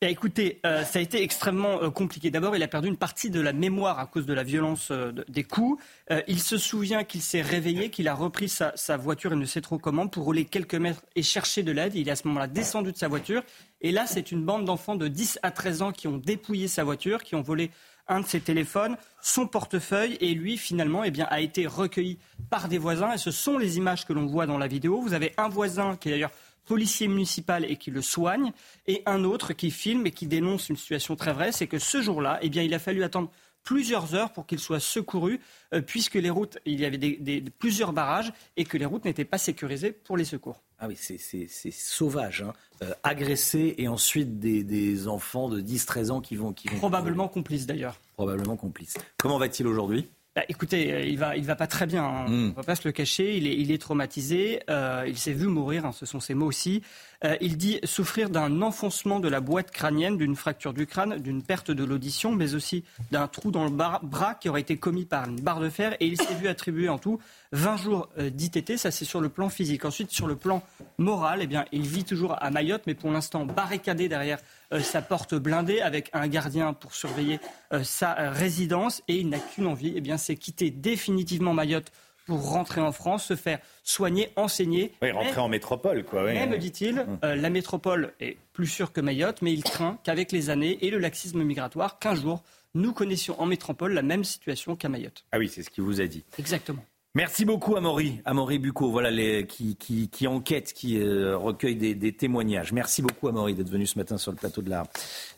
[0.00, 2.30] Eh, écoutez, euh, ça a été extrêmement euh, compliqué.
[2.30, 5.10] D'abord, il a perdu une partie de la mémoire à cause de la violence euh,
[5.28, 5.82] des coups.
[6.28, 9.76] il se souvient qu'il s'est réveillé, qu'il a repris sa, voiture, il ne sait trop
[9.78, 11.96] comment, pour rouler quelques mètres et chercher de l'aide.
[11.96, 13.42] Il est à ce moment-là descendu de sa voiture.
[13.80, 16.84] Et là, c'est une bande d'enfants de 10 à 13 ans qui ont dépouillé sa
[16.84, 17.72] voiture, qui ont volé
[18.06, 22.18] un de ses téléphones, son portefeuille, et lui, finalement, eh a été recueilli
[22.50, 23.12] par des voisins.
[23.12, 25.00] Et ce sont les images que l'on voit dans la vidéo.
[25.00, 26.30] Vous avez un voisin qui est d'ailleurs
[26.68, 28.52] policier municipal et qui le soigne,
[28.86, 32.02] et un autre qui filme et qui dénonce une situation très vraie, c'est que ce
[32.02, 33.30] jour-là, eh bien, il a fallu attendre
[33.64, 35.40] plusieurs heures pour qu'il soit secouru,
[35.74, 39.24] euh, puisque les routes, il y avait des, plusieurs barrages et que les routes n'étaient
[39.24, 40.62] pas sécurisées pour les secours.
[40.78, 42.42] Ah oui, c'est sauvage.
[42.42, 42.52] Hein.
[42.82, 46.78] Euh, agresser et ensuite des, enfants de 10-13 ans qui vont, qui vont...
[46.78, 48.00] Probablement complices d'ailleurs.
[48.14, 48.96] Probablement complices.
[49.16, 50.08] Comment va-t-il aujourd'hui?
[50.38, 52.04] Bah, écoutez, euh, il va, il va pas très bien.
[52.04, 52.26] Hein.
[52.28, 52.44] Hmm.
[52.44, 53.36] On ne va pas se le cacher.
[53.36, 54.60] Il est, il est traumatisé.
[54.70, 55.84] Euh, il s'est vu mourir.
[55.84, 56.82] Hein, ce sont ses mots aussi.
[57.24, 61.42] Euh, il dit souffrir d'un enfoncement de la boîte crânienne, d'une fracture du crâne, d'une
[61.42, 65.28] perte de l'audition, mais aussi d'un trou dans le bras qui aurait été commis par
[65.28, 65.96] une barre de fer.
[66.00, 67.18] Et il s'est vu attribuer en tout
[67.52, 68.76] 20 jours d'ITT.
[68.76, 69.84] Ça, c'est sur le plan physique.
[69.84, 70.62] Ensuite, sur le plan
[70.98, 74.38] moral, eh bien, il vit toujours à Mayotte, mais pour l'instant barricadé derrière
[74.74, 77.40] euh, sa porte blindée avec un gardien pour surveiller
[77.72, 81.90] euh, sa euh, résidence et il n'a qu'une envie, eh bien, c'est quitter définitivement Mayotte
[82.28, 84.92] pour rentrer en France, se faire soigner, enseigner.
[85.00, 86.24] Oui, rentrer en métropole, quoi.
[86.24, 86.34] Oui.
[86.34, 87.18] Mais, me dit-il, hum.
[87.22, 90.98] la métropole est plus sûre que Mayotte, mais il craint qu'avec les années et le
[90.98, 92.42] laxisme migratoire, qu'un jour,
[92.74, 95.24] nous connaissions en métropole la même situation qu'à Mayotte.
[95.32, 96.22] Ah oui, c'est ce qu'il vous a dit.
[96.38, 96.84] Exactement.
[97.14, 98.20] Merci beaucoup, Amaury.
[98.26, 102.72] Amaury Bucco, voilà, les, qui, qui, enquête, qui euh, recueille des, témoignages.
[102.72, 104.84] Merci beaucoup, Amaury, d'être venu ce matin sur le plateau de la,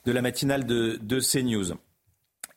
[0.05, 1.77] de la matinale de, de CNews.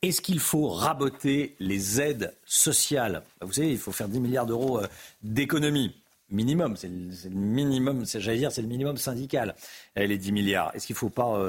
[0.04, 4.80] Est-ce qu'il faut raboter les aides sociales Vous savez, il faut faire 10 milliards d'euros
[4.80, 4.88] euh,
[5.24, 5.96] d'économie.
[6.30, 9.56] Minimum, c'est le, minimum, j'allais dire, c'est le minimum syndical,
[9.98, 10.76] euh, les 10 milliards.
[10.76, 11.40] Est-ce qu'il ne faut pas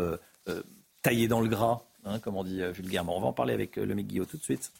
[1.02, 3.92] tailler dans le gras, hein, comme on dit vulgairement On va en parler avec le
[3.92, 4.72] mec Guillaume tout de suite.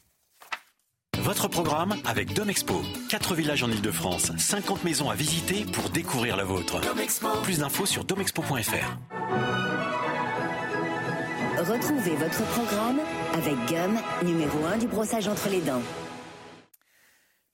[1.19, 2.81] Votre programme avec Domexpo.
[3.09, 6.81] 4 villages en Ile-de-France, 50 maisons à visiter pour découvrir la vôtre.
[7.43, 9.64] Plus d'infos sur domexpo.fr.
[11.65, 13.01] Retrouvez votre programme
[13.32, 15.81] avec Gum, numéro 1 du brossage entre les dents.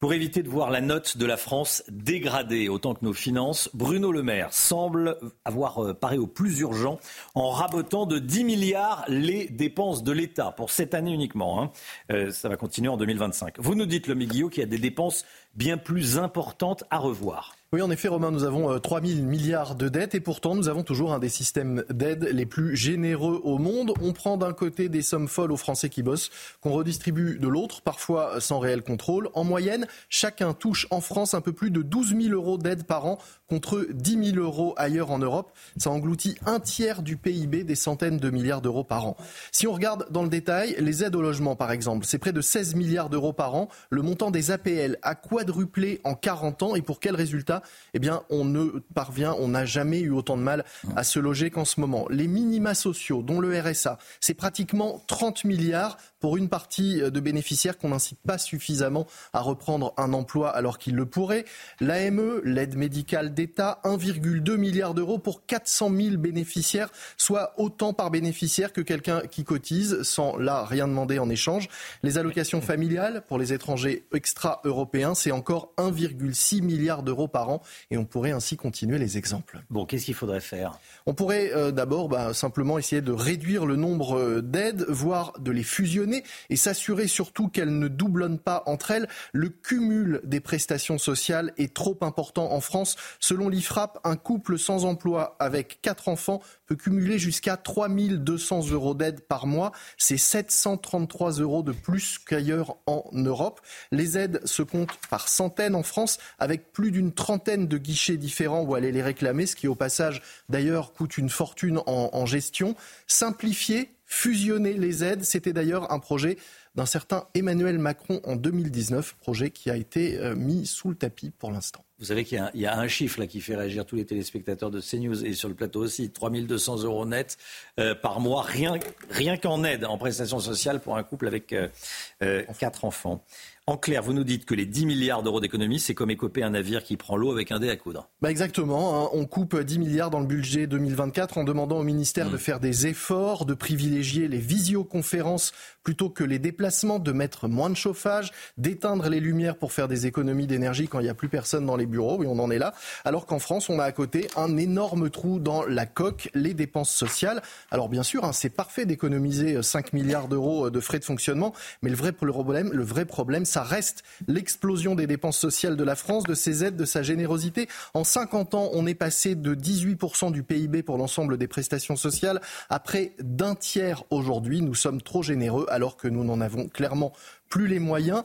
[0.00, 4.10] Pour éviter de voir la note de la France dégradée autant que nos finances, Bruno
[4.10, 6.98] Le Maire semble avoir euh, paré au plus urgent
[7.36, 11.62] en rabotant de 10 milliards les dépenses de l'État pour cette année uniquement.
[11.62, 11.70] Hein.
[12.10, 13.60] Euh, ça va continuer en 2025.
[13.60, 15.24] Vous nous dites, le Guillot, qu'il y a des dépenses
[15.54, 17.54] bien plus importantes à revoir.
[17.72, 20.68] Oui, en effet, Romain, nous avons 3 euh, 000 milliards de dettes et pourtant nous
[20.68, 23.92] avons toujours un des systèmes d'aide les plus généreux au monde.
[24.02, 26.30] On prend d'un côté des sommes folles aux Français qui bossent,
[26.60, 29.28] qu'on redistribue de l'autre, parfois sans réel contrôle.
[29.34, 33.06] En moyenne, chacun touche en France un peu plus de 12 000 euros d'aide par
[33.06, 33.18] an
[33.48, 35.52] contre 10 000 euros ailleurs en Europe.
[35.76, 39.16] Ça engloutit un tiers du PIB, des centaines de milliards d'euros par an.
[39.52, 42.40] Si on regarde dans le détail, les aides au logement, par exemple, c'est près de
[42.40, 43.68] 16 milliards d'euros par an.
[43.90, 47.59] Le montant des APL a quadruplé en 40 ans et pour quel résultat?
[47.94, 50.64] Eh bien, on ne parvient, on n'a jamais eu autant de mal
[50.96, 52.06] à se loger qu'en ce moment.
[52.10, 57.78] Les minima sociaux, dont le RSA, c'est pratiquement 30 milliards pour une partie de bénéficiaires
[57.78, 61.44] qu'on n'incite pas suffisamment à reprendre un emploi alors qu'ils le pourraient.
[61.80, 68.72] L'AME, l'aide médicale d'État, 1,2 milliard d'euros pour 400 000 bénéficiaires, soit autant par bénéficiaire
[68.72, 71.68] que quelqu'un qui cotise sans là rien demander en échange.
[72.02, 77.96] Les allocations familiales pour les étrangers extra-européens, c'est encore 1,6 milliard d'euros par an et
[77.96, 79.60] on pourrait ainsi continuer les exemples.
[79.70, 80.78] Bon, qu'est-ce qu'il faudrait faire?
[81.06, 85.50] On pourrait euh, d'abord bah, simplement essayer de réduire le nombre euh, d'aides, voire de
[85.50, 86.09] les fusionner
[86.48, 89.08] et s'assurer surtout qu'elles ne doublonnent pas entre elles.
[89.32, 92.96] Le cumul des prestations sociales est trop important en France.
[93.18, 99.20] Selon l'IFRAP, un couple sans emploi avec quatre enfants peut cumuler jusqu'à 3200 euros d'aide
[99.22, 99.72] par mois.
[99.96, 103.60] C'est 733 euros de plus qu'ailleurs en Europe.
[103.90, 108.62] Les aides se comptent par centaines en France, avec plus d'une trentaine de guichets différents
[108.62, 112.74] où aller les réclamer, ce qui au passage d'ailleurs coûte une fortune en, en gestion.
[113.06, 116.36] Simplifier, fusionner les aides, c'était d'ailleurs un projet
[116.74, 121.30] d'un certain Emmanuel Macron en 2019, projet qui a été euh, mis sous le tapis
[121.30, 121.84] pour l'instant.
[122.00, 124.80] Vous savez qu'il y, a un chiffre là qui fait réagir tous les téléspectateurs de
[124.80, 127.38] CNews et sur le plateau aussi, 3200 euros net
[127.78, 128.78] euh, par mois, rien,
[129.10, 133.24] rien qu'en aide, en prestations sociales pour un couple avec euh, quatre enfants.
[133.70, 136.50] En clair, vous nous dites que les 10 milliards d'euros d'économie, c'est comme écoper un
[136.50, 138.10] navire qui prend l'eau avec un dé à coudre.
[138.20, 139.04] Bah exactement.
[139.04, 139.10] Hein.
[139.12, 142.40] On coupe 10 milliards dans le budget 2024 en demandant au ministère de mm.
[142.40, 147.76] faire des efforts, de privilégier les visioconférences plutôt que les déplacements, de mettre moins de
[147.76, 151.66] chauffage, d'éteindre les lumières pour faire des économies d'énergie quand il n'y a plus personne
[151.66, 152.16] dans les bureaux.
[152.18, 152.74] Oui, on en est là.
[153.04, 156.90] Alors qu'en France, on a à côté un énorme trou dans la coque, les dépenses
[156.90, 157.42] sociales.
[157.70, 161.90] Alors bien sûr, hein, c'est parfait d'économiser 5 milliards d'euros de frais de fonctionnement, mais
[161.90, 166.24] le vrai problème, le vrai problème, ça reste l'explosion des dépenses sociales de la France,
[166.24, 167.68] de ses aides, de sa générosité.
[167.94, 172.40] En 50 ans, on est passé de 18% du PIB pour l'ensemble des prestations sociales
[172.68, 174.62] à près d'un tiers aujourd'hui.
[174.62, 177.12] Nous sommes trop généreux alors que nous n'en avons clairement
[177.48, 178.22] plus les moyens.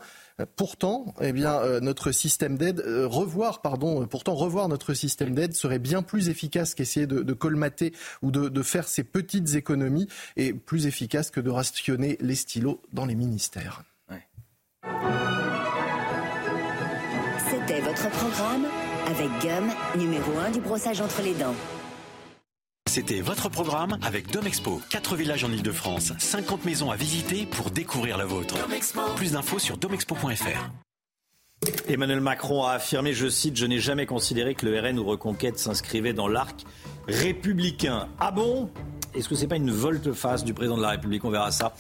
[0.58, 5.34] Pourtant, eh bien, euh, notre système d'aide, euh, revoir, pardon, euh, pourtant revoir notre système
[5.34, 10.08] d'aide serait bien plus efficace qu'essayer de, colmater ou de, de, faire ces petites économies
[10.36, 13.84] et plus efficace que de rationner les stylos dans les ministères.
[17.50, 18.66] C'était votre programme
[19.08, 21.56] avec Gum, numéro 1 du brossage entre les dents.
[22.96, 24.80] C'était votre programme avec Domexpo.
[24.90, 28.56] 4 villages en Ile-de-France, 50 maisons à visiter pour découvrir la vôtre.
[29.18, 30.70] Plus d'infos sur domexpo.fr.
[31.90, 35.60] Emmanuel Macron a affirmé, je cite, Je n'ai jamais considéré que le RN ou Reconquête
[35.60, 36.64] s'inscrivait dans l'arc
[37.10, 38.08] républicain.
[38.18, 38.70] Ah bon?
[39.14, 41.26] Est-ce que c'est pas une volte-face du président de la République?
[41.26, 41.74] On verra ça.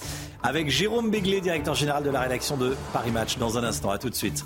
[0.44, 3.90] Avec Jérôme Béglé, directeur général de la rédaction de Paris Match, dans un instant.
[3.90, 4.44] À tout de suite.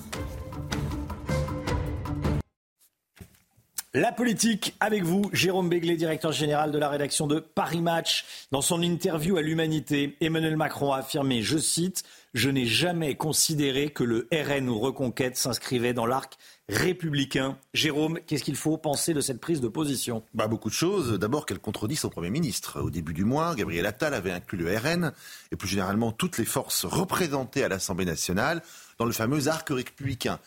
[3.95, 8.24] La politique avec vous, Jérôme Béglé, directeur général de la rédaction de Paris Match.
[8.52, 12.03] Dans son interview à l'Humanité, Emmanuel Macron a affirmé, je cite,
[12.36, 16.38] Je n'ai jamais considéré que le RN ou Reconquête s'inscrivait dans l'arc
[16.68, 17.57] républicain.
[17.74, 20.22] Jérôme, qu'est-ce qu'il faut penser de cette prise de position?
[20.36, 21.18] Bah, Beaucoup de choses.
[21.18, 22.80] D'abord qu'elle contredit son Premier ministre.
[22.82, 25.14] Au début du mois, Gabriel Attal avait inclus le RN
[25.52, 28.61] et plus généralement toutes les forces représentées à l'Assemblée nationale
[28.99, 30.40] dans le fameux arc républicain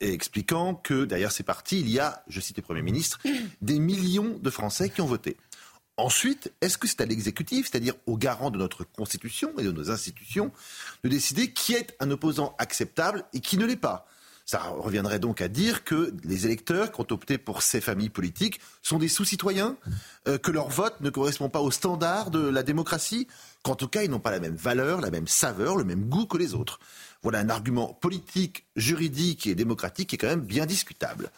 [0.00, 3.18] expliquant que derrière ces partis, il y a, je cite le Premier ministre,
[3.60, 5.36] des millions de Français qui ont voté.
[5.98, 9.90] Ensuite, est-ce que c'est à l'exécutif, c'est-à-dire aux garants de notre Constitution et de nos
[9.90, 10.52] institutions,
[11.04, 14.06] de décider qui est un opposant acceptable et qui ne l'est pas?
[14.44, 18.60] Ça reviendrait donc à dire que les électeurs qui ont opté pour ces familles politiques
[18.80, 19.76] sont des sous-citoyens,
[20.28, 23.26] euh, que leur vote ne correspond pas aux standards de la démocratie,
[23.64, 26.26] qu'en tout cas ils n'ont pas la même valeur, la même saveur, le même goût
[26.26, 26.78] que les autres.
[27.22, 31.30] Voilà un argument politique, juridique et démocratique qui est quand même bien discutable.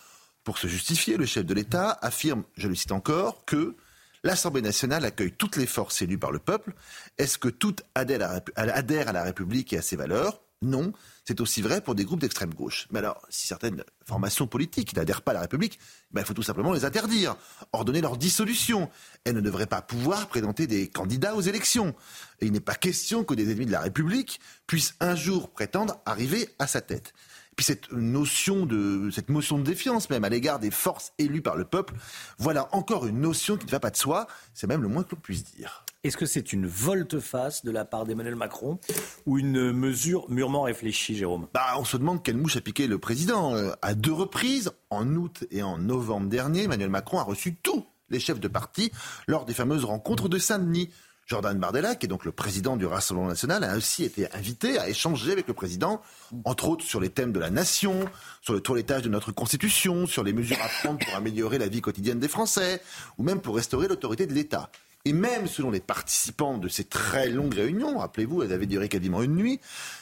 [0.45, 3.77] Pour se justifier, le chef de l'État affirme, je le cite encore, que
[4.25, 6.75] l'Assemblée nationale accueille toutes les forces élues par le peuple.
[7.19, 10.41] Est-ce que toutes adhèrent à la République et à ses valeurs?
[10.61, 10.93] Non.
[11.25, 12.89] C'est aussi vrai pour des groupes d'extrême gauche.
[12.91, 15.79] Mais alors, si certaines formations politiques n'adhèrent pas à la République,
[16.11, 17.37] ben, il faut tout simplement les interdire,
[17.73, 18.91] ordonner leur dissolution.
[19.25, 21.95] Elles ne devraient pas pouvoir présenter des candidats aux élections.
[22.41, 26.49] Il n'est pas question que des ennemis de la République puissent un jour prétendre arriver
[26.59, 27.13] à sa tête.
[27.55, 31.57] Puis cette notion de cette motion de défiance même à l'égard des forces élues par
[31.57, 31.95] le peuple,
[32.39, 34.29] voilà encore une notion qui ne va pas de soi.
[34.55, 35.85] C'est même le moins que l'on puisse dire.
[36.05, 38.79] Est-ce que c'est une volte-face de la part d'Emmanuel Macron
[39.27, 41.49] ou une mesure mûrement réfléchie, Jérôme?
[41.53, 43.57] Bah, On se demande quelle mouche a piqué le président.
[43.57, 47.85] Euh, à deux reprises, en août et en novembre dernier, Emmanuel Macron a reçu tous
[48.11, 48.93] les chefs de parti
[49.27, 50.91] lors des fameuses rencontres de Saint-Denis.
[51.27, 54.89] Jordan Bardella, qui est donc le président du Rassemblement national, a aussi été invité à
[54.89, 56.01] échanger avec le président,
[56.45, 58.09] entre autres sur les thèmes de la nation,
[58.41, 61.81] sur le toilettage de notre constitution, sur les mesures à prendre pour améliorer la vie
[61.81, 62.81] quotidienne des Français,
[63.19, 64.71] ou même pour restaurer l'autorité de l'État.
[65.09, 69.23] Et même selon les participants de ces très longues réunions, rappelez-vous, elles avaient duré quasiment
[69.23, 69.59] une nuit,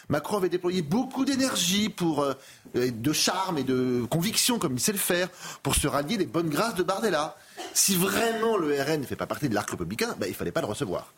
[0.09, 2.35] Macron avait déployé beaucoup d'énergie, euh,
[2.75, 5.29] de charme et de conviction, comme il sait le faire,
[5.63, 7.37] pour se rallier les bonnes grâces de Bardella.
[7.73, 10.51] Si vraiment le RN ne fait pas partie de l'arc républicain, ben, il ne fallait
[10.51, 11.13] pas le recevoir.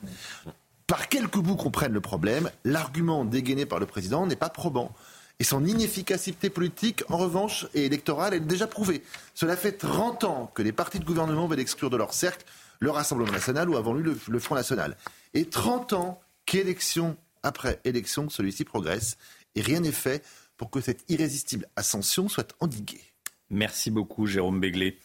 [0.87, 4.93] Par quelques bouts qu'on prenne le problème, l'argument dégainé par le président n'est pas probant.
[5.39, 9.03] Et son inefficacité politique, en revanche, et électorale, est déjà prouvée.
[9.33, 12.45] Cela fait 30 ans que les partis de gouvernement veulent exclure de leur cercle
[12.81, 14.97] le Rassemblement national ou avant lui le, Front national.
[15.35, 19.17] Et 30 ans qu'élection après élection, celui-ci progresse
[19.55, 20.25] et rien n'est fait
[20.57, 23.03] pour que cette irrésistible ascension soit endiguée.
[23.51, 24.99] Merci beaucoup, Jérôme Béglé.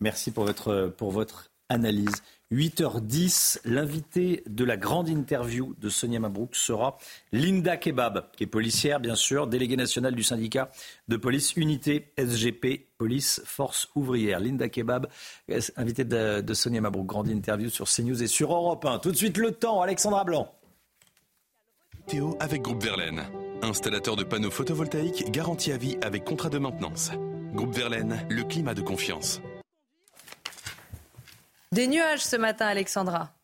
[0.00, 2.22] Merci pour votre, pour votre analyse.
[2.52, 6.96] 8h10, l'invité de la grande interview de Sonia Mabrouk sera
[7.32, 10.70] Linda Kebab, qui est policière, bien sûr, déléguée nationale du syndicat
[11.08, 14.38] de police Unité SGP, Police Force Ouvrière.
[14.38, 15.08] Linda Kebab,
[15.76, 19.00] invitée de, Sonia Mabrouk, grande interview sur CNews et sur Europe 1.
[19.00, 20.52] Tout de suite, le temps, Alexandra Blanc.
[22.06, 23.24] Théo avec Groupe Verlaine,
[23.62, 27.10] installateur de panneaux photovoltaïques garantie à vie avec contrat de maintenance.
[27.52, 29.40] Groupe Verlaine, le climat de confiance.
[31.72, 33.34] Des nuages ce matin, Alexandra.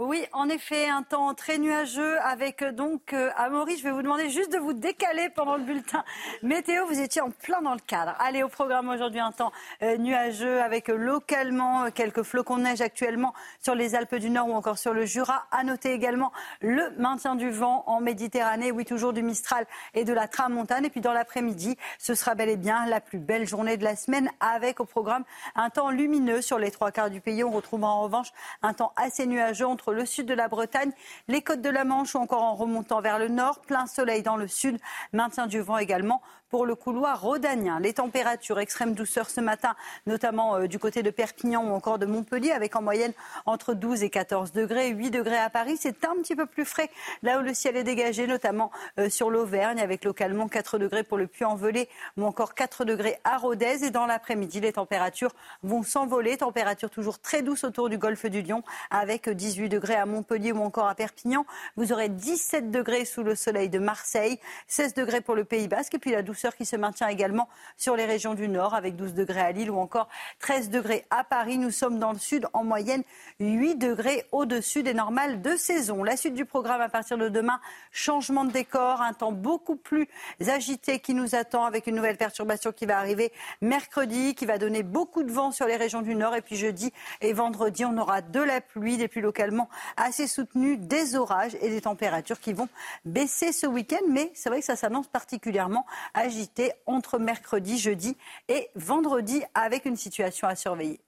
[0.00, 3.76] Oui, en effet, un temps très nuageux avec euh, donc euh, Amaury.
[3.76, 6.04] Je vais vous demander juste de vous décaler pendant le bulletin
[6.44, 6.86] météo.
[6.86, 8.14] Vous étiez en plein dans le cadre.
[8.20, 9.50] Allez, au programme aujourd'hui, un temps
[9.82, 14.52] euh, nuageux avec localement quelques flocons de neige actuellement sur les Alpes du Nord ou
[14.52, 15.48] encore sur le Jura.
[15.50, 16.30] À noter également
[16.60, 18.70] le maintien du vent en Méditerranée.
[18.70, 20.84] Oui, toujours du Mistral et de la Tramontane.
[20.84, 23.96] Et puis dans l'après-midi, ce sera bel et bien la plus belle journée de la
[23.96, 25.24] semaine avec au programme
[25.56, 27.42] un temps lumineux sur les trois quarts du pays.
[27.42, 28.28] On retrouvera en revanche
[28.62, 30.92] un temps assez nuageux le sud de la Bretagne,
[31.28, 33.60] les côtes de la Manche ou encore en remontant vers le nord.
[33.60, 34.78] Plein soleil dans le sud,
[35.12, 37.80] maintien du vent également pour le couloir rhodanien.
[37.80, 39.74] Les températures extrême douceur ce matin,
[40.06, 43.12] notamment euh, du côté de Perpignan ou encore de Montpellier, avec en moyenne
[43.46, 45.76] entre 12 et 14 degrés, 8 degrés à Paris.
[45.78, 46.90] C'est un petit peu plus frais
[47.22, 51.18] là où le ciel est dégagé, notamment euh, sur l'Auvergne, avec localement 4 degrés pour
[51.18, 53.84] le Puy-en-Velay ou encore 4 degrés à Rodez.
[53.84, 56.36] Et dans l'après-midi, les températures vont s'envoler.
[56.38, 60.62] Température toujours très douce autour du golfe du Lion, avec 18 degrés à Montpellier ou
[60.62, 61.44] encore à Perpignan.
[61.76, 65.94] Vous aurez 17 degrés sous le soleil de Marseille, 16 degrés pour le Pays Basque
[65.94, 69.14] et puis la douce qui se maintient également sur les régions du nord avec 12
[69.14, 70.08] degrés à Lille ou encore
[70.40, 71.58] 13 degrés à Paris.
[71.58, 73.02] Nous sommes dans le sud en moyenne
[73.40, 76.04] 8 degrés au-dessus des normales de saison.
[76.04, 77.60] La suite du programme à partir de demain,
[77.90, 80.08] changement de décor, un temps beaucoup plus
[80.46, 84.82] agité qui nous attend avec une nouvelle perturbation qui va arriver mercredi, qui va donner
[84.82, 86.34] beaucoup de vent sur les régions du nord.
[86.34, 90.76] Et puis jeudi et vendredi, on aura de la pluie, des pluies localement assez soutenues,
[90.76, 92.68] des orages et des températures qui vont
[93.04, 94.04] baisser ce week-end.
[94.08, 98.16] Mais c'est vrai que ça s'annonce particulièrement agité entre mercredi, jeudi
[98.48, 101.00] et vendredi avec une situation à surveiller.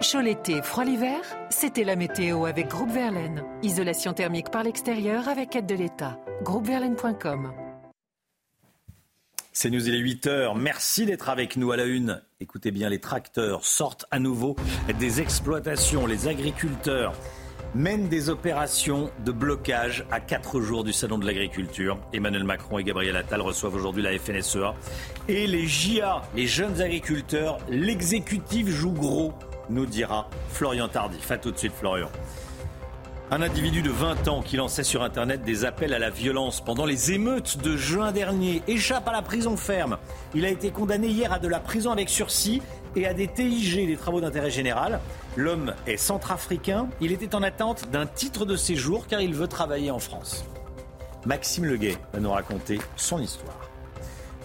[0.00, 3.42] Chaud l'été, froid l'hiver, c'était la météo avec Groupe Verlaine.
[3.62, 6.20] Isolation thermique par l'extérieur avec aide de l'État.
[6.42, 7.54] Groupeverlaine.com.
[9.52, 10.54] C'est nous, il est 8 heures.
[10.54, 12.22] Merci d'être avec nous à la une.
[12.38, 14.56] Écoutez bien, les tracteurs sortent à nouveau
[14.98, 16.04] des exploitations.
[16.04, 17.14] Les agriculteurs
[17.74, 21.98] mènent des opérations de blocage à quatre jours du Salon de l'Agriculture.
[22.12, 24.74] Emmanuel Macron et Gabriel Attal reçoivent aujourd'hui la FNSEA.
[25.28, 29.32] Et les JA, les jeunes agriculteurs, l'exécutif joue gros
[29.70, 31.30] nous dira Florian Tardif.
[31.30, 32.10] A tout de suite, Florian.
[33.32, 36.84] Un individu de 20 ans qui lançait sur Internet des appels à la violence pendant
[36.84, 39.98] les émeutes de juin dernier échappe à la prison ferme.
[40.32, 42.62] Il a été condamné hier à de la prison avec sursis
[42.94, 45.00] et à des TIG, des travaux d'intérêt général.
[45.34, 46.86] L'homme est centrafricain.
[47.00, 50.44] Il était en attente d'un titre de séjour car il veut travailler en France.
[51.24, 53.65] Maxime Leguet va nous raconter son histoire.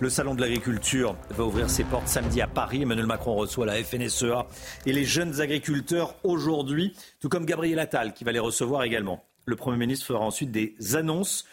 [0.02, 2.82] Le salon de l'agriculture va ouvrir ses portes samedi à Paris.
[2.82, 4.48] Emmanuel Macron reçoit la FNSEA
[4.88, 9.24] et les jeunes agriculteurs aujourd'hui, tout comme Gabriel Attal qui va les recevoir également.
[9.46, 11.46] Le Premier ministre fera ensuite des annonces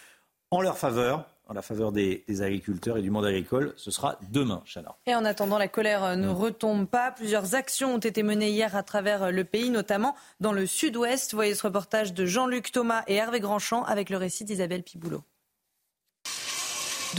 [0.51, 3.75] en leur faveur en la faveur des, agriculteurs et du monde agricole.
[3.77, 4.97] Ce sera demain, Chana.
[5.07, 7.11] Et en attendant, la colère ne retombe pas.
[7.11, 11.35] Plusieurs actions ont été menées hier à travers le pays, notamment dans le sud-ouest.
[11.35, 15.23] Voyez ce reportage de Jean-Luc Thomas et Hervé Grandchamp avec le récit d'Isabelle Piboulot.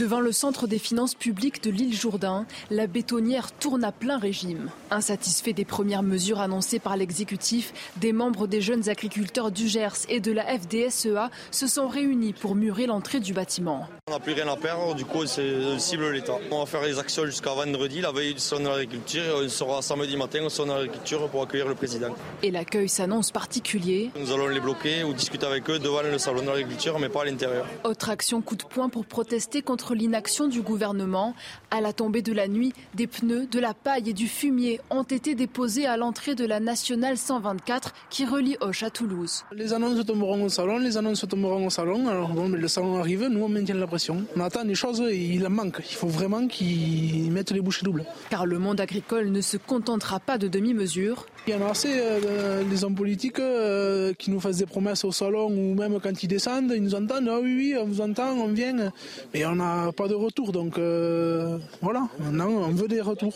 [0.00, 4.70] Devant le centre des finances publiques de l'île Jourdain, la bétonnière tourne à plein régime.
[4.90, 10.20] Insatisfait des premières mesures annoncées par l'exécutif, des membres des jeunes agriculteurs du Gers et
[10.20, 13.86] de la FDSEA se sont réunis pour murer l'entrée du bâtiment.
[14.08, 16.38] On n'a plus rien à perdre, du coup c'est cible l'État.
[16.50, 19.82] On va faire les actions jusqu'à vendredi, la veille du salon de l'agriculture, on sera
[19.82, 22.14] samedi matin au salon de l'agriculture pour accueillir le président.
[22.42, 24.10] Et l'accueil s'annonce particulier.
[24.18, 27.20] Nous allons les bloquer ou discuter avec eux devant le salon de l'agriculture, mais pas
[27.20, 27.66] à l'intérieur.
[27.84, 31.34] Autre action coup de poing pour protester contre l'inaction du gouvernement.
[31.70, 35.02] À la tombée de la nuit, des pneus, de la paille et du fumier ont
[35.02, 39.44] été déposés à l'entrée de la nationale 124 qui relie Hoche à Toulouse.
[39.52, 42.08] Les annonces tomberont au salon, les annonces tomberont au salon.
[42.08, 44.24] Alors bon, mais le salon arrive, nous on maintient la pression.
[44.36, 45.82] On attend des choses et il en manque.
[45.90, 48.04] Il faut vraiment qu'ils mettent les bouchées doubles.
[48.30, 51.26] Car le monde agricole ne se contentera pas de demi-mesures.
[51.46, 55.04] Il y en a assez euh, des hommes politiques euh, qui nous fassent des promesses
[55.04, 57.28] au salon ou même quand ils descendent, ils nous entendent.
[57.28, 58.92] Ah oui, oui, on vous entend, on vient.
[59.32, 60.52] Mais on n'a pas de retour.
[60.52, 63.34] Donc euh, voilà, maintenant on veut des retours.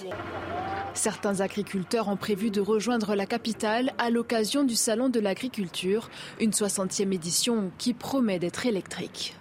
[0.92, 6.08] Certains agriculteurs ont prévu de rejoindre la capitale à l'occasion du Salon de l'agriculture,
[6.40, 9.34] une 60e édition qui promet d'être électrique.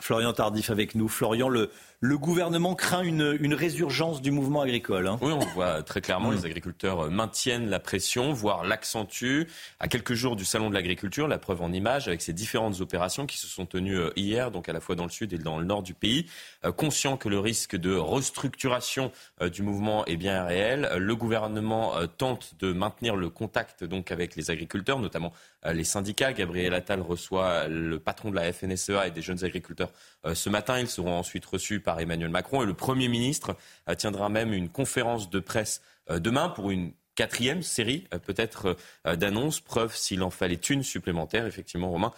[0.00, 1.08] Florian Tardif avec nous.
[1.08, 1.70] Florian, le,
[2.06, 5.08] le gouvernement craint une, résurgence du mouvement agricole.
[5.08, 5.18] Hein.
[5.20, 9.48] Oui, on voit très clairement, les agriculteurs maintiennent la pression, voire l'accentuent.
[9.80, 13.26] À quelques jours du Salon de l'agriculture, la preuve en image avec ces différentes opérations
[13.26, 15.58] qui se sont tenues euh, hier, donc à la fois dans le sud et dans
[15.58, 16.26] le nord du pays.
[16.64, 19.10] Euh, conscient que le risque de restructuration
[19.40, 24.36] euh, du mouvement est bien réel, le gouvernement tente de maintenir le contact donc avec
[24.36, 25.32] les agriculteurs, notamment
[25.64, 26.32] les syndicats.
[26.32, 29.90] Gabriel Attal reçoit le patron de la FNSEA et des jeunes agriculteurs
[30.32, 30.78] ce matin.
[30.78, 32.62] Ils seront ensuite reçus par Emmanuel Macron.
[32.62, 33.56] Et le Premier ministre
[33.88, 38.76] euh, tiendra même une conférence de presse euh, demain pour une quatrième série euh, peut-être
[39.04, 42.12] d'annonces, preuve s'il en fallait une supplémentaire, effectivement, Romain,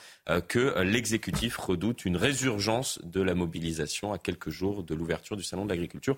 [0.49, 5.65] que l'exécutif redoute une résurgence de la mobilisation à quelques jours de l'ouverture du Salon
[5.65, 6.17] de l'agriculture,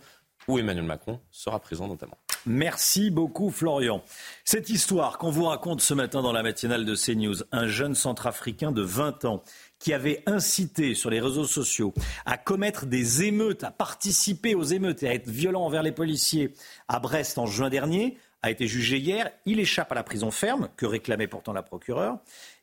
[0.49, 2.19] où Emmanuel Macron sera présent notamment.
[2.47, 4.03] Merci beaucoup Florian.
[4.45, 8.73] Cette histoire qu'on vous raconte ce matin dans la matinale de CNews, un jeune centrafricain
[8.73, 9.43] de 20 ans
[9.81, 11.93] qui avait incité sur les réseaux sociaux
[12.27, 16.55] à commettre des émeutes, à participer aux émeutes et à être violent envers les policiers
[16.87, 19.31] à Brest en juin dernier, a été jugé hier.
[19.47, 22.19] Il échappe à la prison ferme, que réclamait pourtant la procureure.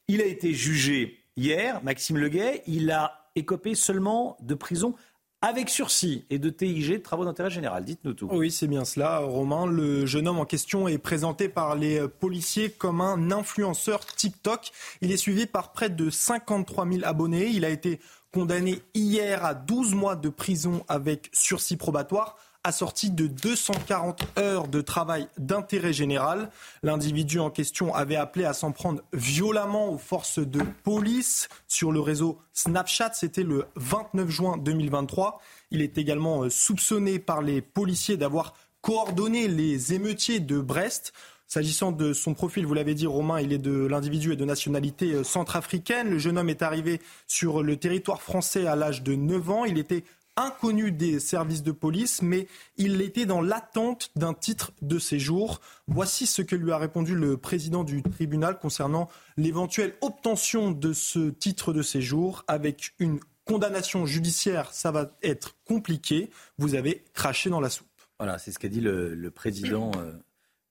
[0.07, 2.63] Il a été jugé hier, Maxime Leguet.
[2.67, 4.95] Il a écopé seulement de prison
[5.41, 7.85] avec sursis et de TIG, de travaux d'intérêt général.
[7.85, 8.27] Dites-nous tout.
[8.31, 9.67] Oui, c'est bien cela, Romain.
[9.67, 14.71] Le jeune homme en question est présenté par les policiers comme un influenceur TikTok.
[15.01, 17.47] Il est suivi par près de 53 000 abonnés.
[17.47, 17.99] Il a été
[18.33, 22.35] condamné hier à 12 mois de prison avec sursis probatoire
[22.67, 26.51] assorti de 240 heures de travail d'intérêt général.
[26.83, 32.01] L'individu en question avait appelé à s'en prendre violemment aux forces de police sur le
[32.01, 33.11] réseau Snapchat.
[33.13, 35.39] C'était le 29 juin 2023.
[35.71, 41.13] Il est également euh, soupçonné par les policiers d'avoir coordonné les émeutiers de Brest.
[41.47, 45.13] S'agissant de son profil, vous l'avez dit, Romain, il est de l'individu et de nationalité
[45.13, 46.09] euh, centrafricaine.
[46.09, 49.63] Le jeune homme est arrivé sur le territoire français à l'âge de 9 ans.
[49.63, 50.03] Il était
[50.37, 52.47] inconnu des services de police, mais
[52.77, 55.59] il était dans l'attente d'un titre de séjour.
[55.87, 61.29] Voici ce que lui a répondu le président du tribunal concernant l'éventuelle obtention de ce
[61.29, 66.29] titre de séjour avec une condamnation judiciaire, ça va être compliqué.
[66.57, 67.87] Vous avez craché dans la soupe.
[68.19, 70.11] Voilà, c'est ce qu'a dit le, président, euh,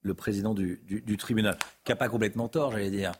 [0.01, 3.13] le président du, tribunal, qui n'a pas complètement tort, j'allais dire.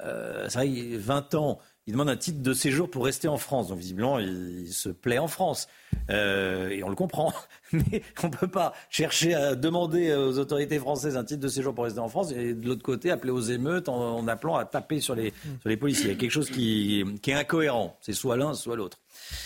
[0.00, 3.68] Euh, c'est vrai, 20 ans, il demande un titre de séjour pour rester en France.
[3.68, 5.68] Donc visiblement, il, se plaît en France.
[6.10, 7.32] Euh, et on le comprend.
[7.72, 11.74] Mais on ne peut pas chercher à demander aux autorités françaises un titre de séjour
[11.74, 15.00] pour rester en France et de l'autre côté appeler aux émeutes en, appelant à taper
[15.00, 16.06] sur les, sur les policiers.
[16.06, 17.96] Il y a quelque chose qui, qui est incohérent.
[18.00, 18.98] C'est soit l'un, soit l'autre.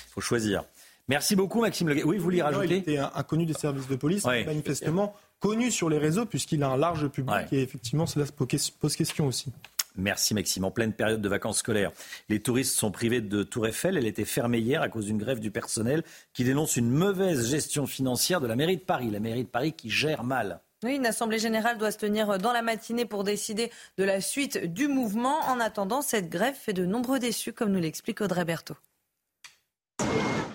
[0.09, 0.65] Il faut choisir.
[1.09, 2.03] Merci beaucoup, Maxime Leguet.
[2.05, 5.99] Oui, vous voulez rajouter Il était inconnu des services de police, manifestement connu sur les
[5.99, 9.53] réseaux puisqu'il a un large public et effectivement cela pose question aussi.
[9.97, 10.64] Merci Maxime.
[10.64, 11.93] En pleine période de vacances scolaires,
[12.28, 13.97] les touristes sont privés de Tour Eiffel.
[13.97, 16.02] Elle était fermée hier à cause d'une grève du personnel
[16.32, 19.10] qui dénonce une mauvaise gestion financière de la mairie de Paris.
[19.10, 20.60] La mairie de Paris qui gère mal.
[20.85, 24.73] Oui, une assemblée générale doit se tenir dans la matinée pour décider de la suite
[24.73, 25.40] du mouvement.
[25.48, 28.77] En attendant, cette grève fait de nombreux déçus, comme nous l'explique Audrey Berthaud.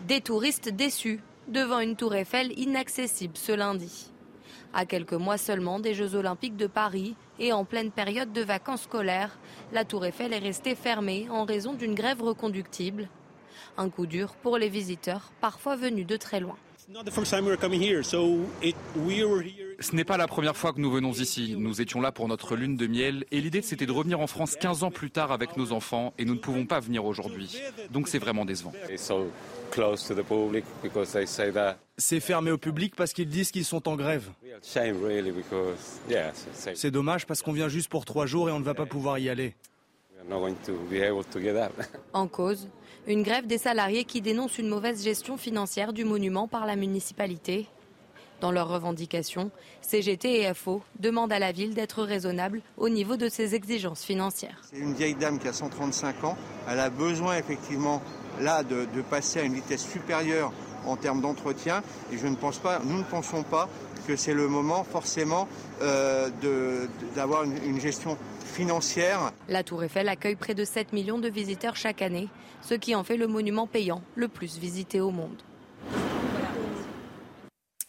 [0.08, 4.12] Des touristes déçus devant une tour Eiffel inaccessible ce lundi.
[4.74, 8.84] À quelques mois seulement des Jeux Olympiques de Paris et en pleine période de vacances
[8.84, 9.38] scolaires,
[9.74, 13.10] la Tour Eiffel est restée fermée en raison d'une grève reconductible.
[13.78, 16.56] Un coup dur pour les visiteurs, parfois venus de très loin.
[19.82, 21.56] Ce n'est pas la première fois que nous venons ici.
[21.58, 24.56] Nous étions là pour notre lune de miel et l'idée c'était de revenir en France
[24.56, 27.60] 15 ans plus tard avec nos enfants et nous ne pouvons pas venir aujourd'hui.
[27.90, 28.74] Donc c'est vraiment décevant.
[31.98, 34.30] C'est fermé au public parce qu'ils disent qu'ils sont en grève.
[36.76, 39.18] C'est dommage parce qu'on vient juste pour trois jours et on ne va pas pouvoir
[39.18, 39.56] y aller.
[42.14, 42.68] En cause,
[43.08, 47.68] une grève des salariés qui dénoncent une mauvaise gestion financière du monument par la municipalité.
[48.42, 49.52] Dans leurs revendications,
[49.82, 54.60] CGT et FO demandent à la ville d'être raisonnable au niveau de ses exigences financières.
[54.64, 56.36] C'est une vieille dame qui a 135 ans.
[56.68, 58.02] Elle a besoin effectivement
[58.40, 60.52] là de, passer à une vitesse supérieure
[60.88, 61.84] en termes d'entretien.
[62.12, 63.70] Et je ne pense pas, nous ne pensons pas
[64.08, 65.48] que c'est le moment forcément
[65.84, 66.28] euh,
[67.16, 69.32] d'avoir une, gestion financière.
[69.50, 72.28] La Tour Eiffel accueille près de 7 millions de visiteurs chaque année,
[72.64, 75.44] ce qui en fait le monument payant le plus visité au monde.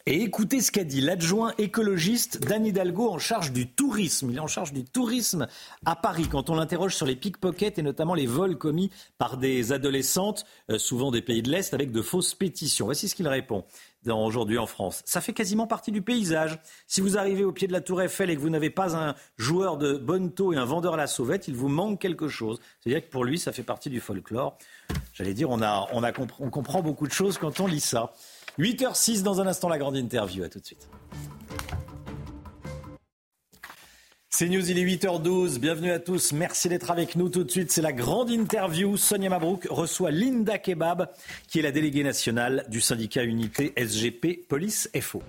[0.05, 4.31] Et écoutez ce qu'a dit l'adjoint écologiste Dan Hidalgo en charge du tourisme.
[4.31, 5.47] Il est en charge du tourisme
[5.85, 9.71] à Paris quand on l'interroge sur les pickpockets et notamment les vols commis par des
[9.71, 12.83] adolescentes, euh, souvent des pays de l'Est, avec de fausses pétitions.
[12.83, 13.63] Voici ce qu'il répond
[14.11, 15.01] aujourd'hui en France.
[15.05, 16.59] Ça fait quasiment partie du paysage.
[16.85, 19.15] Si vous arrivez au pied de la tour Eiffel et que vous n'avez pas un
[19.37, 22.59] joueur de bonne taux et un vendeur à la sauvette, il vous manque quelque chose.
[22.81, 24.57] C'est-à-dire que pour lui, ça fait partie du folklore.
[25.13, 28.11] J'allais dire, on, a, on, a, on comprend beaucoup de choses quand on lit ça.
[28.59, 30.43] 8h06 dans un instant la grande interview.
[30.43, 30.87] À tout de suite.
[34.29, 35.59] C'est News, il est 8h12.
[35.59, 36.33] Bienvenue à tous.
[36.33, 37.71] Merci d'être avec nous tout de suite.
[37.71, 38.97] C'est la grande interview.
[38.97, 41.09] Sonia Mabrouk reçoit Linda Kebab,
[41.47, 45.21] qui est la déléguée nationale du syndicat Unité SGP Police FO.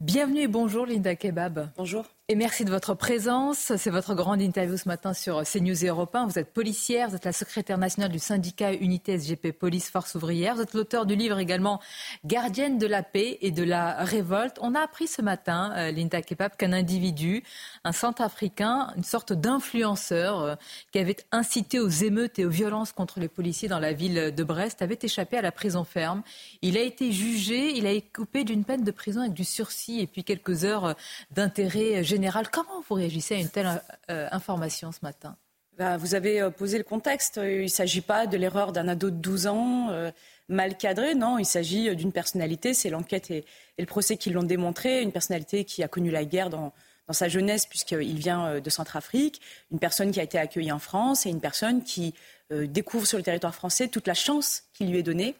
[0.00, 1.70] Bienvenue et bonjour Linda Kebab.
[1.76, 2.06] Bonjour.
[2.30, 3.72] Et merci de votre présence.
[3.76, 6.28] C'est votre grande interview ce matin sur CNews et Europe 1.
[6.28, 10.54] Vous êtes policière, vous êtes la secrétaire nationale du syndicat Unité SGP Police Force Ouvrière.
[10.54, 11.80] Vous êtes l'auteur du livre également
[12.24, 14.58] Gardienne de la paix et de la révolte.
[14.60, 17.42] On a appris ce matin, euh, Linda Kebab, qu'un individu,
[17.82, 20.54] un centrafricain, une sorte d'influenceur euh,
[20.92, 24.44] qui avait incité aux émeutes et aux violences contre les policiers dans la ville de
[24.44, 26.22] Brest, avait échappé à la prison ferme.
[26.62, 29.98] Il a été jugé, il a été coupé d'une peine de prison avec du sursis
[29.98, 30.94] et puis quelques heures
[31.32, 32.19] d'intérêt général
[32.52, 35.36] Comment vous réagissez à une telle euh, information ce matin?
[35.78, 37.40] Bah, Vous avez euh, posé le contexte.
[37.42, 40.10] Il ne s'agit pas de l'erreur d'un ado de 12 ans euh,
[40.48, 41.14] mal cadré.
[41.14, 42.74] Non, il s'agit d'une personnalité.
[42.74, 43.44] C'est l'enquête et,
[43.78, 45.02] le procès qui l'ont démontré.
[45.02, 46.72] Une personnalité qui a connu la guerre dans,
[47.06, 49.40] dans sa jeunesse puisqu'il vient de Centrafrique.
[49.70, 52.14] Une personne qui a été accueillie en France et une personne qui
[52.50, 55.36] découvre sur le territoire français toute la chance qui lui est donnée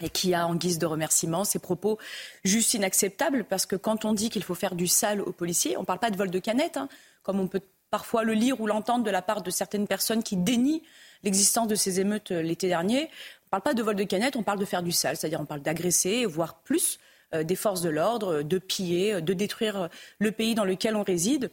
[0.00, 1.98] et qui a en guise de remerciement ces propos
[2.44, 5.80] juste inacceptables parce que quand on dit qu'il faut faire du sale aux policiers, on
[5.80, 6.88] ne parle pas de vol de canette, hein,
[7.22, 10.36] comme on peut parfois le lire ou l'entendre de la part de certaines personnes qui
[10.36, 10.82] dénient
[11.22, 13.02] l'existence de ces émeutes euh, l'été dernier.
[13.02, 15.40] On ne parle pas de vol de canette, on parle de faire du sale, c'est-à-dire
[15.40, 16.98] on parle d'agresser, voire plus,
[17.34, 21.02] euh, des forces de l'ordre, de piller, euh, de détruire le pays dans lequel on
[21.02, 21.50] réside.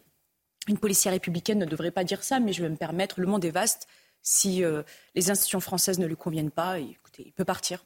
[0.68, 3.44] Une policière républicaine ne devrait pas dire ça, mais je vais me permettre, le monde
[3.46, 3.88] est vaste.
[4.22, 4.62] Si
[5.16, 7.86] les institutions françaises ne lui conviennent pas, écoutez, il peut partir.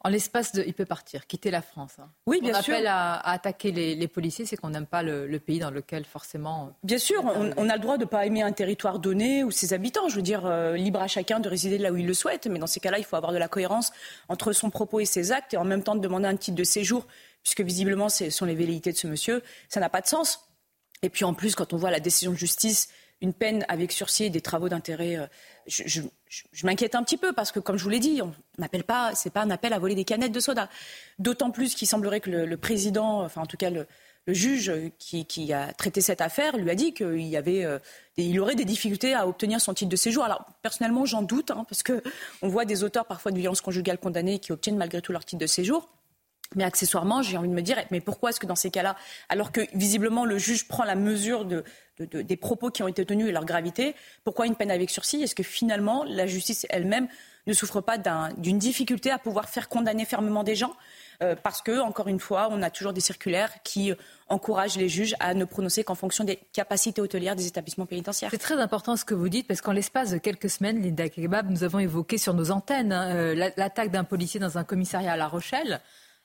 [0.00, 0.64] En l'espace de.
[0.66, 1.92] Il peut partir, quitter la France.
[1.98, 2.10] Hein.
[2.26, 2.74] Oui, bien sûr.
[2.74, 6.76] Appelle à, attaquer les, policiers, c'est qu'on n'aime pas le, pays dans lequel, forcément.
[6.82, 9.72] Bien sûr, on, a le droit de ne pas aimer un territoire donné ou ses
[9.72, 10.08] habitants.
[10.08, 12.46] Je veux dire, euh, libre à chacun de résider là où il le souhaite.
[12.46, 13.92] Mais dans ces cas-là, il faut avoir de la cohérence
[14.28, 16.64] entre son propos et ses actes et en même temps de demander un titre de
[16.64, 17.06] séjour,
[17.42, 19.42] puisque visiblement, ce sont les velléités de ce monsieur.
[19.68, 20.48] Ça n'a pas de sens.
[21.02, 22.88] Et puis en plus, quand on voit la décision de justice
[23.22, 25.16] une peine avec sursis et des travaux d'intérêt.
[25.16, 25.26] Euh,
[25.66, 26.02] je,
[26.64, 29.30] m'inquiète un petit peu parce que, comme je vous l'ai dit, on n'appelle pas, c'est
[29.30, 30.68] pas un appel à voler des canettes de soda.
[31.20, 33.86] D'autant plus qu'il semblerait que le, président, enfin en tout cas le,
[34.26, 37.78] juge qui, a traité cette affaire lui a dit qu'il y avait, euh,
[38.16, 40.24] il aurait des difficultés à obtenir son titre de séjour.
[40.24, 42.02] Alors personnellement, j'en doute hein, parce que
[42.40, 45.40] on voit des auteurs parfois de violences conjugales condamnés qui obtiennent malgré tout leur titre
[45.40, 45.88] de séjour.
[46.54, 48.96] Mais accessoirement, j'ai envie de me dire, mais pourquoi est-ce que dans ces cas-là,
[49.28, 51.64] alors que visiblement le juge prend la mesure de,
[52.06, 55.22] des propos qui ont été tenus et leur gravité, pourquoi une peine avec sursis?
[55.22, 57.08] Est-ce que finalement la justice elle-même
[57.46, 57.98] ne souffre pas
[58.38, 60.74] d'une difficulté à pouvoir faire condamner fermement des gens?
[61.22, 63.92] Euh, parce que, encore une fois, on a toujours des circulaires qui
[64.28, 68.30] encouragent les juges à ne prononcer qu'en fonction des capacités hôtelières des établissements pénitentiaires.
[68.30, 71.48] C'est très important ce que vous dites, parce qu'en l'espace de quelques semaines, Linda Kebab,
[71.48, 75.16] nous avons évoqué sur nos antennes hein, euh, l'attaque d'un policier dans un commissariat à
[75.16, 75.80] La Rochelle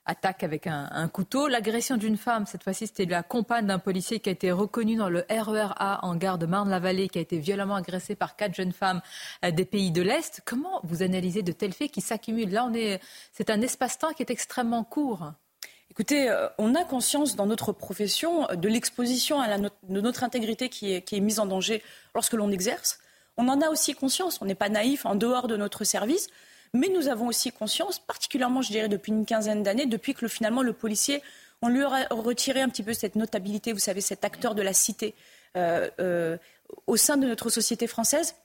[0.08, 1.48] attaque avec un, couteau.
[1.48, 5.10] L'agression d'une femme, cette fois-ci, c'était la compagne d'un policier qui a été reconnu dans
[5.10, 9.02] le RERA en gare de Marne-la-Vallée, qui a été violemment agressé par quatre jeunes femmes
[9.46, 10.42] euh, des pays de l'Est.
[10.46, 12.52] Comment vous analysez de tels faits qui s'accumulent?
[12.52, 13.00] Là, on est,
[13.34, 15.34] c'est un espace-temps qui est extrêmement court.
[15.92, 20.94] Écoutez, euh, on a conscience dans notre profession de l'exposition à de notre intégrité qui
[20.94, 21.84] est, qui est mise en danger
[22.16, 23.00] lorsque l'on exerce.
[23.38, 26.30] On en a aussi conscience, on n'est pas naïf en dehors de notre service.
[26.74, 30.62] Mais nous avons aussi conscience, particulièrement, je dirais, depuis une quinzaine d'années, depuis que finalement
[30.62, 31.22] le policier,
[31.62, 34.74] on lui a retiré un petit peu cette notabilité, vous savez, cet acteur de la
[34.74, 35.16] cité
[35.56, 36.38] euh, euh,
[36.86, 38.36] au sein de notre société française.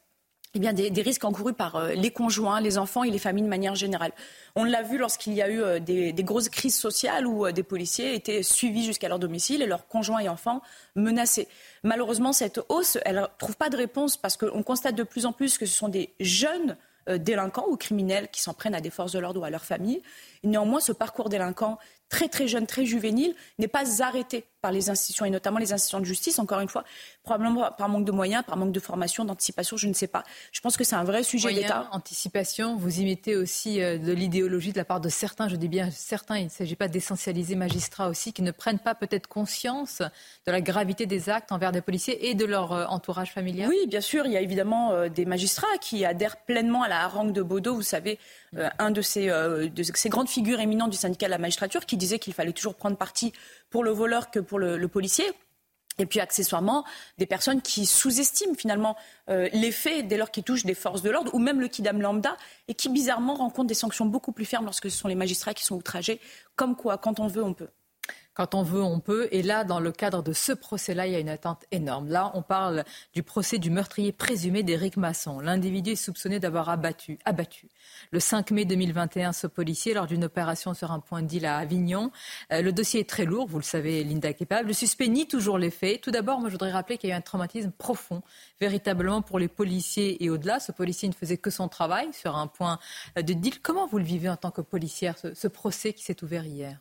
[0.55, 3.49] Eh bien, des, risques encourus par euh, les conjoints, les enfants et les familles de
[3.49, 4.13] manière générale.
[4.55, 8.15] On l'a vu lorsqu'il y a eu des, des, grosses crises sociales où des policiers
[8.15, 10.61] étaient suivis jusqu'à leur domicile et leurs conjoints et enfants
[10.95, 11.49] menacés.
[11.85, 15.33] Malheureusement, cette hausse, elle ne trouve pas de réponse parce qu'on constate de plus en
[15.33, 16.77] plus que ce sont des jeunes
[17.09, 19.65] euh, délinquants ou criminels qui s'en prennent à des forces de l'ordre ou à leur
[19.65, 20.03] famille.
[20.45, 25.25] néanmoins, ce parcours délinquant très très jeune, très juvénile, n'est pas arrêté par les institutions
[25.25, 26.85] et notamment les institutions de justice, encore une fois,
[27.23, 30.23] probablement par manque de moyens, par manque de formation, d'anticipation, je ne sais pas.
[30.53, 31.89] Je pense que c'est un vrai sujet d'État.
[31.93, 35.91] Anticipation, vous imitez aussi euh, de l'idéologie de la part de certains, je dis bien
[35.91, 40.01] certains, il ne s'agit pas d'essentialiser magistrats aussi, qui ne prennent pas peut-être conscience
[40.47, 43.87] de la gravité des actes envers des policiers et de leur euh, entourage familial Oui,
[43.87, 47.33] bien sûr, il y a évidemment euh, des magistrats qui adhèrent pleinement à la harangue
[47.33, 48.19] de Baudot, vous savez,
[48.57, 51.97] euh, un de ces, de ces, grandes figures éminentes du syndicat de la magistrature qui
[51.97, 53.33] disait qu'il fallait toujours prendre parti
[53.73, 55.25] pour le voleur que pour le, policier.
[55.99, 56.85] Et puis accessoirement,
[57.19, 58.97] des personnes qui sous-estiment finalement
[59.29, 62.37] les faits dès lors qu'ils touchent des forces de l'ordre ou même le kidam lambda
[62.69, 65.65] et qui bizarrement rencontrent des sanctions beaucoup plus fermes lorsque ce sont les magistrats qui
[65.65, 66.19] sont outragés.
[66.57, 67.69] Comme quoi, quand on veut, on peut.
[68.35, 69.29] Quand on veut, on peut.
[69.31, 72.09] Et là, dans le cadre de ce procès-là, il y a une attente énorme.
[72.09, 75.41] Là, on parle du procès du meurtrier présumé d'Éric Masson.
[75.41, 77.69] L'individu est soupçonné d'avoir abattu, abattu
[78.11, 82.11] le 5 mai 2021 ce policier lors d'une opération sur un point d'île à Avignon.
[82.53, 84.67] Euh, le dossier est très lourd, vous le savez, Linda Kepab.
[84.67, 86.01] Le suspect nie toujours les faits.
[86.01, 88.23] Tout d'abord, moi, je voudrais rappeler qu'il y a eu un traumatisme profond,
[88.61, 90.59] véritablement pour les policiers et au-delà.
[90.59, 92.79] Ce policier ne faisait que son travail sur un point
[93.17, 93.61] de deal.
[93.61, 96.79] Comment vous le vivez en tant que policière, ce procès qui s'est ouvert hier?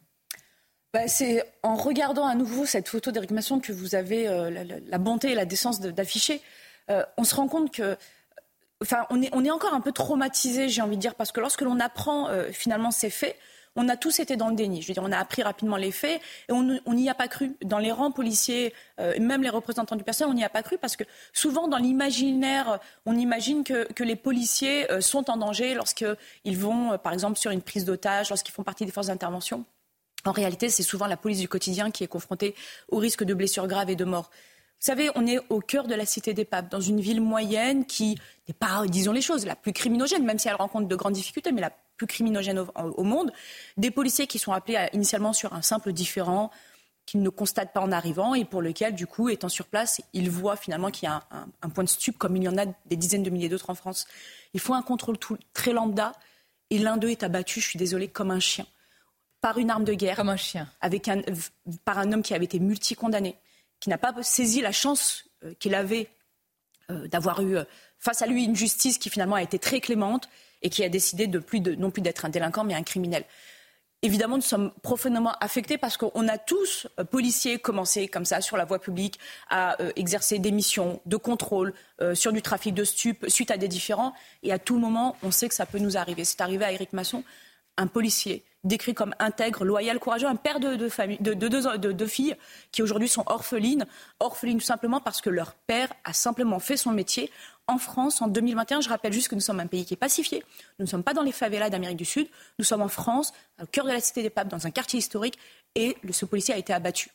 [0.93, 4.49] Bah, c'est en regardant à nouveau cette photo d'Éric Masson que vous avez euh,
[4.85, 6.41] la, bonté et la décence d'afficher.
[6.89, 7.97] Euh, on se rend compte que.
[8.81, 11.80] Enfin, on est, encore un peu traumatisé, j'ai envie de dire, parce que lorsque l'on
[11.80, 13.38] apprend euh, finalement ces faits,
[13.76, 14.81] on a tous été dans le déni.
[14.81, 16.19] Je veux on a appris rapidement les faits
[16.49, 17.55] et on n'y a pas cru.
[17.63, 20.97] Dans les rangs policiers, même les représentants du personnel, on n'y a pas cru parce
[20.97, 26.97] que souvent dans l'imaginaire, on imagine que, que, les policiers sont en danger lorsqu'ils vont,
[26.97, 29.63] par exemple, sur une prise d'otage, lorsqu'ils font partie des forces d'intervention.
[30.26, 32.56] En réalité, c'est souvent la police du quotidien qui est confrontée
[32.89, 34.30] au risque de blessures graves et de mort.
[34.81, 37.85] Vous savez, on est au cœur de la cité des papes, dans une ville moyenne
[37.85, 38.18] qui
[38.48, 41.52] n'est pas, disons les choses, la plus criminogène, même si elle rencontre de grandes difficultés,
[41.52, 43.31] mais la plus criminogène au, monde.
[43.77, 46.49] Des policiers qui sont appelés initialement sur un simple différent,
[47.06, 50.31] qu'ils ne constatent pas en arrivant et pour lequel, du coup, étant sur place, ils
[50.31, 51.23] voient finalement qu'il y a
[51.61, 53.76] un, point de stup, comme il y en a des dizaines de milliers d'autres en
[53.76, 54.07] France.
[54.56, 56.14] Il faut un contrôle tout, très lambda
[56.72, 58.65] et l'un d'eux est abattu, je suis désolée, comme un chien
[59.41, 60.15] par une arme de guerre.
[60.15, 60.69] Comme un chien.
[60.80, 61.22] Avec un,
[61.84, 63.35] par un homme qui avait été multicondamné,
[63.80, 66.07] qui n'a pas saisi la chance euh, qu'il avait
[66.89, 67.63] euh, d'avoir eu euh,
[67.99, 70.30] face à lui une justice qui finalement a été très clémente
[70.61, 73.26] et qui a décidé de plus de, non plus d'être un délinquant mais un criminel.
[74.03, 78.65] Évidemment, nous sommes profondément affectés parce qu'on a tous, policiers, commencé comme ça sur la
[78.65, 81.72] voie publique à exercer des missions de contrôle
[82.15, 84.15] sur du trafic de stupes suite à des différends.
[84.41, 86.26] Et à tout moment, on sait que ça peut nous arriver.
[86.26, 87.23] C'est arrivé à Éric Masson,
[87.77, 92.35] un policier décrit comme intègre, loyal, courageux, un père de, de, deux filles
[92.71, 93.85] qui aujourd'hui sont orphelines,
[94.19, 97.31] orphelines tout simplement parce que leur père a simplement fait son métier.
[97.67, 100.43] En France, en 2021, je rappelle juste que nous sommes un pays qui est pacifié.
[100.79, 102.27] Nous ne sommes pas dans les favelas d'Amérique du Sud.
[102.59, 105.38] Nous sommes en France, au cœur de la cité des papes, dans un quartier historique,
[105.75, 107.09] et ce policier a été abattu.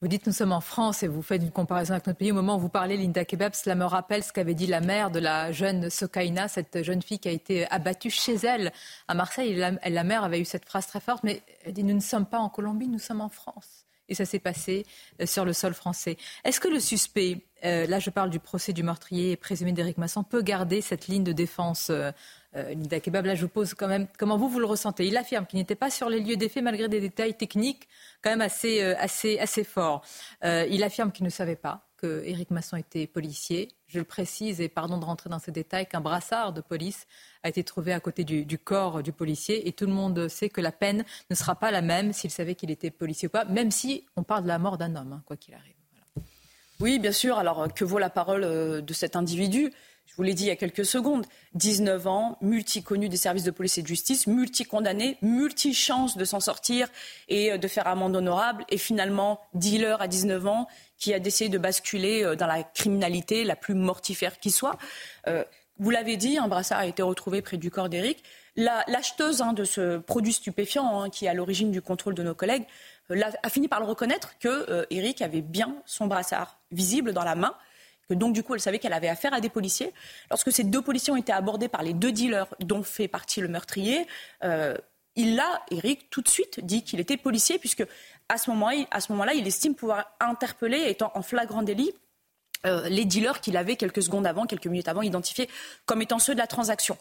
[0.00, 2.30] Vous dites nous sommes en France et vous faites une comparaison avec notre pays.
[2.30, 5.10] Au moment où vous parlez, Linda Kebab, cela me rappelle ce qu'avait dit la mère
[5.10, 8.72] de la jeune Sokaina, cette jeune fille qui a été abattue chez elle
[9.08, 9.56] à Marseille.
[9.56, 12.38] La, mère avait eu cette phrase très forte, mais elle dit nous ne sommes pas
[12.38, 13.86] en Colombie, nous sommes en France.
[14.08, 14.86] Et ça s'est passé
[15.20, 16.16] euh, sur le sol français.
[16.44, 20.22] Est-ce que le suspect, euh, là je parle du procès du meurtrier présumé d'Éric Masson,
[20.22, 22.12] peut garder cette ligne de défense euh,
[22.56, 25.06] euh, Linda Kebab, là je vous pose quand même comment vous vous le ressentez.
[25.06, 27.88] Il affirme qu'il n'était pas sur les lieux des faits malgré des détails techniques
[28.22, 30.02] quand même assez, euh, assez, assez forts.
[30.44, 33.68] Euh, il affirme qu'il ne savait pas que Éric Masson était policier.
[33.86, 37.06] Je le précise, et pardon de rentrer dans ces détails, qu'un brassard de police
[37.42, 39.66] a été trouvé à côté du, corps du policier.
[39.66, 42.54] Et tout le monde sait que la peine ne sera pas la même s'il savait
[42.54, 45.22] qu'il était policier ou pas, même si on parle de la mort d'un homme, hein,
[45.26, 45.74] quoi qu'il arrive.
[46.80, 47.36] Oui, bien sûr.
[47.38, 48.42] Alors, que vaut la parole
[48.84, 49.72] de cet individu?
[50.08, 53.50] Je vous l'ai dit il y a quelques secondes, 19 ans, multi-connu des services de
[53.50, 56.88] police et de justice, multi-condamné, multi-chance de s'en sortir
[57.28, 60.66] et euh, de faire amende honorable, et finalement dealer à 19 ans
[60.96, 64.78] qui a décidé de basculer euh, dans la criminalité la plus mortifère qui soit.
[65.26, 65.44] Euh,
[65.78, 68.24] vous l'avez dit, un brassard a été retrouvé près du corps d'Éric.
[68.56, 72.34] L'acheteuse hein, de ce produit stupéfiant hein, qui est à l'origine du contrôle de nos
[72.34, 72.64] collègues
[73.10, 77.54] a fini par le reconnaître que Eric avait bien son brassard visible dans la main
[78.14, 79.92] donc du coup elle savait qu'elle avait affaire à des policiers.
[80.30, 83.48] Lorsque ces deux policiers ont été abordés par les deux dealers dont fait partie le
[83.48, 84.06] meurtrier,
[84.44, 84.76] euh,
[85.16, 87.84] il a, Eric, tout de suite dit qu'il était policier, puisque
[88.28, 91.90] à ce moment-là, il estime pouvoir interpeller, étant en flagrant délit,
[92.66, 95.48] euh, les dealers qu'il avait quelques secondes avant, quelques minutes avant, identifiés
[95.86, 96.96] comme étant ceux de la transaction.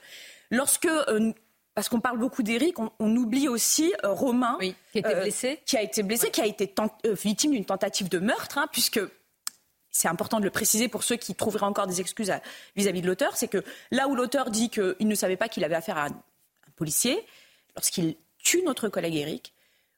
[0.49, 1.31] Lorsque euh,
[1.75, 4.57] parce qu'on parle beaucoup d'Eric, on, oublie aussi Romain,
[4.91, 5.59] qui, blessé.
[5.63, 6.73] qui a été blessé, qui a été
[7.03, 8.99] victime d'une tentative de meurtre, hein, puisque
[9.97, 12.31] c'est important de le préciser pour ceux qui trouveraient encore des excuses
[12.75, 15.75] vis-à-vis de l'auteur, c'est que là où l'auteur dit qu'il ne savait pas qu'il avait
[15.75, 16.21] affaire à un,
[16.75, 17.25] policier,
[17.75, 19.53] lorsqu'il tue notre collègue Eric,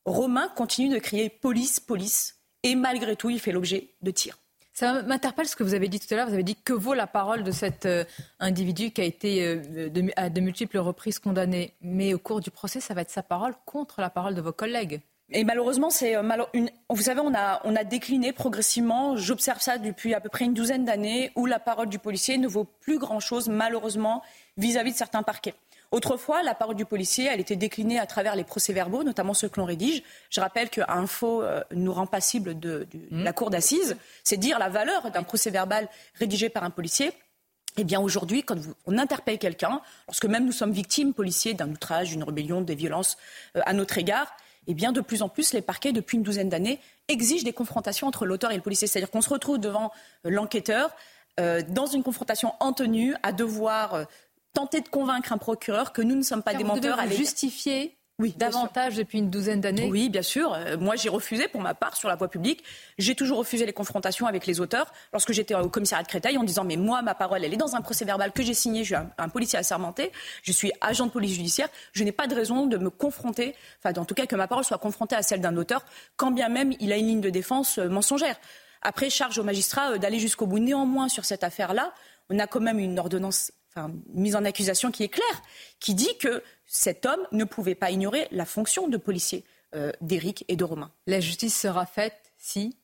[0.06, 4.38] Romain continue de crier police, police, et malgré tout, il fait l'objet de tirs.
[4.72, 6.28] Ça m'interpelle ce que vous avez dit tout à l'heure.
[6.28, 8.06] Vous avez dit que vaut la parole de cet euh,
[8.40, 11.74] individu qui a été euh, à de multiples reprises condamné.
[11.82, 14.54] Mais au cours du procès, ça va être sa parole contre la parole de vos
[14.54, 15.02] collègues.
[15.32, 16.70] Et malheureusement, c'est euh, une...
[16.90, 19.16] vous savez, on a, on a décliné progressivement.
[19.16, 22.48] J'observe ça depuis à peu près une douzaine d'années, où la parole du policier ne
[22.48, 24.24] vaut plus grand-chose, malheureusement,
[24.58, 25.54] vis-à-vis de certains parquets.
[25.92, 29.60] Autrefois, la parole du policier, elle était déclinée à travers les procès-verbaux, notamment ceux que
[29.60, 30.04] l'on rédige.
[30.30, 33.24] Je rappelle qu'un faux euh, nous rend passible de, Mmh.
[33.24, 33.98] la cour d'assises.
[34.24, 37.12] C'est dire la valeur d'un procès-verbal rédigé par un policier.
[37.78, 42.10] Eh bien, aujourd'hui, quand on interpelle quelqu'un, lorsque même nous sommes victimes, policiers, d'un outrage,
[42.10, 43.18] d'une rébellion, des violences
[43.56, 44.36] euh, à notre égard,
[44.68, 48.08] eh bien, de plus en plus, les parquets, depuis une douzaine d'années, exigent des confrontations
[48.08, 48.88] entre l'auteur et le policier.
[48.88, 49.92] C'est-à-dire qu'on se retrouve devant
[50.26, 50.96] euh, l'enquêteur,
[51.40, 54.04] euh, dans une confrontation en tenue, à devoir euh,
[54.54, 56.98] tenter de convaincre un procureur que nous ne sommes pas des Vous devez menteurs.
[56.98, 60.54] vous à justifier oui, davantage depuis une douzaine d'années Oui, bien sûr.
[60.54, 62.64] Euh, moi, j'ai refusé pour ma part sur la voie publique.
[62.98, 64.92] J'ai toujours refusé les confrontations avec les auteurs.
[65.14, 67.76] Lorsque j'étais au commissariat de Créteil, en disant mais moi, ma parole, elle est dans
[67.76, 68.82] un procès verbal que j'ai signé.
[68.82, 70.12] Je suis un, un policier assermenté.
[70.44, 71.70] Je suis agent de police judiciaire.
[71.94, 74.66] Je n'ai pas de raison de me confronter, enfin, en tout cas, que ma parole
[74.66, 75.86] soit confrontée à celle d'un auteur,
[76.18, 78.36] quand bien même il a une ligne de défense euh, mensongère.
[78.82, 80.60] Après, charge au magistrat euh, d'aller jusqu'au bout.
[80.60, 81.94] Néanmoins, sur cette affaire-là,
[82.30, 85.42] on a quand même une ordonnance, enfin, une mise en accusation qui est claire,
[85.80, 89.44] qui dit que cet homme ne pouvait pas ignorer la fonction de policier
[89.76, 90.92] euh, d'Éric et de Romain.
[91.08, 92.78] La justice sera faite si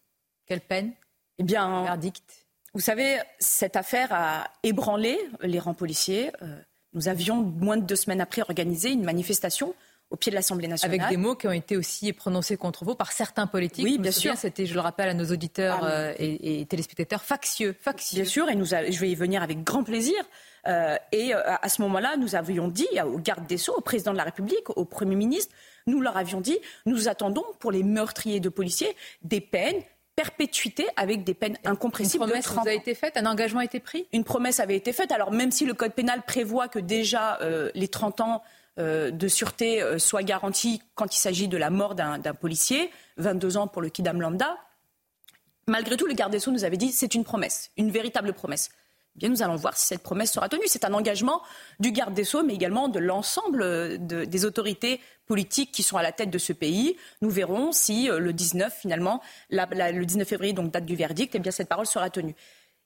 [0.47, 0.91] Quelle peine
[1.37, 2.47] Eh bien, verdict.
[2.73, 6.31] Vous savez, cette affaire a ébranlé les rangs policiers.
[6.41, 6.59] Euh,
[6.93, 9.75] nous avions, moins de deux semaines après, organisé une manifestation
[10.11, 10.99] au pied de l'Assemblée nationale.
[10.99, 13.83] Avec des mots qui ont été aussi prononcés contre vous par certains politiques.
[13.85, 14.35] Oui, bien sûr.
[14.37, 18.21] C'était, je le rappelle à nos auditeurs Ah, euh, et, et téléspectateurs, factieux, factieux.
[18.21, 20.15] Bien sûr, et nous a- je vais y venir avec grand plaisir.
[20.67, 24.11] Euh, et euh, à ce moment-là, nous avions dit au garde des Sceaux, au président
[24.13, 25.53] de la République, au Premier ministre,
[25.87, 26.57] nous leur avions dit,
[26.87, 29.81] nous attendons pour les meurtriers de policiers des peines
[30.15, 33.59] perpétuité avec des peines incompressibles Une promesse de 30 vous a été faite, un engagement
[33.59, 34.07] a été pris?
[34.13, 35.11] Une promesse avait été faite.
[35.11, 38.41] Alors même si le code pénal prévoit que déjà euh, les 30 ans
[38.77, 43.67] de sûreté euh, soient garantis quand il s'agit de la mort d'un policier, 22 ans
[43.67, 44.57] pour le kidam lambda,
[45.67, 48.69] malgré tout, le garde des Sceaux nous avait dit c'est une promesse, une véritable promesse.
[49.15, 50.63] Eh Bien, nous allons voir si cette promesse sera tenue.
[50.67, 51.41] C'est un engagement
[51.79, 55.95] du garde des Sceaux, mais également de l'ensemble euh, de- des autorités politiques qui sont
[55.95, 56.97] à la tête de ce pays.
[57.21, 61.39] Nous verrons si euh, le 19, finalement, le 19 février, donc date du verdict, eh
[61.39, 62.35] bien, cette parole sera tenue.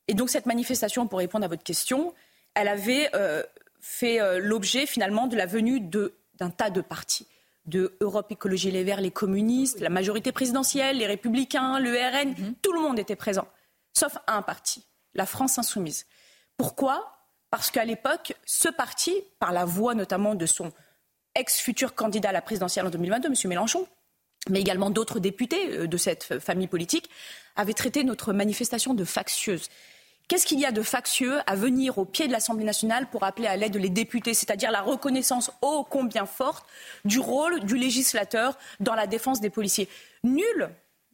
[0.07, 2.13] Et donc, cette manifestation, pour répondre à votre question,
[2.53, 3.41] elle avait euh,
[3.81, 7.27] fait euh, l'objet, finalement, de la venue d'un tas de partis
[7.65, 12.73] de Europe Écologie Les Verts, les communistes, la majorité présidentielle, les républicains, le RN, tout
[12.73, 13.47] le monde était présent,
[13.93, 14.83] sauf un parti,
[15.13, 16.07] la France insoumise.
[16.57, 17.15] Pourquoi?
[17.51, 20.71] Parce qu'à l'époque, ce parti, par la voix notamment de son
[21.35, 23.35] ex-futur candidat à la présidentielle en 2022, M.
[23.45, 23.87] Mélenchon,
[24.49, 27.09] mais également d'autres députés euh, de cette famille politique,
[27.55, 29.69] avait traité notre manifestation de factieuse.
[30.29, 33.47] Qu'est-ce qu'il y a de factieux à venir au pied de l'Assemblée nationale pour appeler
[33.47, 36.67] à l'aide les députés, c'est-à-dire la reconnaissance ô combien forte
[37.03, 39.89] du rôle du législateur dans la défense des policiers?
[40.23, 40.69] Nul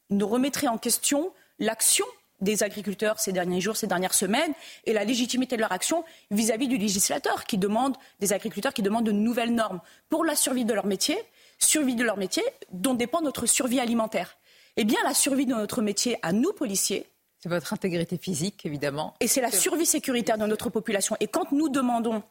[0.09, 2.05] ne remettrait en question l'action
[2.41, 4.51] des agriculteurs ces derniers jours, ces dernières semaines,
[4.83, 9.05] et la légitimité de leur action vis-à-vis du législateur qui demande, des agriculteurs qui demandent
[9.05, 9.79] de nouvelles normes
[10.09, 11.17] pour la survie de leur métier,
[11.57, 12.43] survie de leur métier
[12.73, 14.35] dont dépend notre survie alimentaire.
[14.75, 17.07] Eh bien, la survie de notre métier à nous, policiers,
[17.45, 19.13] C'est votre intégrité physique, évidemment.
[19.19, 21.15] et c'est la survie sécuritaire de notre population.
[21.19, 22.23] Et quand nous demandons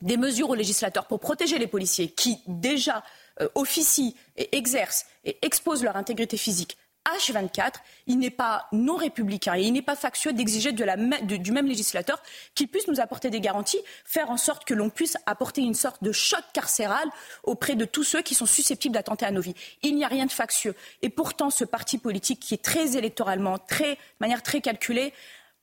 [0.00, 3.04] des mesures aux législateurs pour protéger les policiers qui déjà
[3.40, 7.74] euh, officient et exercent et exposent leur intégrité physique H24,
[8.06, 12.22] il n'est pas non républicain et il n'est pas factieux d'exiger du même législateur
[12.54, 16.02] qu'il puisse nous apporter des garanties, faire en sorte que l'on puisse apporter une sorte
[16.02, 17.08] de choc carcéral
[17.44, 19.54] auprès de tous ceux qui sont susceptibles d'attenter à nos vies.
[19.82, 20.74] Il n'y a rien de factieux.
[21.02, 25.12] Et pourtant, ce parti politique qui est très électoralement, très, de manière très calculée,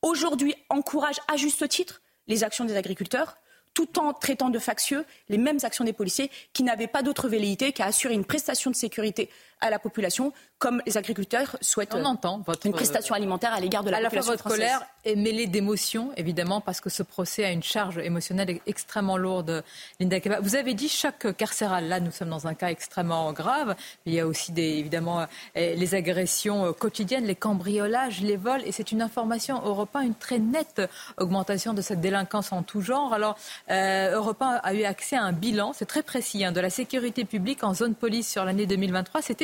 [0.01, 3.37] aujourd'hui encourage à juste titre les actions des agriculteurs,
[3.73, 7.73] tout en traitant de factieux les mêmes actions des policiers qui n'avaient pas d'autre velléité
[7.73, 9.29] qu'à assurer une prestation de sécurité
[9.63, 13.83] à la population, comme les agriculteurs souhaitent On entend votre- une prestation alimentaire à l'égard
[13.83, 14.59] de la à la fois population votre française.
[14.59, 19.63] colère est mêlée d'émotion, évidemment, parce que ce procès a une charge émotionnelle extrêmement lourde.
[19.99, 21.87] Linda Keba, vous avez dit chaque carcéral.
[21.87, 23.75] Là, nous sommes dans un cas extrêmement grave.
[24.05, 25.25] Il y a aussi des, évidemment euh,
[25.55, 30.15] les agressions euh, quotidiennes, les cambriolages, les vols, et c'est une information Europe 1, une
[30.15, 30.81] très nette
[31.17, 33.13] augmentation de cette délinquance en tout genre.
[33.13, 33.37] Alors,
[33.71, 36.69] euh, Europe 1 a eu accès à un bilan, c'est très précis, hein, de la
[36.69, 39.21] sécurité publique en zone police sur l'année 2023.
[39.21, 39.41] C'est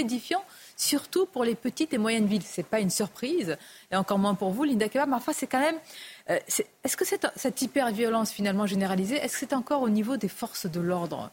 [0.76, 2.44] surtout pour les petites et moyennes villes.
[2.44, 3.58] Ce n'est pas une surprise,
[3.92, 5.10] et encore moins pour vous, Linda Kebab.
[5.10, 5.78] Parfois, c'est quand même.
[6.30, 6.40] euh,
[6.84, 10.66] est-ce que cette, cette hyper-violence finalement généralisée, est-ce que c'est encore au niveau des forces
[10.66, 11.32] de l'ordre?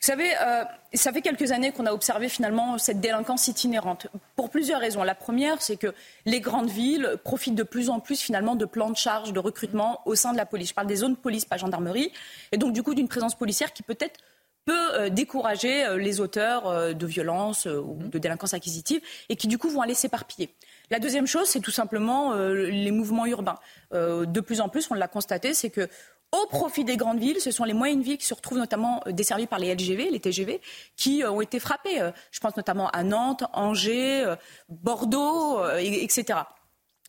[0.00, 4.08] Vous savez, euh, ça fait quelques années qu'on a observé finalement cette délinquance itinérante.
[4.36, 5.02] Pour plusieurs raisons.
[5.02, 5.94] La première, c'est que
[6.26, 10.02] les grandes villes profitent de plus en plus finalement de plans de charge, de recrutement
[10.04, 10.68] au sein de la police.
[10.68, 12.12] Je parle des zones police, pas gendarmerie.
[12.52, 14.20] Et donc du coup d'une présence policière qui peut-être
[14.64, 19.48] peut euh, décourager euh, les auteurs euh, de violences ou de délinquance acquisitive et qui
[19.48, 20.54] du coup vont aller s'éparpiller.
[20.90, 23.58] La deuxième chose, c'est tout simplement les mouvements urbains.
[23.92, 25.88] De plus en plus, on l'a constaté, c'est que
[26.30, 27.40] au profit des grandes villes.
[27.40, 30.60] Ce sont les moyennes villes qui se retrouvent notamment desservies par les LGV, les TGV,
[30.96, 32.10] qui ont été frappées.
[32.32, 34.34] Je pense notamment à Nantes, Angers,
[34.68, 36.40] Bordeaux, etc.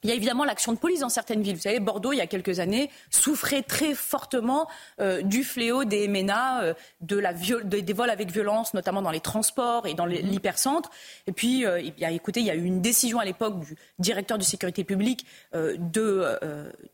[0.04, 1.56] Il y a évidemment l'action de police dans certaines villes.
[1.56, 4.68] Vous savez, Bordeaux, il y a quelques années, souffrait très fortement
[5.00, 9.20] euh, du fléau des MNA, euh, de la des vols avec violence, notamment dans les
[9.20, 10.14] transports et dans mhm.
[10.14, 10.92] l'hypercentre.
[11.26, 14.38] Et puis, euh, eh écoutez, il y a eu une décision à l'époque du directeur
[14.38, 16.26] de sécurité publique de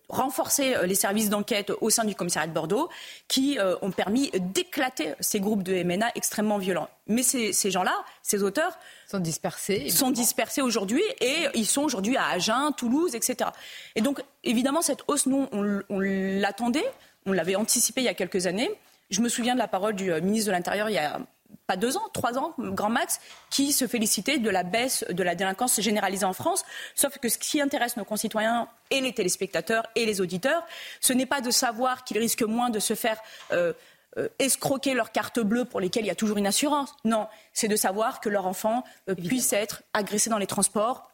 [0.10, 2.90] renforcer les services d'enquête au sein du commissariat de Bordeaux,
[3.28, 6.90] qui ont permis d'éclater ces groupes de MNA extrêmement violents.
[7.08, 8.78] Mais ces, ces gens-là, ces auteurs,
[9.12, 9.90] sont dispersés.
[9.90, 13.50] Sont dispersés aujourd'hui et ils sont aujourd'hui à Agen, Toulouse, etc.
[13.96, 16.90] Et donc, évidemment, cette hausse, nous, on, l'attendait,
[17.26, 18.72] on l'avait anticipé il y a quelques années.
[19.10, 21.20] Je me souviens de la parole du euh, ministre de l'Intérieur il y a
[21.68, 23.20] pas deux ans, trois ans, grand max,
[23.50, 26.64] qui se félicitait de la baisse de la délinquance généralisée en France.
[26.96, 30.64] Sauf que ce qui intéresse nos concitoyens et les téléspectateurs et les auditeurs,
[31.02, 33.20] ce n'est pas de savoir qu'ils risquent moins de se faire
[33.52, 33.74] euh,
[34.18, 36.94] euh, escroquer leur carte bleue pour lesquelles il y a toujours une assurance.
[37.06, 41.10] Non, c'est de savoir que leur enfant euh, puisse être agressé dans les transports,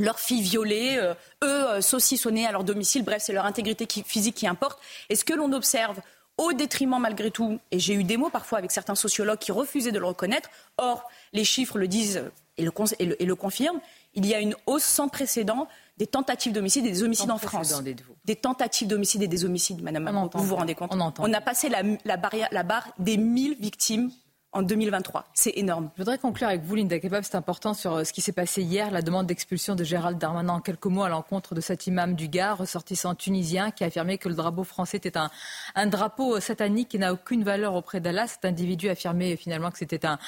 [0.00, 1.14] leur fille violée, euh,
[1.44, 3.04] eux saucissonnés à leur domicile.
[3.04, 4.80] Bref, c'est leur intégrité physique qui importe.
[5.10, 6.00] Et ce que l'on observe
[6.38, 9.92] au détriment malgré tout, et j'ai eu des mots parfois avec certains sociologues qui refusaient
[9.92, 12.24] de le reconnaître, or les chiffres le disent
[12.56, 13.80] et le confirment,
[14.14, 15.68] il y a une hausse sans précédent
[16.00, 17.82] des tentatives d'homicide et des homicides en France.
[18.24, 21.68] Des tentatives d'homicide et des homicides, Madame Vous vous rendez compte on, on, a passé
[21.68, 24.10] la, la, barrière, la barre des 1000 victimes
[24.52, 25.26] en 2023.
[25.32, 25.90] C'est énorme.
[25.94, 27.22] Je voudrais conclure avec vous, Linda Kebab.
[27.22, 30.54] C'est important sur euh, ce qui s'est passé hier, la demande d'expulsion de Gérald Darmanin
[30.54, 34.18] en quelques mots à l'encontre de cet imam du Gard, ressortissant tunisien, qui a affirmé
[34.18, 38.26] que le drapeau français était un, drapeau euh, satanique qui n'a aucune valeur auprès d'Allah.
[38.26, 40.18] Cet individu a affirmé finalement que c'était un,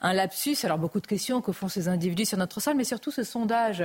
[0.00, 0.58] lapsus.
[0.62, 3.82] Alors beaucoup de questions que font ces individus sur notre sol, mais surtout ce sondage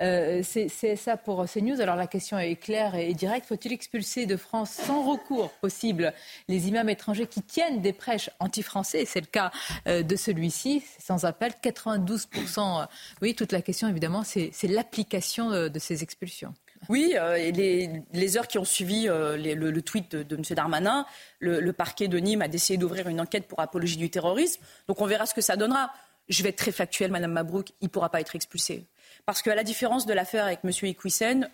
[0.00, 1.80] euh, c'est ça pour CNews.
[1.80, 3.46] Alors la question est claire et directe.
[3.46, 6.12] Faut-il expulser de France sans recours possible
[6.48, 9.04] les imams étrangers qui tiennent des prêches anti-français?
[9.32, 9.50] Cas
[9.88, 12.82] euh, de celui-ci, sans appel, 92%.
[12.82, 12.86] Euh,
[13.20, 16.54] oui, toute la question, évidemment, c'est l'application euh, de ces expulsions.
[16.88, 20.42] Oui, les, heures qui ont suivi le, tweet de, M.
[20.50, 21.06] Darmanin,
[21.38, 24.60] le, parquet de Nîmes a décidé d'ouvrir une enquête pour apologie du terrorisme.
[24.88, 25.92] Donc on verra ce que ça donnera.
[26.28, 28.84] Je vais être très factuel, Madame Mabrouk, il ne pourra pas être expulsé.
[29.26, 30.70] Parce qu'à la différence de l'affaire avec M.
[30.82, 31.48] Iquissen,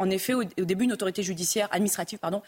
[0.00, 2.42] en effet, au, début, une autorité judiciaire administrative pardon,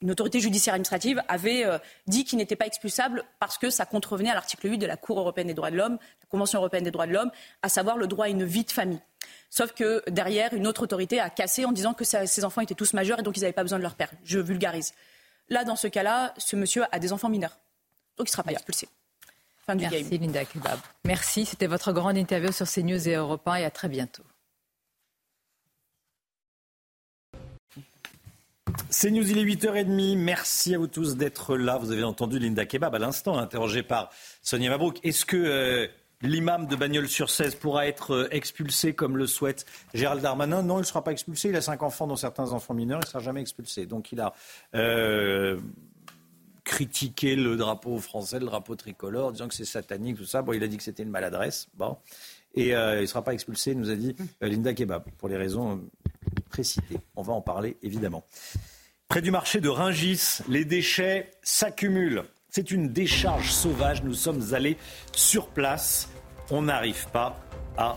[0.00, 4.30] une autorité judiciaire administrative avait euh, dit qu'il n'était pas expulsable parce que ça contrevenait
[4.30, 6.90] à l'article 8 de la Cour européenne des droits de l'homme, la Convention européenne des
[6.90, 7.30] droits de l'homme,
[7.62, 9.00] à savoir le droit à une vie de famille.
[9.50, 12.94] Sauf que derrière, une autre autorité a cassé en disant que ces enfants étaient tous
[12.94, 14.10] majeurs et donc ils n'avaient pas besoin de leur père.
[14.24, 14.94] Je vulgarise.
[15.48, 17.58] Là, dans ce cas-là, ce monsieur a des enfants mineurs.
[18.16, 18.88] Donc il ne sera pas expulsé.
[19.66, 20.78] Fin du Merci Linda Kebab.
[21.04, 24.22] Merci, c'était votre grande interview sur CNews et Europe 1 et à très bientôt.
[28.88, 30.16] C'est News, il est 8h30.
[30.16, 31.76] Merci à vous tous d'être là.
[31.76, 34.10] Vous avez entendu Linda Kebab à l'instant, interrogée par
[34.42, 34.98] Sonia Mabrouk.
[35.04, 35.86] Est-ce que euh,
[36.22, 40.62] l'imam de Bagnols-sur-Cèze pourra être euh, expulsé comme le souhaite Gérald Darmanin?
[40.62, 41.50] Non, il ne sera pas expulsé.
[41.50, 43.00] Il a cinq enfants, dont certains enfants mineurs.
[43.02, 43.86] Il ne sera jamais expulsé.
[43.86, 44.32] Donc il a
[44.74, 45.58] euh,
[46.64, 50.42] critiqué le drapeau français, le drapeau tricolore, disant que c'est satanique, tout ça.
[50.42, 51.68] Bon, il a dit que c'était une maladresse.
[51.74, 51.98] Bon.
[52.54, 55.80] Et il ne sera pas expulsé, nous a dit Linda Kebab, pour les raisons
[56.50, 56.98] précité.
[57.16, 58.24] On va en parler évidemment.
[59.08, 62.24] Près du marché de Ringis, les déchets s'accumulent.
[62.48, 64.02] C'est une décharge sauvage.
[64.02, 64.76] Nous sommes allés
[65.12, 66.08] sur place.
[66.50, 67.40] On n'arrive pas
[67.78, 67.96] à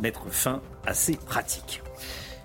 [0.00, 1.82] mettre fin à ces pratiques.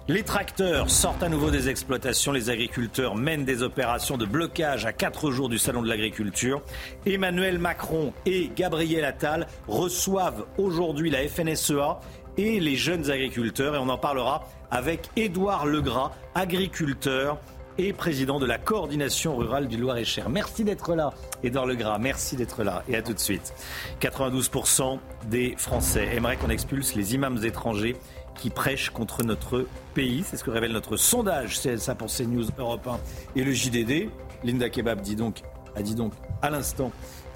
[0.08, 2.32] Les tracteurs sortent à nouveau des exploitations.
[2.32, 6.62] Les agriculteurs mènent des opérations de blocage à quatre jours du Salon de l'agriculture.
[7.08, 12.00] Emmanuel Macron et Gabriel Attal reçoivent aujourd'hui la FNSEA
[12.38, 13.74] et les jeunes agriculteurs.
[13.74, 17.40] Et on en parlera avec Édouard Legras, agriculteur
[17.80, 20.30] et président de la coordination rurale du Loir-et-Cher.
[20.30, 21.14] Merci d'être là,
[21.44, 21.98] Édouard Legras.
[21.98, 22.84] Merci d'être là.
[22.88, 23.54] Et à tout de suite.
[24.02, 25.00] 92%
[25.32, 27.98] des Français aimeraient qu'on expulse les imams étrangers
[28.38, 30.24] qui prêchent contre notre pays.
[30.26, 33.00] C'est ce que révèle notre sondage C'est ça pour CNews Europe 1
[33.36, 34.10] et le JDD.
[34.44, 35.42] Linda Kebab dit donc,
[35.76, 36.92] a dit donc à l'instant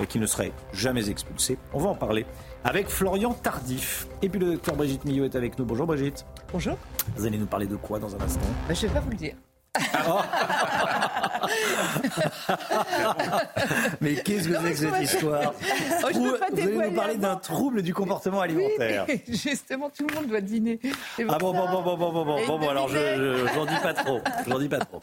[0.07, 1.57] qu'il ne serait jamais expulsé.
[1.73, 2.26] On va en parler
[2.63, 4.07] avec Florian Tardif.
[4.21, 5.65] Et puis le docteur Brigitte Millot est avec nous.
[5.65, 6.26] Bonjour Brigitte.
[6.51, 6.77] Bonjour.
[7.15, 8.41] Vous allez nous parler de quoi dans un instant?
[8.67, 9.35] Ben, Je ne vais pas vous le dire.
[14.01, 15.53] Mais qu'est-ce que c'est que cette histoire
[16.03, 19.05] oh, Vous allez nous parler d'un trouble du comportement alimentaire.
[19.27, 20.79] justement, tout le monde doit dîner.
[21.27, 24.19] Ah bon, bon, bon, bon, bon, bon, bon, bon, alors je n'en dis pas trop.
[24.45, 24.99] Je n'en dis pas trop.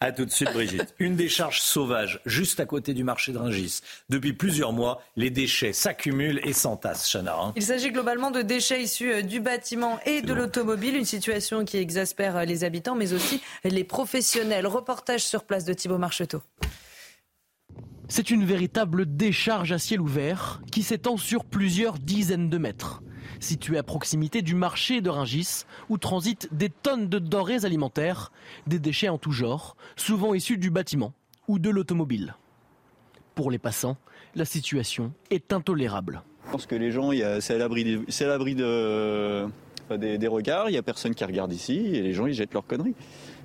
[0.00, 0.94] À tout de suite, Brigitte.
[1.00, 3.80] Une décharge sauvage juste à côté du marché de Ringis.
[4.08, 7.34] Depuis plusieurs mois, les déchets s'accumulent et s'entassent, Chana.
[7.36, 7.52] hein.
[7.56, 11.78] Il s'agit globalement de déchets issus euh, du bâtiment et de l'automobile, une situation qui
[11.78, 14.68] exaspère euh, les habitants, mais aussi les professionnels.
[14.68, 16.42] Reportage sur place de Thibault Marcheteau.
[18.08, 23.02] C'est une véritable décharge à ciel ouvert qui s'étend sur plusieurs dizaines de mètres.
[23.40, 28.32] Située à proximité du marché de Ringis, où transitent des tonnes de denrées alimentaires,
[28.66, 31.12] des déchets en tout genre, souvent issus du bâtiment
[31.46, 32.34] ou de l'automobile.
[33.34, 33.96] Pour les passants,
[34.34, 36.22] la situation est intolérable.
[36.46, 37.10] Je pense que les gens,
[37.40, 37.84] c'est à l'abri
[38.54, 39.46] de-
[39.96, 42.52] des, des regards, il n'y a personne qui regarde ici et les gens ils jettent
[42.54, 42.94] leurs conneries.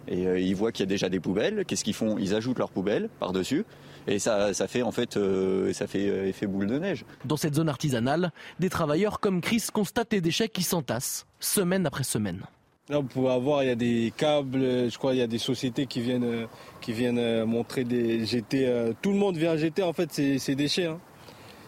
[0.07, 2.17] Et euh, ils voient qu'il y a déjà des poubelles, qu'est-ce qu'ils font?
[2.17, 3.65] Ils ajoutent leurs poubelles par-dessus
[4.05, 7.05] et ça, ça fait en fait euh, ça fait euh, effet boule de neige.
[7.23, 12.03] Dans cette zone artisanale, des travailleurs comme Chris constatent les déchets qui s'entassent, semaine après
[12.03, 12.41] semaine.
[12.89, 14.59] Là, vous pouvez avoir, il y a des câbles,
[14.91, 16.47] je crois, il y a des sociétés qui viennent,
[16.81, 18.67] qui viennent montrer des jeter.
[18.67, 20.87] euh, tout le monde vient jeter en fait ces, ces déchets.
[20.87, 20.99] hein.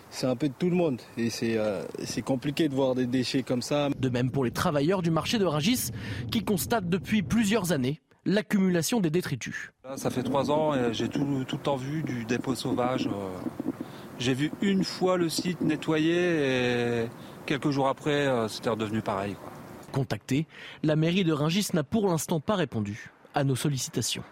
[0.10, 3.06] C'est un peu de tout le monde et c'est euh, c'est compliqué de voir des
[3.06, 3.90] déchets comme ça.
[4.00, 5.90] De même pour les travailleurs du marché de Rungis
[6.32, 9.72] qui constatent depuis plusieurs années l'accumulation des détritus.
[9.84, 13.08] Là, ça fait trois ans et j'ai tout, tout le temps vu du dépôt sauvage.
[13.08, 13.72] euh.
[14.18, 17.10] J'ai vu une fois le site nettoyé et
[17.46, 19.36] quelques jours après, euh, c'était redevenu pareil.
[19.36, 19.52] quoi.
[19.92, 20.48] Contacté,
[20.84, 24.24] la mairie de Rungis n'a pour l'instant pas répondu à nos sollicitations.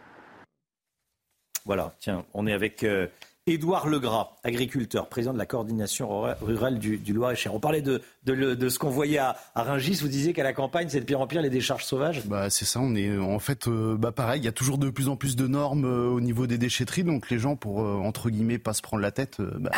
[1.66, 3.08] Voilà, tiens, on est avec euh,
[3.46, 7.54] Édouard Legras, agriculteur, président de la coordination rura- rurale du, du Loir-et-Cher.
[7.54, 9.96] On parlait de, de le- de ce qu'on voyait à, à Rungis.
[10.02, 12.26] Vous disiez qu'à la campagne, c'est de pire en pire les décharges sauvages?
[12.26, 14.90] Bah, c'est ça, on est en fait euh, bah, pareil, il y a toujours de
[14.90, 17.96] plus en plus de normes euh, au niveau des déchetteries, donc les gens pour euh,
[17.96, 19.72] entre guillemets pas se prendre la tête, euh, bah,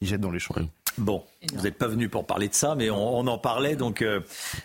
[0.00, 0.54] ils jettent dans les champs.
[0.98, 1.22] Bon,
[1.54, 4.20] vous n'êtes pas venu pour parler de ça, mais on, en parlait, donc euh,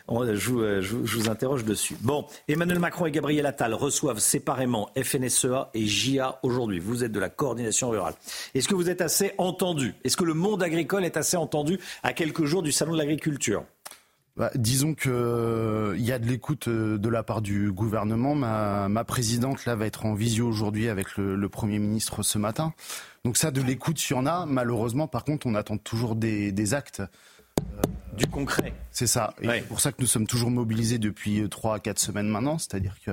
[0.07, 1.97] on- je, vous, euh, je vous interroge dessus.
[2.01, 6.79] Bon, Emmanuel Macron et Gabriel Attal reçoivent séparément FNSEA et JA aujourd'hui.
[6.79, 8.13] Vous êtes de la coordination rurale.
[8.55, 9.93] Est-ce que vous êtes assez entendu?
[10.05, 13.65] Est-ce que le monde agricole est assez entendu à quelques jours du Salon de l'agriculture?
[14.37, 18.33] Bah, disons que euh, il y a de l'écoute euh, de la part du gouvernement.
[18.33, 22.37] Ma, ma présidente là va être en visio aujourd'hui avec le, le premier ministre ce
[22.37, 22.73] matin.
[23.25, 24.45] Donc ça, de l'écoute, il y en a.
[24.45, 27.01] Malheureusement, par contre, on attend toujours des, des actes.
[28.17, 28.73] Du concret.
[28.91, 29.33] C'est ça.
[29.41, 32.57] Et C'est pour ça que nous sommes toujours mobilisés depuis 3 à 4 semaines maintenant.
[32.57, 33.11] C'est-à-dire que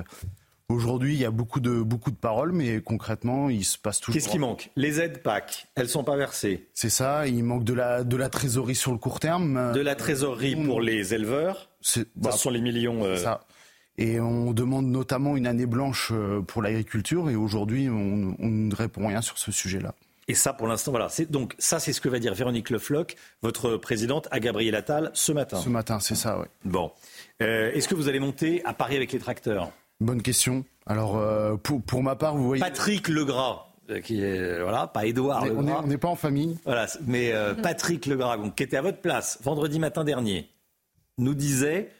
[0.68, 4.14] aujourd'hui, il y a beaucoup de, beaucoup de paroles, mais concrètement, il se passe toujours.
[4.20, 4.70] Qu'est-ce qui manque?
[4.76, 6.68] Les aides PAC, elles sont pas versées.
[6.74, 7.26] C'est ça.
[7.26, 9.72] Il manque de la, de la trésorerie sur le court terme.
[9.72, 11.70] De la trésorerie pour les éleveurs.
[11.80, 13.04] C'est, Ça, ce sont les millions.
[13.04, 13.44] euh, ça.
[13.96, 17.30] Et on demande notamment une année blanche euh, pour l'agriculture.
[17.30, 19.94] Et aujourd'hui, on, on ne répond rien sur ce sujet-là.
[20.30, 21.08] Et ça, pour l'instant, voilà.
[21.08, 24.74] C'est- Donc, ça, c'est ce que va dire Véronique Le Floch, votre présidente, à Gabriel
[24.74, 25.56] Attal ce matin.
[25.58, 26.46] Ce matin, c'est ça, oui.
[26.64, 26.92] Bon.
[27.42, 29.72] Euh, Est-ce que vous allez monter à Paris avec les tracteurs?
[30.00, 30.64] Bonne question.
[30.86, 32.60] Alors, euh, pour, pour ma part, vous voyez.
[32.60, 36.56] Patrick Legras, euh, qui est, voilà, pas Édouard On n'est pas en famille.
[36.64, 40.48] Voilà, mais euh, Patrick Legras, donc, qui était à votre place vendredi matin dernier,
[41.18, 41.90] nous disait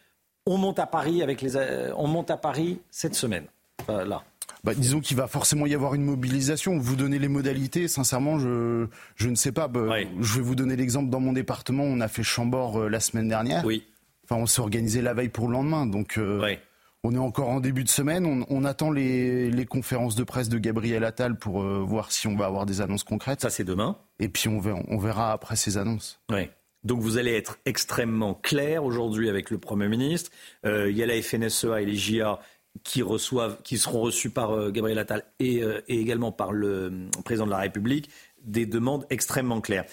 [0.47, 3.45] on monte à Paris avec les, euh, on monte à Paris cette semaine.
[3.83, 4.23] Enfin, là.
[4.65, 6.79] Bah, disons qu'il va forcément y avoir une mobilisation.
[6.79, 7.87] Vous donnez les modalités.
[7.87, 9.69] Sincèrement, je, je ne sais pas.
[9.69, 11.11] Bah, Je vais vous donner l'exemple.
[11.11, 13.65] Dans mon département, on a fait Chambord euh, la semaine dernière.
[13.65, 13.85] Oui.
[14.25, 15.87] Enfin, on s'est organisé la veille pour le lendemain.
[15.87, 16.57] Donc, euh,
[17.05, 18.27] on est encore en début de semaine.
[18.27, 22.27] On, on attend les, les conférences de presse de Gabriel Attal pour euh, voir si
[22.27, 23.41] on va avoir des annonces concrètes.
[23.41, 23.97] Ça, c'est demain.
[24.19, 26.21] Et puis, on verra, on verra après ces annonces.
[26.31, 26.51] Ouais.
[26.85, 30.31] Donc vous allez être extrêmement clair aujourd'hui avec le Premier ministre.
[30.65, 32.39] Euh, il y a la FNSEA et les JA
[32.85, 35.57] qui reçoivent, qui seront reçus par euh, Gabriel Attal et,
[35.89, 38.11] et également par le président de la République,
[38.45, 39.87] des demandes extrêmement claires.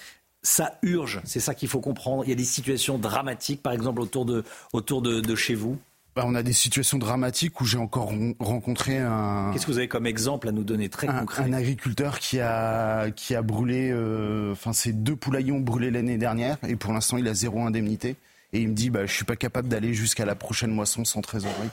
[0.44, 2.24] Ça urge, c'est ça qu'il faut comprendre.
[2.24, 5.80] Il y a des situations dramatiques, par exemple autour de, autour de, de chez vous.
[6.16, 9.52] Bah, on a des situations dramatiques où j'ai encore ren- rencontré un.
[9.52, 12.40] Qu'est-ce que vous avez comme exemple à nous donner très un, concret un agriculteur qui
[12.40, 16.94] a qui a brûlé, euh, enfin ses deux poulaillers ont brûlé l'année dernière et pour
[16.94, 18.16] l'instant il a zéro indemnité
[18.54, 21.20] et il me dit bah je suis pas capable d'aller jusqu'à la prochaine moisson sans
[21.20, 21.70] trésorerie.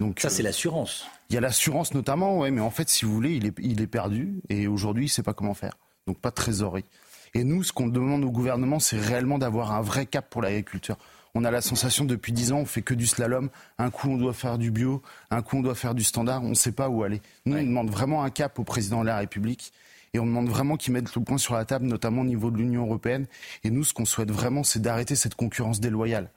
[0.00, 1.06] Donc Ça, c'est l'assurance.
[1.28, 3.82] Il y a l'assurance notamment, ouais, mais en fait si vous voulez il est il
[3.82, 5.74] est perdu et aujourd'hui il sait pas comment faire.
[6.06, 6.86] Donc pas de trésorerie.
[7.34, 10.96] Et nous ce qu'on demande au gouvernement c'est réellement d'avoir un vrai cap pour l'agriculture.
[11.34, 13.48] On a la sensation depuis dix ans, on fait que du slalom.
[13.78, 15.00] Un coup, on doit faire du bio,
[15.30, 16.42] un coup, on doit faire du standard.
[16.42, 17.22] On ne sait pas où aller.
[17.46, 19.72] Nous, on demande vraiment un cap au président de la République.
[20.12, 22.58] Et on demande vraiment qu'il mette le point sur la table, notamment au niveau de
[22.58, 23.26] l'Union européenne.
[23.64, 26.28] Et nous, ce qu'on souhaite vraiment, c'est d'arrêter cette concurrence déloyale.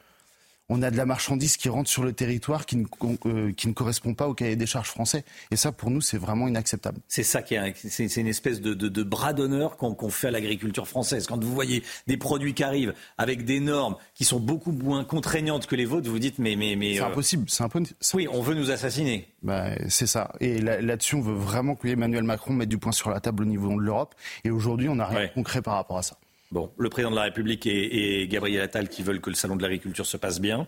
[0.70, 2.86] On a de la marchandise qui rentre sur le territoire qui ne,
[3.26, 5.24] euh, qui ne correspond pas au cahier des charges français.
[5.52, 7.00] Et ça, pour nous, c'est vraiment inacceptable.
[7.08, 10.28] C'est ça qui est, c'est, une espèce de, de, de bras d'honneur qu'on, qu'on fait
[10.28, 11.28] à l'agriculture française.
[11.28, 15.68] Quand vous voyez des produits qui arrivent avec des normes qui sont beaucoup moins contraignantes
[15.68, 17.46] que les vôtres, vous dites mais mais mais c'est impossible.
[17.48, 17.98] C'est impossible.
[18.14, 19.28] Oui, on veut nous assassiner.
[19.44, 20.32] Bah, c'est ça.
[20.40, 23.44] Et là, là-dessus, on veut vraiment que Emmanuel Macron mette du point sur la table
[23.44, 24.16] au niveau de l'Europe.
[24.44, 26.18] Et aujourd'hui, on n'a rien de concret par rapport à ça.
[26.52, 29.62] Bon, le président de la République et, Gabriel Attal qui veulent que le salon de
[29.62, 30.68] l'agriculture se passe bien.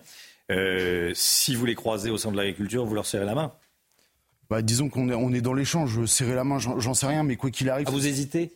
[0.52, 3.54] Euh, si vous les croisez au salon de l'agriculture, vous leur serrez la main
[4.50, 6.04] bah, Disons qu'on est, on est dans l'échange.
[6.06, 7.88] Serrer la main, j'en, sais rien, mais quoi qu'il arrive.
[7.90, 8.54] Ah, vous hésitez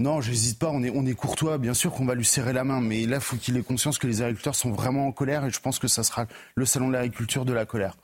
[0.00, 0.70] non, j'hésite pas.
[0.70, 1.58] On est, on est courtois.
[1.58, 2.80] Bien sûr qu'on va lui serrer la main.
[2.80, 5.44] Mais là, il faut qu'il ait conscience que les agriculteurs sont vraiment en colère.
[5.44, 7.96] Et je pense que ça sera le salon de l'agriculture de la colère.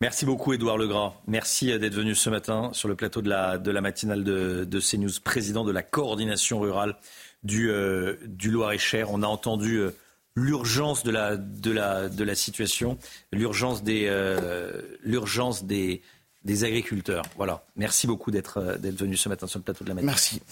[0.00, 1.12] Merci beaucoup, Édouard Legras.
[1.26, 4.80] Merci d'être venu ce matin sur le plateau de la, de la matinale de, de
[4.80, 6.96] CNews, président de la coordination rurale
[7.46, 9.10] du, euh, du Loir-et-Cher.
[9.10, 9.90] On a entendu euh,
[10.34, 12.98] l'urgence de la, de, la, de la situation,
[13.32, 16.02] l'urgence des, euh, l'urgence des,
[16.44, 17.24] des agriculteurs.
[17.36, 17.64] Voilà.
[17.76, 20.14] Merci beaucoup d'être, d'être venu ce matin sur le plateau de la matinale.
[20.14, 20.42] Merci.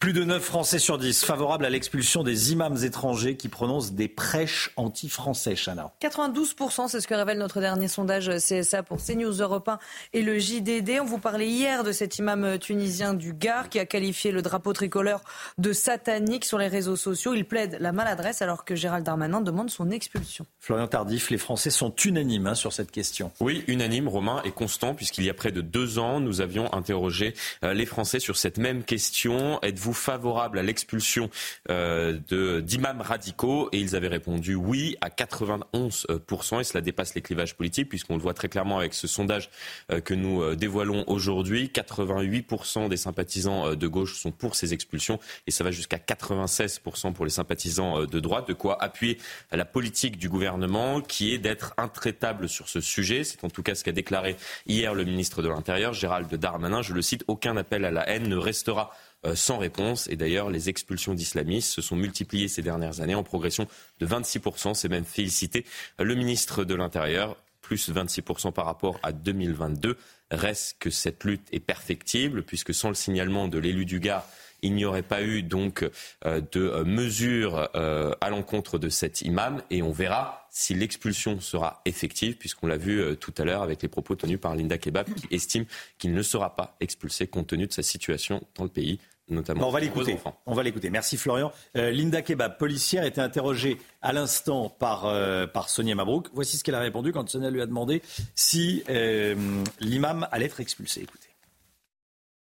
[0.00, 4.06] Plus de 9 Français sur 10 favorables à l'expulsion des imams étrangers qui prononcent des
[4.06, 5.90] prêches anti-français, Chana.
[6.00, 9.80] 92%, c'est ce que révèle notre dernier sondage CSA pour CNews Europe 1
[10.12, 11.00] et le JDD.
[11.00, 14.72] On vous parlait hier de cet imam tunisien du Gard qui a qualifié le drapeau
[14.72, 15.20] tricolore
[15.58, 17.34] de satanique sur les réseaux sociaux.
[17.34, 20.46] Il plaide la maladresse alors que Gérald Darmanin demande son expulsion.
[20.60, 23.32] Florian Tardif, les Français sont unanimes hein, sur cette question.
[23.40, 27.34] Oui, unanime, Romain, et constant, puisqu'il y a près de deux ans, nous avions interrogé
[27.64, 29.60] euh, les Français sur cette même question.
[29.62, 31.30] Êtes-vous favorable à l'expulsion
[31.70, 32.18] euh,
[32.60, 33.68] d'imams radicaux?
[33.72, 38.22] Et ils avaient répondu oui à 91%, et cela dépasse les clivages politiques, puisqu'on le
[38.22, 39.50] voit très clairement avec ce sondage
[39.90, 41.70] euh, que nous euh, dévoilons aujourd'hui.
[41.74, 47.24] 88% des sympathisants de gauche sont pour ces expulsions, et ça va jusqu'à 96% pour
[47.24, 49.18] les sympathisants de droite, de quoi appuyer
[49.52, 53.24] la politique du gouvernement, qui est d'être intraitable sur ce sujet.
[53.24, 54.36] C'est en tout cas ce qu'a déclaré
[54.66, 56.82] hier le ministre de l'Intérieur, Gérald Darmanin.
[56.82, 58.90] Je le cite, aucun appel à la haine ne restera
[59.34, 60.08] sans réponse.
[60.08, 63.66] Et d'ailleurs, les expulsions d'islamistes se sont multipliées ces dernières années en progression
[64.00, 64.74] de 26%.
[64.74, 65.64] C'est même félicité
[65.98, 69.96] le ministre de l'Intérieur, plus 26% par rapport à 2022.
[70.30, 74.26] Reste que cette lutte est perfectible, puisque sans le signalement de l'élu du Gard,
[74.62, 75.88] il n'y aurait pas eu donc
[76.24, 81.82] euh, de euh, mesures à l'encontre de cet imam et on verra si l'expulsion sera
[81.84, 85.26] effective, puisqu'on l'a vu tout à l'heure avec les propos tenus par Linda Kebab, qui
[85.30, 85.66] estime
[85.98, 88.98] qu'il ne sera pas expulsé compte tenu de sa situation dans le pays
[89.30, 90.18] notamment on va l'écouter.
[90.46, 90.90] On va l'écouter.
[90.90, 91.52] Merci Florian.
[91.76, 96.28] Euh, Linda Kebab, policière, était interrogée à l'instant par, euh, par Sonia Mabrouk.
[96.32, 98.02] Voici ce qu'elle a répondu quand Sonia lui a demandé
[98.34, 99.34] si euh,
[99.80, 101.02] l'imam allait être expulsé.
[101.02, 101.27] Écoutez.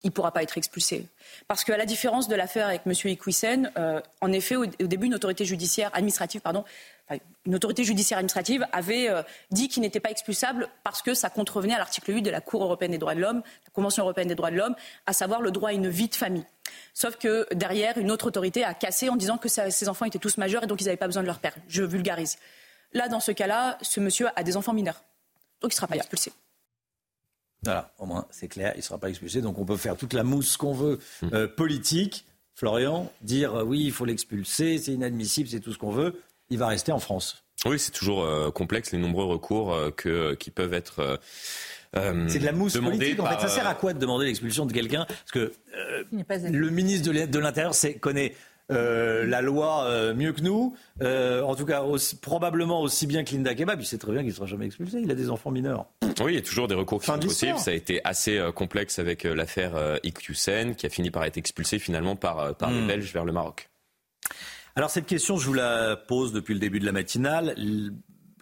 [0.05, 1.07] Il ne pourra pas être expulsé.
[1.47, 2.93] Parce qu'à la différence de l'affaire avec M.
[3.05, 3.71] Iquissen,
[4.21, 6.65] en effet, au, début, une autorité judiciaire administrative, pardon,
[7.47, 9.09] une autorité judiciaire administrative avait
[9.51, 12.65] dit qu'il n'était pas expulsable parce que ça contrevenait à l'article 8 de la Cour
[12.65, 14.75] européenne des droits de l'homme, la Convention européenne des droits de l'homme,
[15.07, 16.47] à savoir le droit à une vie de famille.
[16.95, 20.37] Sauf que derrière, une autre autorité a cassé en disant que ces enfants étaient tous
[20.37, 21.55] majeurs et donc ils n'avaient pas besoin de leur père.
[21.69, 22.39] Je vulgarise.
[22.93, 25.03] Là, dans ce cas-là, ce monsieur a des enfants mineurs.
[25.61, 26.33] Donc il ne sera pas expulsé.
[27.63, 29.41] Voilà, au moins c'est clair, il ne sera pas expulsé.
[29.41, 31.29] Donc on peut faire toute la mousse qu'on veut hmm.
[31.33, 32.27] euh, politique.
[32.55, 36.21] Florian, dire euh, oui, il faut l'expulser, c'est inadmissible, c'est tout ce qu'on veut.
[36.51, 37.45] Il va rester en France.
[37.65, 39.77] Oui, c'est toujours euh, complexe les nombreux recours
[40.39, 41.19] qui peuvent être
[41.97, 43.21] euh, c'est de la mousse politique.
[43.21, 45.05] En fait, ça sert à quoi de demander l'expulsion de quelqu'un?
[45.07, 46.05] Parce que euh,
[46.51, 48.35] le ministre de l'Intérieur connaît
[48.73, 51.83] euh, la loi mieux que nous, en tout cas
[52.21, 53.81] probablement aussi bien que Linda Kebab.
[53.81, 54.99] Il sait très bien qu'il ne sera jamais expulsé.
[55.01, 55.87] Il a des enfants mineurs.
[56.21, 57.59] Oui, il y a toujours des recours qui sont possibles.
[57.59, 62.17] Ça a été assez complexe avec l'affaire Iqiyoussen, qui a fini par être expulsé finalement
[62.17, 62.87] par, par les hmm.
[62.87, 63.69] Belges vers le Maroc.
[64.75, 67.55] Alors cette question, je vous la pose depuis le début de la matinale.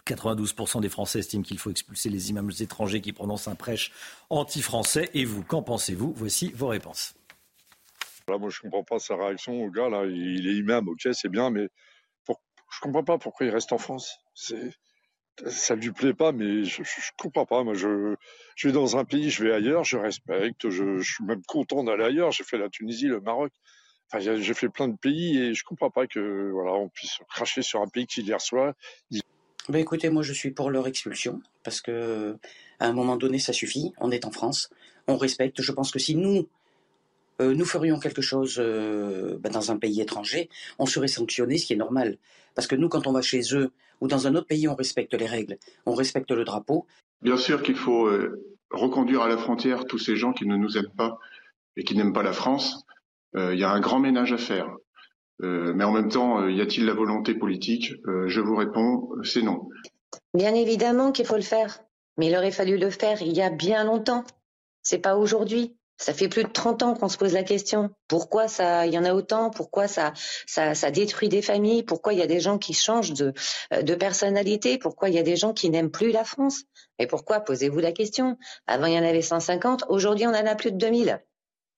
[0.07, 3.91] 92% des Français estiment qu'il faut expulser les imams étrangers qui prononcent un prêche
[4.29, 5.09] anti-français.
[5.13, 6.13] Et vous, qu'en pensez-vous?
[6.15, 7.15] Voici vos réponses.
[8.27, 9.89] Moi, je comprends pas sa réaction au gars.
[9.89, 10.05] Là.
[10.05, 11.67] Il est imam, ok, c'est bien, mais
[12.27, 14.19] je ne comprends pas pourquoi il reste en France.
[14.33, 17.63] Ça ne lui plaît pas, mais je ne comprends pas.
[17.63, 18.15] Moi, je,
[18.55, 21.83] je vais dans un pays, je vais ailleurs, je respecte, je, je suis même content
[21.83, 22.31] d'aller ailleurs.
[22.31, 23.51] J'ai fait la Tunisie, le Maroc.
[24.13, 27.61] Enfin, j'ai fait plein de pays et je comprends pas que voilà, on puisse cracher
[27.61, 28.73] sur un pays qui les reçoit.
[29.69, 32.35] Ben écoutez, moi je suis pour leur expulsion parce que
[32.79, 33.93] à un moment donné ça suffit.
[33.99, 34.69] On est en France,
[35.07, 35.61] on respecte.
[35.61, 36.49] Je pense que si nous
[37.41, 40.49] euh, nous ferions quelque chose euh, ben, dans un pays étranger,
[40.79, 42.17] on serait sanctionné, ce qui est normal.
[42.55, 45.13] Parce que nous, quand on va chez eux ou dans un autre pays, on respecte
[45.13, 46.85] les règles, on respecte le drapeau.
[47.21, 50.77] Bien sûr qu'il faut euh, reconduire à la frontière tous ces gens qui ne nous
[50.77, 51.17] aiment pas
[51.77, 52.85] et qui n'aiment pas la France.
[53.33, 54.67] Il y a un grand ménage à faire.
[55.41, 57.93] Euh, mais en même temps, y a-t-il la volonté politique?
[58.05, 59.69] Je vous réponds, c'est non.
[60.33, 61.79] Bien évidemment qu'il faut le faire,
[62.17, 64.25] mais il aurait fallu le faire il y a bien longtemps.
[64.83, 65.77] C'est pas aujourd'hui.
[66.01, 67.91] Ça fait plus de 30 ans qu'on se pose la question.
[68.07, 69.51] Pourquoi ça, il y en a autant?
[69.51, 70.13] Pourquoi ça,
[70.47, 71.83] ça, ça détruit des familles?
[71.83, 73.33] Pourquoi il y a des gens qui changent de,
[73.79, 74.79] de personnalité?
[74.79, 76.63] Pourquoi il y a des gens qui n'aiment plus la France?
[76.97, 78.35] Et pourquoi Posez-vous la question?
[78.65, 79.83] Avant, il y en avait 150.
[79.89, 81.23] Aujourd'hui, on en a plus de 2000.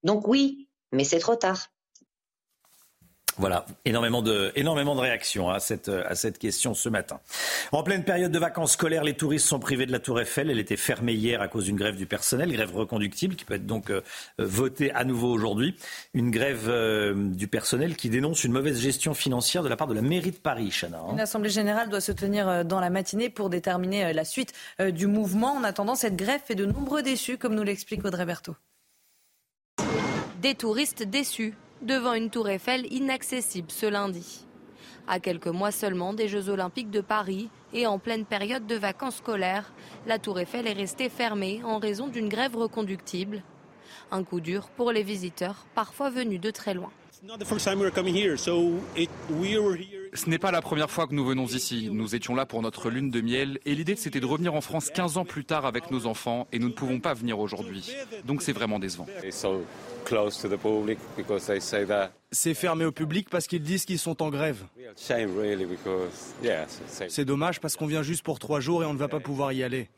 [0.04, 1.73] Donc oui, mais c'est trop tard.
[3.38, 7.20] Voilà, énormément de, énormément de réactions à cette, à cette question ce matin.
[7.72, 10.52] En pleine période de vacances scolaires, les touristes sont privés de la Tour Eiffel.
[10.52, 13.66] Elle était fermée hier à cause d'une grève du personnel, grève reconductible qui peut être
[13.66, 14.02] donc euh,
[14.38, 15.76] votée à nouveau aujourd'hui.
[16.14, 19.96] Une grève euh, du personnel qui dénonce une mauvaise gestion financière de la part de
[19.96, 21.00] la mairie de Paris, Chana.
[21.00, 21.14] Hein.
[21.14, 25.08] Une assemblée générale doit se tenir euh, dans la matinée pour déterminer la suite du
[25.08, 25.54] mouvement.
[25.54, 28.56] En attendant, cette grève fait de nombreux déçus, comme nous l'explique Audrey Berthaud.
[30.42, 31.54] Des touristes déçus
[31.84, 34.46] devant une tour Eiffel inaccessible ce lundi.
[35.08, 39.18] À quelques mois seulement des Jeux olympiques de Paris et en pleine période de vacances
[39.18, 39.74] scolaires,
[40.08, 43.44] la tour Eiffel est restée fermée en raison d'une grève reconductible.
[44.12, 46.92] Un coup dur pour les visiteurs, parfois venus de très loin.
[50.16, 51.90] Ce n'est pas la première fois que nous venons ici.
[51.92, 54.92] Nous étions là pour notre lune de miel et l'idée c'était de revenir en France
[54.92, 57.92] 15 ans plus tard avec nos enfants et nous ne pouvons pas venir aujourd'hui.
[58.26, 59.08] Donc c'est vraiment décevant.
[62.32, 64.64] C'est fermé au public parce qu'ils disent qu'ils sont en grève.
[67.08, 69.52] C'est dommage parce qu'on vient juste pour trois jours et on ne va pas pouvoir
[69.52, 69.90] y aller.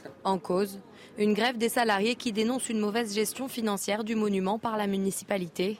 [0.24, 0.78] En cause,
[1.18, 5.78] une grève des salariés qui dénoncent une mauvaise gestion financière du monument par la municipalité.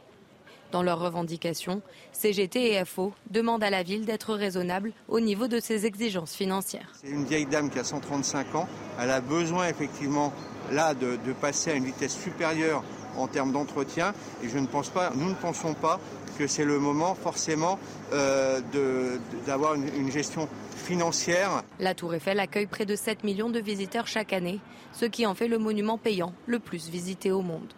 [0.73, 1.83] Dans leurs revendications,
[2.13, 6.93] CGT et FO demandent à la ville d'être raisonnable au niveau de ses exigences financières.
[7.01, 8.69] C'est une vieille dame qui a 135 ans.
[9.01, 10.33] Elle a besoin effectivement
[10.71, 12.85] là de, passer à une vitesse supérieure
[13.17, 14.15] en termes d'entretien.
[14.45, 15.99] Et je ne pense pas, nous ne pensons pas
[16.39, 17.79] que c'est le moment forcément
[18.13, 18.61] euh,
[19.47, 20.49] d'avoir une gestion
[20.81, 21.63] financière.
[21.79, 24.61] La Tour Eiffel accueille près de 7 millions de visiteurs chaque année,
[24.93, 27.73] ce qui en fait le monument payant le plus visité au monde.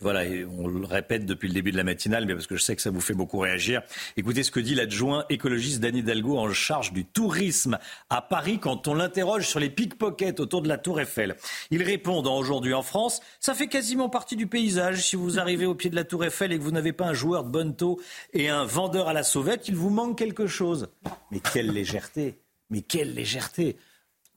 [0.00, 2.62] Voilà, et on le répète depuis le début de la matinale, mais parce que je
[2.62, 3.82] sais que ça vous fait beaucoup réagir.
[4.16, 7.78] Écoutez ce que dit l'adjoint écologiste Danny Hidalgo en charge du tourisme
[8.08, 11.36] à Paris quand on l'interroge sur les pickpockets autour de la Tour Eiffel.
[11.70, 15.02] Il répond dans Aujourd'hui en France, ça fait quasiment partie du paysage.
[15.06, 17.14] Si vous arrivez au pied de la Tour Eiffel et que vous n'avez pas un
[17.14, 17.74] joueur de bonne
[18.32, 20.88] et un vendeur à la sauvette, il vous manque quelque chose.
[21.30, 22.40] Mais quelle légèreté
[22.70, 23.76] Mais quelle légèreté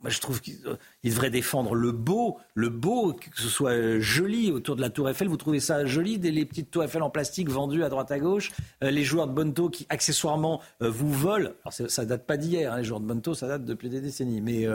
[0.03, 4.01] moi, je trouve qu'il euh, devrait défendre le beau, le beau, que ce soit euh,
[4.01, 5.29] joli autour de la Tour Eiffel.
[5.29, 8.51] Vous trouvez ça joli, les petites Tours Eiffel en plastique vendues à droite à gauche,
[8.83, 11.51] euh, les joueurs de Bonto qui accessoirement vous volent.
[11.63, 14.41] Alors ça date pas d'hier, hein, les joueurs de Bonto, ça date depuis des décennies,
[14.41, 14.67] mais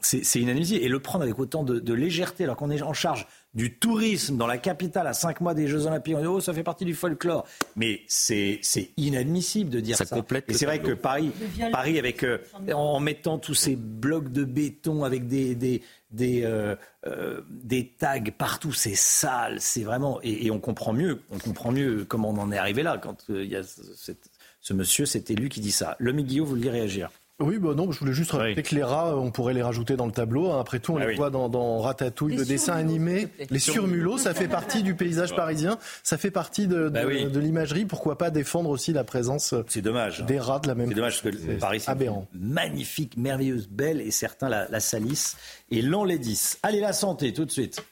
[0.00, 0.84] c'est inadmissible.
[0.84, 4.46] Et le prendre avec autant de légèreté, alors qu'on est en charge du tourisme dans
[4.46, 6.14] la capitale à cinq mois des Jeux Olympiques.
[6.16, 7.46] On dit, oh, ça fait partie du folklore.
[7.76, 8.60] Mais c'est
[8.96, 10.06] inadmissible de dire ça.
[10.06, 10.16] ça.
[10.16, 11.32] Complète Et c'est vrai que Paris,
[11.70, 12.38] Paris avec, euh,
[12.72, 16.76] en mettant tous ces blocs de béton avec des, des, des, euh,
[17.06, 20.18] euh, des tags partout, c'est sale, c'est vraiment.
[20.22, 23.44] Et, on comprend mieux, on comprend mieux comment on en est arrivé là quand il
[23.44, 25.96] y a ce monsieur, cet élu qui dit ça.
[25.98, 27.10] Le Guillaume, vous vouliez réagir
[27.40, 30.06] oui, bah non, je voulais juste rajouter que les rats, on pourrait les rajouter dans
[30.06, 30.52] le tableau.
[30.52, 33.28] Après tout, on ah les voit dans, Ratatouille, le dessin animé.
[33.50, 37.84] Les surmulots, ça fait partie du paysage parisien, ça fait partie de, bah l'imagerie.
[37.84, 41.36] Pourquoi pas défendre aussi la présence dommage, des rats de la même C'est dommage parce
[41.36, 41.92] que Paris, c'est
[42.32, 45.36] magnifique, merveilleuse, belle, et certains la, la salissent
[45.70, 46.58] et l'enlaidissent.
[46.62, 47.82] Allez, la santé, tout de suite.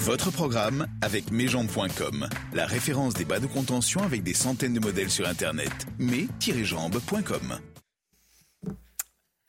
[0.00, 5.10] Votre programme avec mesjambes.com, la référence des bas de contention avec des centaines de modèles
[5.10, 5.72] sur Internet.
[5.98, 7.58] mes-jambes.com.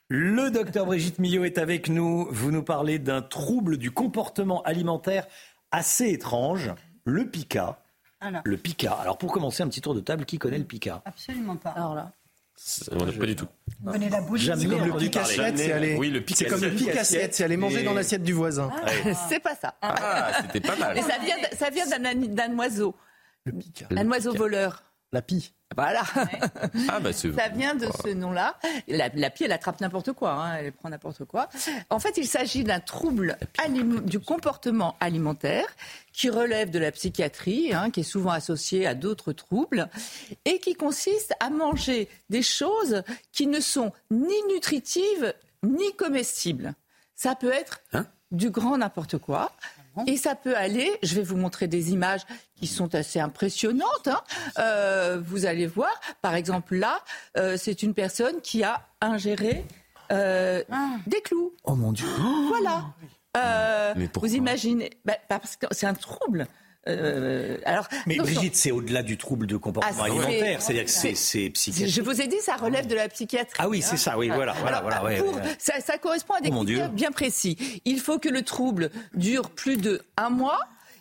[0.10, 2.28] Le docteur Brigitte Millot est avec nous.
[2.30, 5.26] Vous nous parlez d'un trouble du comportement alimentaire
[5.72, 6.72] assez étrange,
[7.04, 7.80] le pica.
[8.46, 8.94] Le pica.
[8.94, 11.72] Alors pour commencer, un petit tour de table, qui connaît le pica Absolument pas.
[11.72, 12.12] Alors là.
[13.20, 13.48] Pas du tout.
[13.82, 15.96] Vous connaissez la bougie Jamais comme le pic assiette, c'est aller.
[15.98, 18.70] Oui, le C'est comme le pic assiette, c'est aller manger dans l'assiette du voisin.
[18.74, 19.76] Ah, c'est pas ça.
[19.82, 20.96] Ah, c'était pas mal.
[20.96, 22.96] Mais ça vient, ça vient d'un oiseau.
[23.46, 23.88] Le pica.
[23.92, 24.84] Un oiseau voleur.
[25.14, 25.54] La pie.
[25.76, 26.04] Voilà.
[26.90, 28.58] Ah, bah, ça vient de ce nom-là.
[28.88, 30.34] La, la, pie, elle attrape n'importe quoi.
[30.34, 30.56] Hein.
[30.58, 31.50] Elle prend n'importe quoi.
[31.90, 33.38] En fait, il s'agit d'un trouble
[34.06, 35.66] du comportement alimentaire
[36.12, 39.88] qui relève de la psychiatrie, hein, qui est souvent associé à d'autres troubles,
[40.46, 45.34] et qui consiste à manger des choses qui ne sont ni nutritives
[45.64, 46.74] ni comestibles.
[47.16, 48.06] Ça peut être hein?
[48.32, 49.52] du grand n'importe quoi.
[50.08, 52.22] Et ça peut aller, je vais vous montrer des images
[52.56, 54.08] qui sont assez impressionnantes.
[54.08, 54.22] Hein.
[54.60, 55.92] Euh, vous allez voir,
[56.22, 57.00] par exemple là,
[57.38, 59.66] euh, c'est une personne qui a ingéré
[60.12, 60.98] euh, ah.
[61.08, 61.54] des clous.
[61.64, 62.08] Oh mon Dieu.
[62.48, 62.86] Voilà.
[63.36, 66.48] Euh, vous imaginez, bah, parce que c'est un trouble.
[66.88, 71.50] Euh, alors, mais Brigitte, c'est au-delà du trouble de comportement ah, alimentaire, c'est-à-dire que c'est
[71.50, 71.96] psychiatrique.
[71.96, 73.58] Je vous ai dit, ça relève de la psychiatrie.
[73.58, 75.22] Ah oui, c'est ça, oui, voilà, voilà, voilà.
[75.60, 77.82] Ça, ça, correspond à des oh, critères bien précis.
[77.86, 80.60] Il faut que le trouble dure plus de un mois.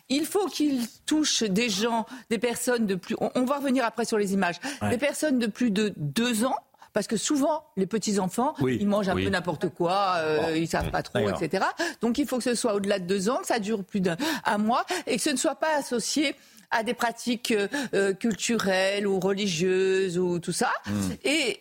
[0.09, 3.15] Il faut qu'il touche des gens, des personnes de plus.
[3.19, 4.57] On, va revenir après sur les images.
[4.89, 6.57] Des personnes de plus de deux ans
[6.93, 11.01] parce que souvent, les petits-enfants, ils mangent un peu n'importe quoi, euh, ils savent pas
[11.01, 11.65] trop, etc.
[12.01, 14.15] Donc il faut que ce soit au-delà de deux ans, que ça dure plus d'un
[14.59, 16.35] mois, et que ce ne soit pas associé
[16.69, 20.71] à des pratiques euh, euh, culturelles ou religieuses ou tout ça.
[20.87, 21.11] Hmm.
[21.23, 21.59] Et,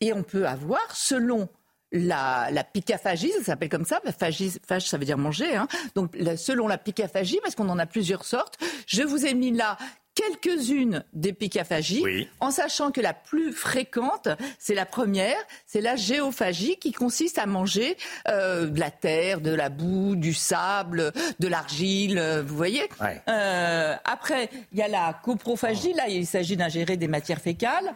[0.00, 1.48] et, on peut avoir, selon
[1.92, 5.68] la, la picaphagie, ça s'appelle comme ça, phagie, phage, ça veut dire manger, hein.
[5.94, 9.78] donc selon la picaphagie, parce qu'on en a plusieurs sortes, je vous ai mis là
[10.18, 16.76] quelques-unes des picaphagies, en sachant que la plus fréquente, c'est la première, c'est la géophagie
[16.76, 22.18] qui consiste à manger euh, de la terre, de la boue, du sable, de l'argile,
[22.18, 22.88] euh, vous voyez.
[23.28, 27.94] Euh, après, il y a la coprophagie, là il s'agit d'ingérer des matières fécales.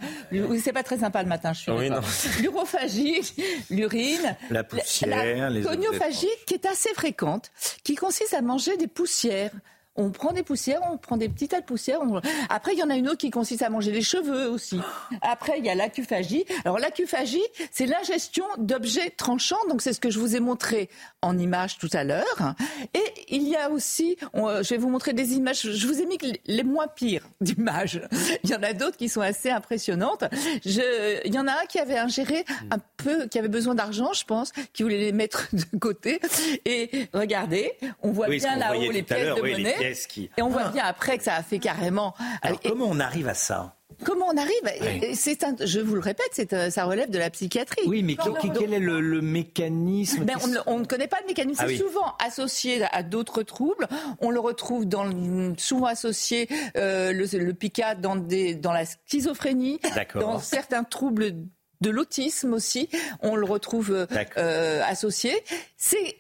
[0.63, 1.91] C'est pas très sympa le matin, je suis oui,
[2.41, 3.35] L'urophagie,
[3.69, 4.37] l'urine.
[4.51, 7.51] La poussière, la conophagie qui est assez fréquente,
[7.83, 9.51] qui consiste à manger des poussières
[9.97, 12.01] on prend des poussières, on prend des petits tas de poussières.
[12.49, 14.81] Après, il y en a une autre qui consiste à manger les cheveux aussi.
[15.21, 16.45] Après, il y a l'acuphagie.
[16.65, 19.59] Alors, l'acuphagie, c'est l'ingestion d'objets tranchants.
[19.69, 20.89] Donc, c'est ce que je vous ai montré
[21.21, 22.55] en image tout à l'heure.
[22.95, 25.71] Et il y a aussi, je vais vous montrer des images.
[25.71, 28.01] Je vous ai mis les moins pires d'images.
[28.45, 30.25] Il y en a d'autres qui sont assez impressionnantes.
[30.65, 34.13] Je, il y en a un qui avait ingéré un peu, qui avait besoin d'argent,
[34.15, 36.19] je pense, qui voulait les mettre de côté.
[36.65, 37.73] Et regardez,
[38.03, 39.82] on voit bien là-haut les pièces de monnaie.
[39.83, 42.15] Et on voit bien après que ça a fait carrément.
[42.43, 43.77] Alors, comment on arrive à ça?
[44.05, 45.15] Comment on arrive?
[45.15, 47.83] C'est un, je vous le répète, euh, ça relève de la psychiatrie.
[47.87, 50.25] Oui, mais quel est le, mécanisme?
[50.25, 50.37] Ben,
[50.67, 51.63] on, ne connaît pas le mécanisme.
[51.65, 53.87] Ah c'est souvent associé à d'autres troubles.
[54.21, 55.09] On le retrouve dans,
[55.57, 59.81] souvent associé euh, le, le pica dans, des, dans la schizophrénie,
[60.15, 61.35] dans certains troubles
[61.81, 62.89] de l'autisme aussi.
[63.21, 65.33] On le retrouve euh, associé.
[65.77, 66.17] C'est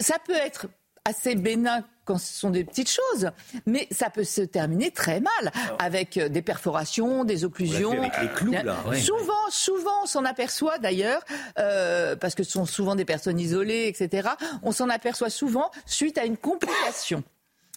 [0.00, 0.68] ça peut être
[1.04, 3.30] assez bénin quand ce sont des petites choses,
[3.66, 7.92] mais ça peut se terminer très mal avec euh, des perforations, des occlusions.
[7.92, 8.76] Avec les clous, là.
[8.94, 11.22] Souvent, souvent, on s'en aperçoit d'ailleurs,
[11.58, 14.30] euh, parce que ce sont souvent des personnes isolées, etc.
[14.62, 17.22] On s'en aperçoit souvent suite à une complication.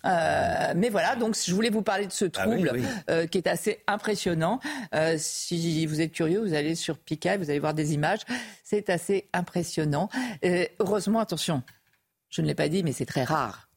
[0.05, 2.73] Euh, mais voilà, donc je voulais vous parler de ce ah trouble
[3.31, 4.59] qui est assez impressionnant.
[5.17, 8.21] si vous êtes curieux, vous allez sur Pika, vous allez voir des images.
[8.63, 10.09] C'est assez impressionnant.
[10.79, 11.63] heureusement, attention,
[12.33, 13.69] je ne l'ai pas dit, mais c'est très rare.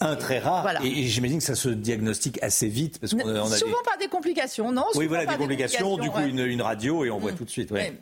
[0.00, 0.84] Un très rare.
[0.84, 2.98] Et, j'imagine que ça se diagnostique assez vite.
[2.98, 4.84] Parce qu'on a souvent par des complications, non?
[4.94, 7.36] Oui, voilà, des complications, du coup, une, radio et on voit mm.
[7.36, 7.70] tout de suite.
[7.70, 7.94] Ouais,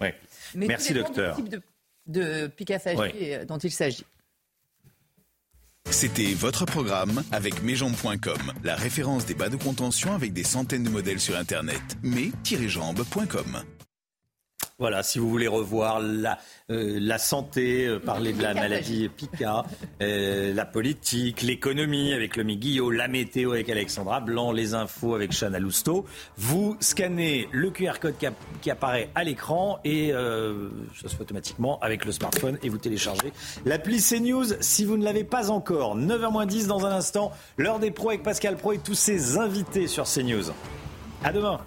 [0.56, 1.36] Merci, docteur.
[1.36, 4.04] type de, euh, dont il s'agit.
[5.90, 10.90] C'était votre programme avec mesjambes.com, la référence des bas de contention avec des centaines de
[10.90, 11.82] modèles sur Internet.
[12.02, 13.62] mais-jambes.com.
[14.80, 16.36] Voilà, si vous voulez revoir la,
[16.72, 19.64] euh, la santé, euh, parler de la maladie Pica,
[20.02, 25.30] euh, la politique, l'économie avec le Guillot, la météo avec Alexandra Blanc, les infos avec
[25.30, 26.04] Chana Lousteau,
[26.36, 28.14] vous scannez le QR code
[28.60, 33.32] qui, apparaît à l'écran et ça se fait automatiquement avec le smartphone et vous téléchargez
[33.64, 35.96] l'appli CNews si vous ne l'avez pas encore.
[35.96, 40.04] 9h10 dans un instant, l'heure des pros avec Pascal Pro et tous ses invités sur
[40.04, 40.50] CNews.
[41.22, 41.60] À demain.